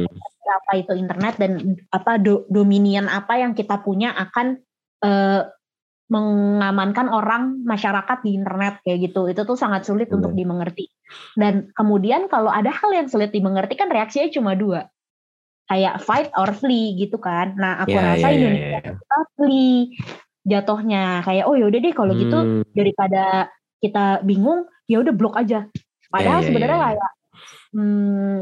apa 0.48 0.72
itu 0.80 0.94
internet 0.94 1.36
dan 1.42 1.52
apa 1.90 2.22
do, 2.22 2.46
dominion 2.48 3.10
apa 3.10 3.42
yang 3.42 3.58
kita 3.58 3.82
punya 3.82 4.14
akan 4.14 4.62
uh, 5.02 5.50
mengamankan 6.06 7.10
orang 7.10 7.66
masyarakat 7.66 8.22
di 8.22 8.38
internet 8.38 8.78
kayak 8.86 9.10
gitu 9.10 9.26
itu 9.26 9.42
tuh 9.42 9.58
sangat 9.58 9.90
sulit 9.90 10.06
hmm. 10.14 10.22
untuk 10.22 10.32
dimengerti 10.38 10.94
dan 11.34 11.74
kemudian 11.74 12.30
kalau 12.30 12.54
ada 12.54 12.70
hal 12.70 12.94
yang 12.94 13.10
sulit 13.10 13.34
dimengerti 13.34 13.74
kan 13.74 13.90
reaksinya 13.90 14.30
cuma 14.30 14.54
dua 14.54 14.86
kayak 15.66 15.98
fight 16.06 16.30
or 16.38 16.54
flee 16.54 16.94
gitu 17.02 17.18
kan 17.18 17.58
nah 17.58 17.82
aku 17.82 17.98
yeah, 17.98 18.06
rasa 18.06 18.28
yeah, 18.30 18.36
Indonesia 18.38 18.70
yeah, 18.70 18.82
yeah. 18.86 18.96
kita 19.02 19.20
flee 19.34 19.78
jatuhnya 20.46 21.04
kayak 21.26 21.46
oh 21.50 21.58
yaudah 21.58 21.80
deh 21.82 21.94
kalau 21.98 22.14
gitu 22.14 22.38
hmm. 22.38 22.62
gitu 22.62 22.78
daripada 22.78 23.24
kita 23.82 24.06
bingung 24.22 24.70
ya 24.86 25.02
udah 25.02 25.14
blok 25.18 25.42
aja 25.42 25.66
padahal 26.14 26.38
yeah, 26.38 26.42
yeah, 26.46 26.46
sebenarnya 26.46 26.78
yeah, 26.78 26.86
yeah. 26.86 26.94
kayak 27.02 27.12
hmm, 27.74 28.38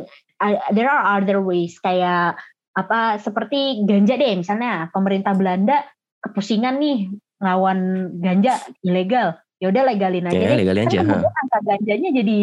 there 0.75 0.89
are 0.89 1.19
other 1.19 1.39
ways 1.39 1.77
kayak 1.79 2.39
apa 2.73 3.21
seperti 3.21 3.85
ganja 3.85 4.17
deh 4.17 4.33
misalnya 4.33 4.89
pemerintah 4.89 5.37
Belanda 5.37 5.85
kepusingan 6.25 6.81
nih 6.81 7.13
ngelawan 7.37 8.09
ganja 8.23 8.57
ilegal. 8.81 9.37
Ya 9.61 9.71
udah 9.71 9.83
legalin 9.87 10.27
aja 10.27 10.43
ya, 10.43 10.59
legalin 10.59 10.87
aja 10.91 10.99
kan 11.07 11.23
angka 11.23 11.59
ganjanya 11.63 12.09
jadi 12.11 12.39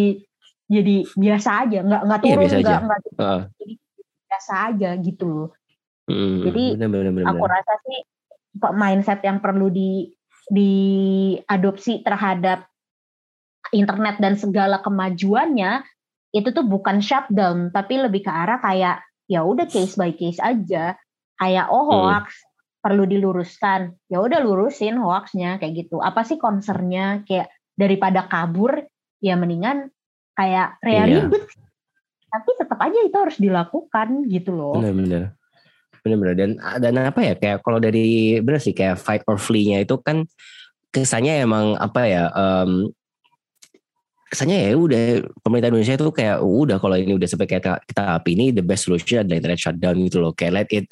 jadi 0.71 0.97
biasa 1.17 1.51
aja. 1.67 1.79
Nggak 1.85 2.03
nggak 2.09 2.21
iya, 2.21 2.27
turun 2.31 2.45
iya, 2.45 2.59
nggak 2.61 2.81
nggak 2.87 3.01
uh. 3.21 3.41
jadi 3.61 3.75
biasa 4.31 4.53
aja 4.73 4.91
gitu 5.01 5.25
loh. 5.29 5.49
Hmm, 6.09 6.43
jadi 6.43 6.65
bener, 6.75 6.89
bener, 6.91 7.13
bener, 7.13 7.27
aku 7.29 7.45
rasa 7.45 7.75
sih 7.87 7.99
mindset 8.75 9.21
yang 9.23 9.39
perlu 9.39 9.69
di 9.71 10.11
diadopsi 10.51 12.03
terhadap 12.03 12.67
internet 13.71 14.19
dan 14.19 14.35
segala 14.35 14.83
kemajuannya 14.83 15.87
itu 16.31 16.49
tuh 16.55 16.63
bukan 16.63 17.03
shutdown 17.03 17.75
tapi 17.75 17.99
lebih 17.99 18.23
ke 18.27 18.31
arah 18.31 18.63
kayak 18.63 19.03
ya 19.27 19.43
udah 19.43 19.67
case 19.67 19.95
by 19.99 20.15
case 20.15 20.39
aja. 20.39 20.95
Kayak 21.41 21.73
oh 21.73 21.87
hmm. 21.87 21.93
hoax 21.93 22.27
hmm 22.35 22.49
perlu 22.81 23.05
diluruskan. 23.05 23.93
Ya 24.09 24.25
udah 24.25 24.41
lurusin 24.41 24.97
hoaxnya 24.97 25.61
kayak 25.61 25.87
gitu. 25.87 26.01
Apa 26.01 26.25
sih 26.25 26.41
concernnya? 26.41 27.21
Kayak 27.29 27.53
daripada 27.77 28.25
kabur 28.25 28.89
ya 29.21 29.37
mendingan 29.37 29.93
kayak 30.33 30.81
rea 30.81 31.05
iya. 31.05 31.29
ribet 31.29 31.45
tapi 32.31 32.51
tetap 32.57 32.79
aja 32.81 32.99
itu 33.05 33.17
harus 33.21 33.37
dilakukan 33.37 34.09
gitu 34.33 34.57
loh. 34.57 34.81
Benar-benar 34.81 35.37
benar-benar 36.01 36.33
dan 36.33 36.51
dan 36.81 36.95
apa 36.97 37.21
ya 37.21 37.35
kayak 37.37 37.61
kalau 37.61 37.77
dari 37.77 38.41
benar 38.41 38.57
sih 38.57 38.73
kayak 38.73 38.97
fight 38.97 39.21
or 39.29 39.37
flee-nya 39.37 39.85
itu 39.85 40.01
kan 40.01 40.25
kesannya 40.97 41.45
emang 41.45 41.77
apa 41.77 42.01
ya 42.09 42.25
um, 42.33 42.89
kesannya 44.31 44.71
ya 44.71 44.79
udah 44.79 45.03
pemerintah 45.43 45.75
Indonesia 45.75 45.99
itu 45.99 46.07
kayak 46.15 46.39
udah 46.39 46.79
kalau 46.79 46.95
ini 46.95 47.19
udah 47.19 47.27
sampai 47.27 47.51
kayak 47.51 47.83
kita 47.83 48.03
api 48.15 48.31
ini 48.39 48.47
the 48.55 48.63
best 48.63 48.87
solution 48.87 49.27
adalah 49.27 49.43
internet 49.43 49.59
shutdown 49.59 49.97
gitu 50.07 50.23
loh. 50.23 50.31
Kayak 50.31 50.53
let 50.55 50.71
it 50.71 50.87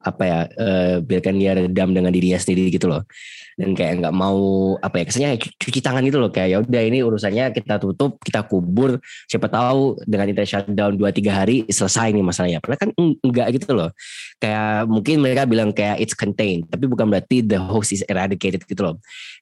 apa 0.00 0.22
ya 0.24 0.38
uh, 0.48 0.96
biarkan 1.04 1.36
dia 1.36 1.52
redam 1.54 1.92
dengan 1.94 2.10
dirinya 2.10 2.40
sendiri 2.42 2.74
gitu 2.74 2.90
loh. 2.90 3.06
Dan 3.54 3.76
kayak 3.76 4.00
nggak 4.02 4.14
mau 4.16 4.74
apa 4.80 5.00
ya 5.00 5.04
kesannya 5.06 5.30
cuci 5.38 5.78
tangan 5.78 6.02
gitu 6.02 6.18
loh. 6.18 6.34
Kayak 6.34 6.48
ya 6.50 6.58
udah 6.66 6.82
ini 6.82 6.98
urusannya 7.06 7.54
kita 7.54 7.78
tutup 7.78 8.18
kita 8.18 8.42
kubur 8.50 8.98
siapa 9.30 9.46
tahu 9.46 10.00
dengan 10.08 10.26
internet 10.26 10.50
shutdown 10.50 10.98
dua 10.98 11.14
tiga 11.14 11.38
hari 11.38 11.70
selesai 11.70 12.10
nih 12.10 12.24
masalahnya. 12.26 12.58
Padahal 12.58 12.80
kan 12.88 12.90
enggak 12.98 13.54
gitu 13.54 13.70
loh. 13.70 13.94
Kayak 14.42 14.90
mungkin 14.90 15.22
mereka 15.22 15.46
bilang 15.46 15.70
kayak 15.70 16.02
it's 16.02 16.16
contained 16.16 16.66
tapi 16.66 16.88
bukan 16.88 17.06
berarti 17.12 17.44
the 17.44 17.60
hoax 17.60 17.92
is 17.92 18.02
eradicated 18.08 18.64
gitu 18.64 18.80
loh 18.80 18.96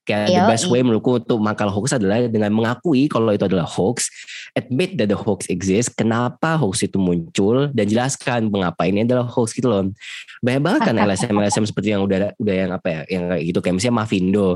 kayak 0.08 0.32
Yo, 0.32 0.40
the 0.40 0.44
best 0.48 0.64
way 0.72 0.80
menurutku 0.80 1.20
untuk 1.20 1.36
mangkal 1.36 1.68
hoax 1.68 1.92
adalah 1.92 2.24
dengan 2.24 2.48
mengakui 2.56 3.04
kalau 3.12 3.36
itu 3.36 3.44
adalah 3.44 3.68
hoax 3.68 4.08
admit 4.56 4.96
that 4.96 5.12
the 5.12 5.18
hoax 5.18 5.44
exists 5.52 5.92
kenapa 5.92 6.56
hoax 6.56 6.80
itu 6.88 6.96
muncul 6.96 7.68
dan 7.76 7.84
jelaskan 7.84 8.48
mengapa 8.48 8.88
ini 8.88 9.04
adalah 9.04 9.28
hoax 9.28 9.52
gitu 9.52 9.68
loh. 9.68 9.92
Banyak 10.40 10.62
banget 10.64 10.80
kan 10.88 10.96
LSM 11.04 11.36
LSM 11.36 11.64
seperti 11.68 11.92
yang 11.92 12.02
udah 12.08 12.32
udah 12.40 12.54
yang 12.56 12.70
apa 12.72 12.88
ya 12.88 13.00
yang 13.12 13.22
kayak 13.28 13.44
gitu. 13.44 13.58
Kayak 13.60 13.74
misalnya 13.76 13.96
Mavindo 14.00 14.48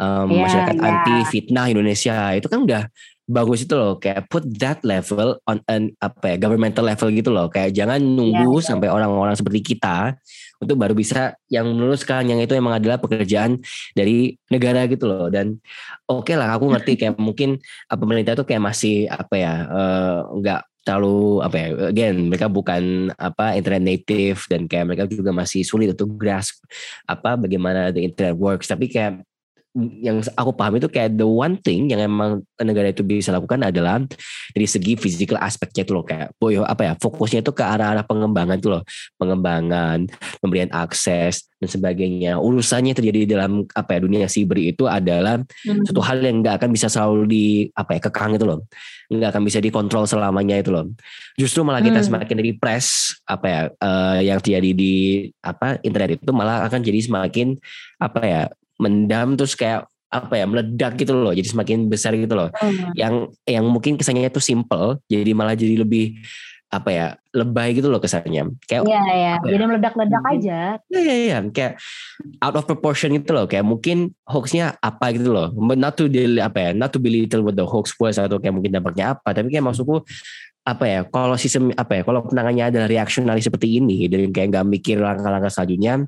um, 0.00 0.28
yeah, 0.32 0.42
masyarakat 0.48 0.76
yeah. 0.80 0.88
anti 0.88 1.16
fitnah 1.28 1.66
Indonesia 1.68 2.16
itu 2.32 2.46
kan 2.48 2.60
udah 2.64 2.82
bagus 3.26 3.66
itu 3.66 3.74
loh 3.74 3.98
kayak 3.98 4.30
put 4.30 4.46
that 4.62 4.78
level 4.86 5.34
on 5.50 5.58
an 5.66 5.90
apa 5.98 6.34
ya 6.34 6.36
governmental 6.38 6.86
level 6.86 7.10
gitu 7.10 7.34
loh. 7.34 7.50
Kayak 7.50 7.74
jangan 7.74 7.98
nunggu 7.98 8.38
yeah, 8.38 8.62
yeah. 8.62 8.66
sampai 8.70 8.88
orang-orang 8.88 9.34
seperti 9.34 9.74
kita 9.74 10.14
untuk 10.62 10.78
baru 10.78 10.94
bisa 10.94 11.34
yang 11.50 11.66
meneruskan 11.66 12.30
yang 12.30 12.38
itu 12.38 12.54
emang 12.54 12.78
adalah 12.78 13.02
pekerjaan 13.02 13.58
dari 13.92 14.38
negara 14.48 14.86
gitu 14.86 15.10
loh. 15.10 15.26
Dan 15.26 15.58
oke 16.06 16.30
okay 16.30 16.34
lah 16.38 16.54
aku 16.54 16.70
ngerti 16.70 16.92
kayak 16.96 17.18
mungkin 17.18 17.58
pemerintah 17.90 18.38
itu 18.38 18.46
kayak 18.46 18.62
masih 18.62 19.10
apa 19.10 19.34
ya 19.34 19.54
uh, 19.68 20.18
nggak 20.30 20.62
terlalu 20.86 21.42
apa 21.42 21.56
ya 21.58 21.66
again 21.90 22.30
mereka 22.30 22.46
bukan 22.46 23.10
apa 23.18 23.58
internet 23.58 23.82
native 23.82 24.46
dan 24.46 24.70
kayak 24.70 24.86
mereka 24.86 25.10
juga 25.10 25.34
masih 25.34 25.66
sulit 25.66 25.90
untuk 25.90 26.14
grasp 26.14 26.62
apa 27.10 27.34
bagaimana 27.34 27.90
the 27.90 28.06
internet 28.06 28.38
works. 28.38 28.70
Tapi 28.70 28.86
kayak 28.86 29.26
yang 29.76 30.24
aku 30.40 30.56
paham 30.56 30.80
itu 30.80 30.88
kayak 30.88 31.20
the 31.20 31.28
one 31.28 31.60
thing 31.60 31.92
yang 31.92 32.00
emang 32.00 32.40
negara 32.56 32.88
itu 32.88 33.04
bisa 33.04 33.28
lakukan 33.28 33.60
adalah 33.60 34.00
dari 34.56 34.64
segi 34.64 34.96
physical 34.96 35.36
aspeknya 35.36 35.84
itu 35.84 35.92
loh 35.92 36.04
kayak 36.04 36.32
boy 36.40 36.56
apa 36.64 36.82
ya 36.82 36.92
fokusnya 36.96 37.44
itu 37.44 37.52
ke 37.52 37.60
arah-arah 37.60 38.04
pengembangan 38.08 38.56
itu 38.56 38.72
loh 38.72 38.82
pengembangan 39.20 40.08
pemberian 40.40 40.72
akses 40.72 41.52
dan 41.60 41.68
sebagainya 41.68 42.40
urusannya 42.40 42.96
terjadi 42.96 43.36
dalam 43.36 43.68
apa 43.76 43.96
ya 43.96 43.98
dunia 44.00 44.26
siber 44.32 44.56
itu 44.56 44.88
adalah 44.88 45.40
hmm. 45.40 45.84
satu 45.92 46.00
hal 46.00 46.24
yang 46.24 46.40
nggak 46.40 46.56
akan 46.56 46.70
bisa 46.72 46.88
selalu 46.88 47.22
di 47.28 47.44
apa 47.76 47.96
ya 47.96 48.00
kekang 48.08 48.36
itu 48.36 48.44
loh 48.48 48.64
nggak 49.12 49.28
akan 49.36 49.42
bisa 49.44 49.60
dikontrol 49.60 50.08
selamanya 50.08 50.56
itu 50.56 50.72
loh 50.72 50.88
justru 51.36 51.60
malah 51.60 51.84
kita 51.84 52.00
hmm. 52.00 52.08
semakin 52.08 52.36
press 52.56 53.16
apa 53.28 53.46
ya 53.46 53.60
uh, 53.84 54.18
yang 54.24 54.40
terjadi 54.40 54.70
di 54.72 54.94
apa 55.44 55.76
internet 55.84 56.24
itu 56.24 56.32
malah 56.32 56.64
akan 56.64 56.80
jadi 56.80 57.00
semakin 57.04 57.56
apa 58.00 58.20
ya 58.24 58.42
mendam 58.76 59.36
terus 59.36 59.56
kayak 59.56 59.88
apa 60.06 60.38
ya 60.38 60.46
meledak 60.46 60.94
gitu 60.96 61.12
loh 61.12 61.34
jadi 61.34 61.48
semakin 61.50 61.90
besar 61.90 62.14
gitu 62.14 62.32
loh. 62.32 62.48
Hmm. 62.54 62.94
yang 62.94 63.14
yang 63.44 63.64
mungkin 63.66 63.98
kesannya 63.98 64.30
itu 64.30 64.40
simple 64.40 65.02
jadi 65.10 65.30
malah 65.34 65.58
jadi 65.58 65.82
lebih 65.82 66.22
apa 66.66 66.90
ya 66.90 67.06
lebay 67.30 67.78
gitu 67.78 67.86
loh 67.86 68.02
kesannya. 68.02 68.50
Kayak 68.66 68.82
iya 68.90 69.02
iya. 69.06 69.34
ya, 69.38 69.54
jadi 69.54 69.64
meledak-ledak 69.70 70.24
aja. 70.34 70.58
Iya 70.90 71.00
iya 71.00 71.38
ya. 71.38 71.38
kayak 71.46 71.72
out 72.42 72.56
of 72.58 72.66
proportion 72.66 73.14
gitu 73.14 73.30
loh. 73.32 73.46
Kayak 73.46 73.64
mungkin 73.64 74.10
hoaxnya 74.26 74.74
apa 74.82 75.14
gitu 75.14 75.30
loh. 75.30 75.54
Not 75.54 75.94
to 75.94 76.10
deal 76.10 76.42
apa 76.42 76.58
ya 76.58 76.70
not 76.74 76.90
to 76.90 76.98
belittle 76.98 77.46
what 77.46 77.54
the 77.54 77.62
hoax 77.62 77.94
was 78.02 78.18
atau 78.18 78.42
kayak 78.42 78.54
mungkin 78.58 78.74
dampaknya 78.74 79.14
apa. 79.14 79.30
Tapi 79.30 79.54
kayak 79.54 79.62
maksudku 79.62 80.02
apa 80.66 80.84
ya 80.84 81.00
kalau 81.06 81.38
sistem 81.38 81.70
apa 81.78 81.94
ya 81.94 82.02
kalau 82.02 82.26
penangannya 82.26 82.74
adalah 82.74 82.90
reactionary 82.90 83.38
seperti 83.38 83.78
ini 83.78 84.10
dan 84.10 84.34
kayak 84.34 84.50
nggak 84.50 84.66
mikir 84.66 84.98
langkah-langkah 84.98 85.46
selanjutnya 85.46 86.02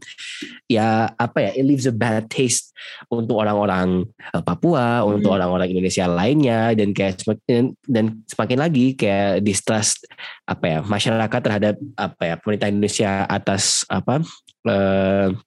ya 0.66 1.14
apa 1.14 1.38
ya 1.46 1.50
it 1.54 1.62
leaves 1.62 1.86
a 1.86 1.94
bad 1.94 2.26
taste 2.26 2.74
untuk 3.06 3.38
orang-orang 3.38 4.02
eh, 4.34 4.42
Papua 4.42 5.06
hmm. 5.06 5.14
untuk 5.14 5.38
orang-orang 5.38 5.70
Indonesia 5.70 6.11
lainnya 6.11 6.74
dan 6.74 6.90
kayak 6.90 7.22
semakin 7.22 7.70
dan 7.86 8.26
semakin 8.26 8.59
lagi 8.59 8.98
kayak 8.98 9.46
distrust 9.46 10.11
apa 10.42 10.64
ya 10.66 10.78
masyarakat 10.82 11.40
terhadap 11.40 11.74
apa 11.94 12.22
ya 12.26 12.34
pemerintah 12.42 12.66
Indonesia 12.66 13.11
atas 13.30 13.86
apa 13.86 14.26
eh, 14.66 15.38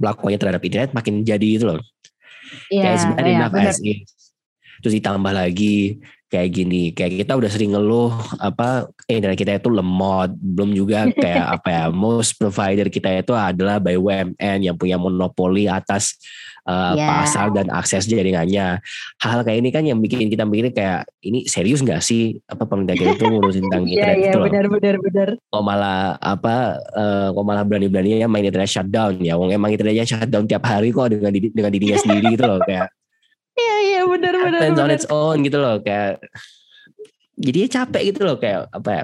pelakuannya 0.00 0.40
terhadap 0.40 0.62
internet 0.64 0.90
makin 0.96 1.20
jadi 1.20 1.48
itu 1.60 1.64
loh. 1.68 1.80
Iya, 2.72 2.94
yeah, 2.94 3.20
yeah, 3.20 3.48
benar. 3.52 3.74
Terus 4.80 4.94
ditambah 5.02 5.32
lagi 5.32 5.98
kayak 6.26 6.48
gini 6.50 6.90
kayak 6.90 7.22
kita 7.22 7.38
udah 7.38 7.50
sering 7.50 7.78
ngeluh 7.78 8.10
apa 8.42 8.90
internet 9.06 9.38
kita 9.38 9.62
itu 9.62 9.70
lemot 9.70 10.34
belum 10.34 10.74
juga 10.74 11.06
kayak 11.24 11.46
apa 11.62 11.68
ya 11.70 11.84
most 11.94 12.34
provider 12.34 12.90
kita 12.90 13.22
itu 13.22 13.32
adalah 13.32 13.78
by 13.78 13.94
WMN 13.94 14.58
yang 14.66 14.74
punya 14.74 14.98
monopoli 14.98 15.70
atas 15.70 16.18
uh, 16.66 16.92
yeah. 16.98 17.08
pasar 17.08 17.54
dan 17.54 17.70
akses 17.70 18.04
jaringannya. 18.10 18.82
Hal 19.22 19.38
kayak 19.46 19.58
ini 19.62 19.70
kan 19.70 19.86
yang 19.86 20.02
bikin 20.02 20.26
kita 20.26 20.42
mikir 20.44 20.74
kayak 20.74 21.06
ini 21.22 21.46
serius 21.46 21.80
nggak 21.80 22.02
sih? 22.02 22.36
Apa 22.50 22.66
pemerintah 22.66 22.98
kita 22.98 23.10
itu 23.16 23.24
ngurusin 23.30 23.62
tentang 23.70 23.84
iya, 23.86 23.94
internet 23.94 24.18
yeah, 24.18 24.26
itu 24.26 24.36
loh. 24.36 24.46
benar 24.50 24.64
benar 24.68 24.94
benar. 25.00 25.28
Kok 25.38 25.62
malah 25.62 26.00
apa 26.18 26.56
uh, 26.92 27.28
kok 27.32 27.44
malah 27.46 27.62
berani 27.62 27.86
beraninya 27.88 28.28
main 28.28 28.44
internet 28.44 28.70
shutdown 28.70 29.22
ya? 29.22 29.38
Wong 29.38 29.54
emang 29.54 29.70
internetnya 29.72 30.04
shutdown 30.04 30.44
tiap 30.50 30.66
hari 30.66 30.90
kok 30.90 31.14
dengan 31.14 31.30
dengan 31.32 31.70
dirinya 31.70 31.96
sendiri 32.02 32.34
gitu 32.34 32.44
loh 32.44 32.60
kayak 32.66 32.90
Iya 33.56 33.76
iya 33.88 34.00
benar 34.04 34.32
benar. 34.36 34.60
Happens 34.60 34.80
on 34.80 34.92
its 34.92 35.08
own 35.08 35.36
gitu 35.42 35.56
loh 35.56 35.80
kayak 35.80 36.20
jadi 37.36 37.68
capek 37.68 38.02
gitu 38.12 38.20
loh 38.24 38.36
kayak 38.36 38.68
apa 38.72 38.88
ya 38.92 39.02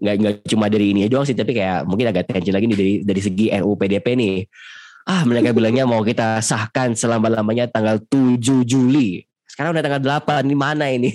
nggak 0.00 0.14
nggak 0.20 0.34
cuma 0.50 0.66
dari 0.70 0.94
ini 0.94 1.06
doang 1.10 1.26
sih 1.26 1.34
tapi 1.34 1.54
kayak 1.54 1.86
mungkin 1.86 2.10
agak 2.10 2.30
tension 2.30 2.54
lagi 2.54 2.66
nih 2.66 2.78
dari 2.78 2.94
dari 3.02 3.20
segi 3.22 3.46
RUU 3.50 3.74
PDP 3.74 4.06
nih 4.14 4.36
ah 5.10 5.22
mereka 5.26 5.50
bilangnya 5.50 5.86
mau 5.86 6.02
kita 6.02 6.38
sahkan 6.42 6.94
selama 6.94 7.30
lamanya 7.30 7.66
tanggal 7.66 7.98
7 7.98 8.38
Juli 8.66 9.22
Sekarang 9.50 9.74
udah 9.74 9.82
tanggal 9.82 10.02
8, 10.24 10.46
ini 10.46 10.56
mana 10.56 10.86
ini? 10.88 11.10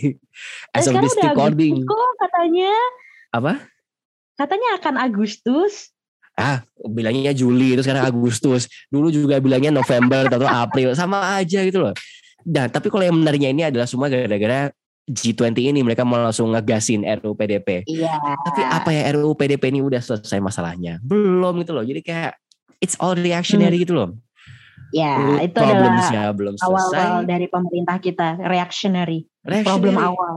As 0.76 0.86
of 0.92 1.00
this 1.00 1.16
recording. 1.18 1.88
Kok 1.88 2.12
katanya? 2.20 2.74
Apa? 3.32 3.64
Katanya 4.36 4.70
akan 4.78 4.94
Agustus. 5.00 5.96
Ah, 6.36 6.68
bilangnya 6.84 7.32
Juli, 7.32 7.80
itu 7.80 7.82
sekarang 7.82 8.04
Agustus. 8.04 8.68
Dulu 8.92 9.08
juga 9.08 9.40
bilangnya 9.40 9.72
November 9.72 10.28
atau 10.28 10.44
April, 10.46 10.92
sama 10.94 11.40
aja 11.40 11.64
gitu 11.64 11.80
loh. 11.80 11.96
Dan 12.46 12.70
tapi 12.70 12.94
kalau 12.94 13.02
yang 13.02 13.18
menariknya 13.18 13.50
ini 13.50 13.64
adalah 13.66 13.90
semua 13.90 14.06
gara-gara 14.06 14.70
G20 15.06 15.74
ini 15.74 15.82
mereka 15.86 16.02
mau 16.02 16.18
langsung 16.18 16.54
ngegasin 16.54 17.06
RUU 17.22 17.34
PDP. 17.34 17.86
Iya. 17.90 18.14
Tapi 18.22 18.62
apa 18.62 18.90
ya 18.94 19.14
RUU 19.18 19.34
PDP 19.34 19.74
ini 19.74 19.82
udah 19.82 20.02
selesai 20.02 20.38
masalahnya? 20.38 21.02
Belum 21.02 21.58
gitu 21.62 21.74
loh. 21.74 21.86
Jadi 21.86 22.02
kayak 22.06 22.38
it's 22.82 22.98
all 23.02 23.18
reactionary 23.18 23.82
hmm. 23.82 23.86
gitu 23.86 23.94
loh. 23.98 24.10
Ya, 24.94 25.42
itu 25.44 25.58
adalah 25.60 26.32
belum 26.32 26.56
selesai. 26.56 26.70
awal 26.70 27.26
dari 27.26 27.50
pemerintah 27.50 27.98
kita, 28.00 28.40
reactionary. 28.48 29.28
reactionary. 29.44 29.66
Problem 29.66 29.98
awal. 29.98 30.34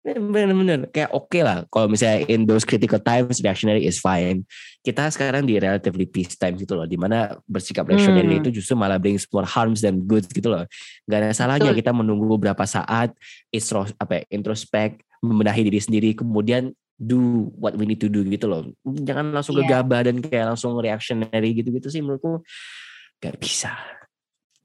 Bener-bener 0.00 0.88
kayak 0.88 1.12
oke 1.12 1.28
okay 1.28 1.44
lah 1.44 1.68
kalau 1.68 1.92
misalnya 1.92 2.24
in 2.32 2.48
those 2.48 2.64
critical 2.64 2.96
times 2.96 3.44
reactionary 3.44 3.84
is 3.84 4.00
fine. 4.00 4.48
Kita 4.80 5.12
sekarang 5.12 5.44
di 5.44 5.60
relatively 5.60 6.08
peace 6.08 6.40
time 6.40 6.56
gitu 6.56 6.72
loh, 6.72 6.88
di 6.88 6.96
mana 6.96 7.36
bersikap 7.44 7.84
reactionary 7.84 8.40
hmm. 8.40 8.40
itu 8.40 8.48
justru 8.60 8.80
malah 8.80 8.96
brings 8.96 9.28
more 9.28 9.44
harms 9.44 9.84
than 9.84 10.00
goods 10.08 10.24
gitu 10.32 10.48
loh. 10.48 10.64
Gak 11.04 11.20
ada 11.20 11.36
salahnya 11.36 11.76
Betul. 11.76 11.84
kita 11.84 11.92
menunggu 11.92 12.40
beberapa 12.40 12.64
saat, 12.64 13.12
istro, 13.52 13.84
apa 14.00 14.24
ya, 14.24 14.32
introspek, 14.32 15.04
membenahi 15.20 15.68
diri 15.68 15.80
sendiri, 15.84 16.10
kemudian 16.16 16.72
do 16.96 17.52
what 17.60 17.76
we 17.76 17.84
need 17.84 18.00
to 18.00 18.08
do 18.08 18.24
gitu 18.24 18.48
loh. 18.48 18.64
Jangan 18.84 19.36
langsung 19.36 19.60
yeah. 19.60 19.68
gegabah 19.68 20.00
dan 20.08 20.24
kayak 20.24 20.56
langsung 20.56 20.76
reactionary 20.80 21.52
gitu-gitu 21.56 21.92
sih 21.92 22.00
menurutku 22.00 22.40
gak 23.20 23.36
bisa. 23.36 23.76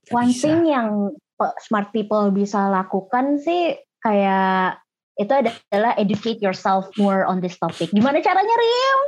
Gak 0.07 0.15
One 0.15 0.31
bisa. 0.31 0.47
thing 0.47 0.59
yang 0.71 1.11
smart 1.59 1.91
people 1.91 2.31
bisa 2.31 2.71
lakukan 2.71 3.35
sih 3.43 3.75
kayak 3.99 4.79
itu 5.15 5.31
adalah 5.31 5.95
educate 5.95 6.43
yourself 6.43 6.91
more 6.99 7.23
on 7.23 7.39
this 7.39 7.55
topic. 7.55 7.87
Gimana 7.91 8.19
caranya, 8.19 8.55
Rim? 8.55 8.99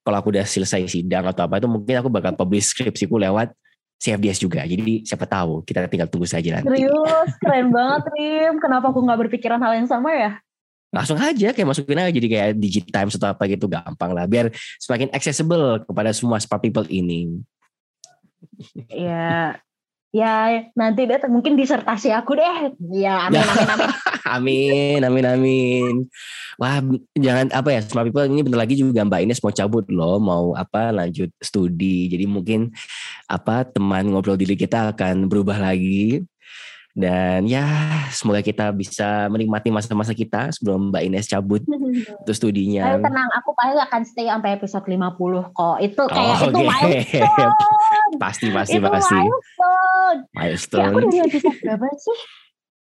kalau 0.02 0.16
aku 0.20 0.34
udah 0.34 0.44
selesai 0.44 0.84
sidang 0.90 1.28
atau 1.28 1.46
apa 1.46 1.62
itu 1.62 1.68
mungkin 1.70 1.94
aku 2.02 2.08
bakal 2.10 2.34
publish 2.34 2.74
skripsiku 2.74 3.20
lewat 3.20 3.54
CFDS 4.00 4.40
juga. 4.40 4.64
Jadi 4.64 5.04
siapa 5.04 5.28
tahu 5.28 5.60
kita 5.60 5.84
tinggal 5.86 6.08
tunggu 6.08 6.24
saja 6.24 6.56
nanti. 6.56 6.72
Serius, 6.72 7.30
keren 7.36 7.68
banget 7.68 8.08
Rim. 8.16 8.54
Kenapa 8.56 8.88
aku 8.88 9.04
nggak 9.04 9.28
berpikiran 9.28 9.60
hal 9.60 9.76
yang 9.76 9.84
sama 9.84 10.16
ya? 10.16 10.40
Langsung 10.90 11.18
aja 11.22 11.54
kayak 11.54 11.68
masukin 11.70 12.02
aja 12.02 12.10
jadi 12.10 12.26
kayak 12.26 12.48
digit 12.58 12.86
times 12.90 13.14
atau 13.14 13.30
apa 13.30 13.46
gitu 13.46 13.70
gampang 13.70 14.10
lah 14.10 14.26
biar 14.26 14.50
semakin 14.82 15.08
accessible 15.14 15.86
kepada 15.86 16.10
semua 16.10 16.42
smart 16.42 16.58
people 16.58 16.86
ini. 16.90 17.38
Ya, 18.90 19.62
ya 20.10 20.66
nanti 20.74 21.06
deh 21.06 21.22
mungkin 21.30 21.54
disertasi 21.54 22.10
aku 22.10 22.34
deh. 22.34 22.74
Ya, 22.90 23.30
amin 23.30 23.38
amin 23.38 23.68
amin. 23.70 23.90
amin 24.36 25.00
amin 25.06 25.26
amin. 25.30 25.94
Wah, 26.58 26.82
jangan 27.14 27.46
apa 27.54 27.68
ya 27.70 27.80
smart 27.86 28.10
people 28.10 28.26
ini 28.26 28.42
bentar 28.42 28.60
lagi 28.60 28.74
juga 28.74 29.06
Mbak 29.06 29.20
Ines 29.24 29.40
mau 29.46 29.54
cabut 29.54 29.86
loh, 29.88 30.18
mau 30.18 30.58
apa 30.58 30.90
lanjut 30.90 31.30
studi. 31.38 32.10
Jadi 32.10 32.26
mungkin 32.26 32.74
apa 33.30 33.62
teman 33.62 34.10
ngobrol 34.10 34.34
diri 34.34 34.58
kita 34.58 34.90
akan 34.90 35.30
berubah 35.30 35.56
lagi 35.56 36.26
dan 36.90 37.46
ya 37.46 37.62
semoga 38.10 38.42
kita 38.42 38.74
bisa 38.74 39.30
menikmati 39.30 39.70
masa-masa 39.70 40.10
kita 40.10 40.50
sebelum 40.50 40.90
Mbak 40.90 41.02
Ines 41.06 41.30
cabut 41.30 41.62
untuk 42.22 42.34
studinya. 42.34 42.98
Ayo 42.98 43.06
tenang, 43.06 43.30
aku 43.38 43.54
paling 43.54 43.78
akan 43.78 44.02
stay 44.02 44.26
sampai 44.26 44.58
episode 44.58 44.82
50 44.82 45.54
kok. 45.54 45.76
Itu 45.78 46.02
kayak 46.10 46.34
oh, 46.34 46.48
itu 46.50 46.58
okay. 46.58 46.66
milestone. 46.66 47.54
pasti 48.22 48.46
pasti 48.50 48.76
itu 48.82 48.88
pasti. 48.90 49.14
Milestone. 49.14 50.18
Milestone. 50.34 50.82
Ya, 50.82 50.90
aku 50.90 50.98
dari 51.06 51.18
episode 51.30 51.58
berapa 51.62 51.86
sih? 51.94 52.18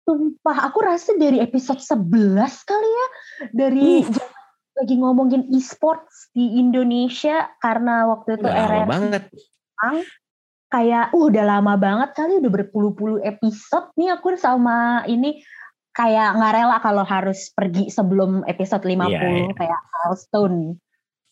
Sumpah, 0.09 0.57
aku 0.65 0.79
rasa 0.81 1.11
dari 1.21 1.37
episode 1.37 1.81
11 1.85 2.09
kali 2.65 2.89
ya. 2.89 3.07
Dari 3.53 3.89
uh. 4.09 4.37
lagi 4.81 4.95
ngomongin 4.97 5.53
e-sports 5.53 6.33
di 6.33 6.57
Indonesia 6.57 7.53
karena 7.61 8.09
waktu 8.09 8.41
itu 8.41 8.47
RR 8.47 8.85
banget 8.89 9.23
kayak 10.69 11.11
uh 11.11 11.25
udah 11.25 11.45
lama 11.45 11.73
banget 11.75 12.13
kali 12.13 12.37
udah 12.37 12.51
berpuluh-puluh 12.53 13.25
episode 13.25 13.89
nih 13.97 14.13
aku 14.13 14.37
sama 14.37 15.01
ini 15.09 15.41
kayak 15.97 16.37
nggak 16.37 16.53
rela 16.53 16.77
kalau 16.79 17.03
harus 17.03 17.49
pergi 17.51 17.89
sebelum 17.89 18.45
episode 18.45 18.85
50 18.85 19.09
yeah, 19.09 19.09
yeah. 19.09 19.51
kayak 19.57 19.79
milestone 19.91 20.77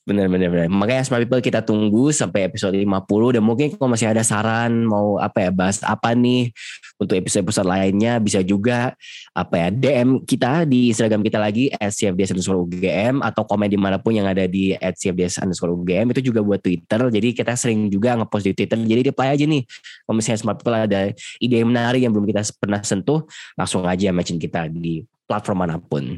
Bener 0.07 0.31
bener 0.31 0.47
bener. 0.47 0.71
Makanya 0.71 1.03
Smart 1.03 1.19
People 1.27 1.43
kita 1.43 1.59
tunggu 1.67 2.15
sampai 2.15 2.47
episode 2.47 2.71
50 2.71 3.35
dan 3.35 3.43
mungkin 3.43 3.75
kalau 3.75 3.91
masih 3.91 4.07
ada 4.07 4.23
saran 4.23 4.87
mau 4.87 5.19
apa 5.19 5.43
ya 5.43 5.51
bahas 5.51 5.83
apa 5.83 6.15
nih 6.15 6.55
untuk 6.95 7.19
episode-episode 7.19 7.67
lainnya 7.67 8.15
bisa 8.23 8.39
juga 8.39 8.95
apa 9.35 9.55
ya 9.59 9.67
DM 9.67 10.23
kita 10.23 10.63
di 10.63 10.95
Instagram 10.95 11.27
kita 11.27 11.43
lagi 11.43 11.67
@cfds 11.75 12.31
underscore 12.31 12.63
UGM 12.63 13.19
atau 13.19 13.43
komen 13.43 13.67
di 13.67 13.75
mana 13.75 13.99
pun 13.99 14.15
yang 14.15 14.31
ada 14.31 14.47
di 14.47 14.71
@cfds 14.79 15.43
underscore 15.43 15.75
UGM 15.75 16.15
itu 16.15 16.31
juga 16.31 16.39
buat 16.39 16.63
Twitter. 16.63 17.11
Jadi 17.11 17.27
kita 17.35 17.59
sering 17.59 17.91
juga 17.91 18.15
ngepost 18.15 18.47
di 18.47 18.55
Twitter. 18.55 18.79
Jadi 18.79 19.11
reply 19.11 19.35
aja 19.35 19.43
nih 19.43 19.67
kalau 20.07 20.15
misalnya 20.15 20.39
Smart 20.39 20.55
People 20.63 20.87
ada 20.87 21.11
ide 21.43 21.55
yang 21.59 21.67
menarik 21.67 21.99
yang 21.99 22.15
belum 22.15 22.31
kita 22.31 22.47
pernah 22.55 22.79
sentuh 22.79 23.27
langsung 23.59 23.83
aja 23.83 24.15
mention 24.15 24.39
kita 24.39 24.71
di 24.71 25.03
platform 25.27 25.67
mana 25.67 25.75
pun. 25.75 26.15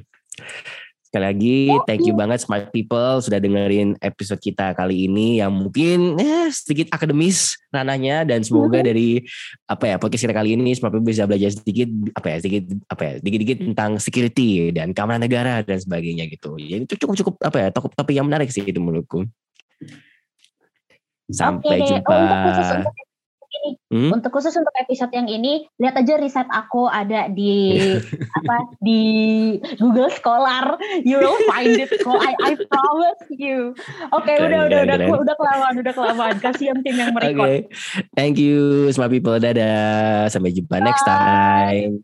Sekali 1.10 1.26
lagi, 1.26 1.60
thank 1.90 2.06
you 2.06 2.14
banget 2.14 2.46
smart 2.46 2.70
people 2.70 3.18
sudah 3.18 3.42
dengerin 3.42 3.98
episode 3.98 4.38
kita 4.38 4.78
kali 4.78 5.10
ini 5.10 5.42
yang 5.42 5.50
mungkin 5.50 6.22
eh, 6.22 6.54
sedikit 6.54 6.94
akademis 6.94 7.58
ranahnya 7.74 8.30
dan 8.30 8.46
semoga 8.46 8.78
mm-hmm. 8.78 8.90
dari 8.94 9.10
apa 9.66 9.90
ya 9.90 9.96
podcast 9.98 10.30
kita 10.30 10.38
kali 10.38 10.54
ini 10.54 10.78
smart 10.78 10.94
people 10.94 11.10
bisa 11.10 11.26
belajar 11.26 11.50
sedikit 11.50 11.90
apa 12.14 12.28
ya 12.30 12.38
sedikit 12.46 12.64
apa 12.94 13.02
ya 13.02 13.12
sedikit-sedikit 13.26 13.58
tentang 13.74 13.92
security 13.98 14.70
dan 14.70 14.94
keamanan 14.94 15.26
negara 15.26 15.66
dan 15.66 15.82
sebagainya 15.82 16.30
gitu. 16.30 16.54
Jadi 16.62 16.86
itu 16.86 16.94
cukup 17.02 17.16
cukup 17.26 17.34
apa 17.42 17.58
ya 17.58 17.68
topik 17.74 17.98
topik 17.98 18.14
yang 18.14 18.30
menarik 18.30 18.54
sih 18.54 18.62
itu 18.62 18.78
menurutku. 18.78 19.26
Sampai 21.34 21.82
okay, 21.82 21.90
jumpa. 21.90 22.14
Untuk 22.86 23.09
hmm? 23.92 24.12
untuk 24.14 24.32
khusus 24.34 24.54
untuk 24.56 24.72
episode 24.78 25.12
yang 25.14 25.28
ini 25.28 25.68
lihat 25.82 25.98
aja 26.00 26.20
riset 26.20 26.48
aku 26.50 26.88
ada 26.88 27.28
di 27.32 27.78
apa 28.44 28.58
di 28.84 29.02
Google 29.78 30.12
Scholar. 30.14 30.78
You 31.04 31.20
will 31.20 31.40
find 31.50 31.76
it. 31.78 31.90
Kok 32.02 32.20
I, 32.20 32.34
I 32.44 32.54
promise 32.58 33.24
you. 33.36 33.74
Oke 34.12 34.30
okay, 34.30 34.36
udah 34.40 34.70
udah 34.70 34.80
udah 34.86 34.96
udah 34.98 35.20
udah 35.24 35.36
kelamaan 35.36 35.74
udah 35.80 35.94
kelamaan. 35.94 36.36
Kasihan 36.40 36.80
tim 36.82 36.96
yang 36.96 37.12
merekod. 37.16 37.44
Okay. 37.44 37.60
thank 38.16 38.36
you 38.40 38.90
smart 38.92 39.12
people. 39.12 39.36
Dadah. 39.38 40.28
Sampai 40.32 40.56
jumpa 40.56 40.80
Bye. 40.80 40.86
next 40.88 41.04
time 41.08 42.04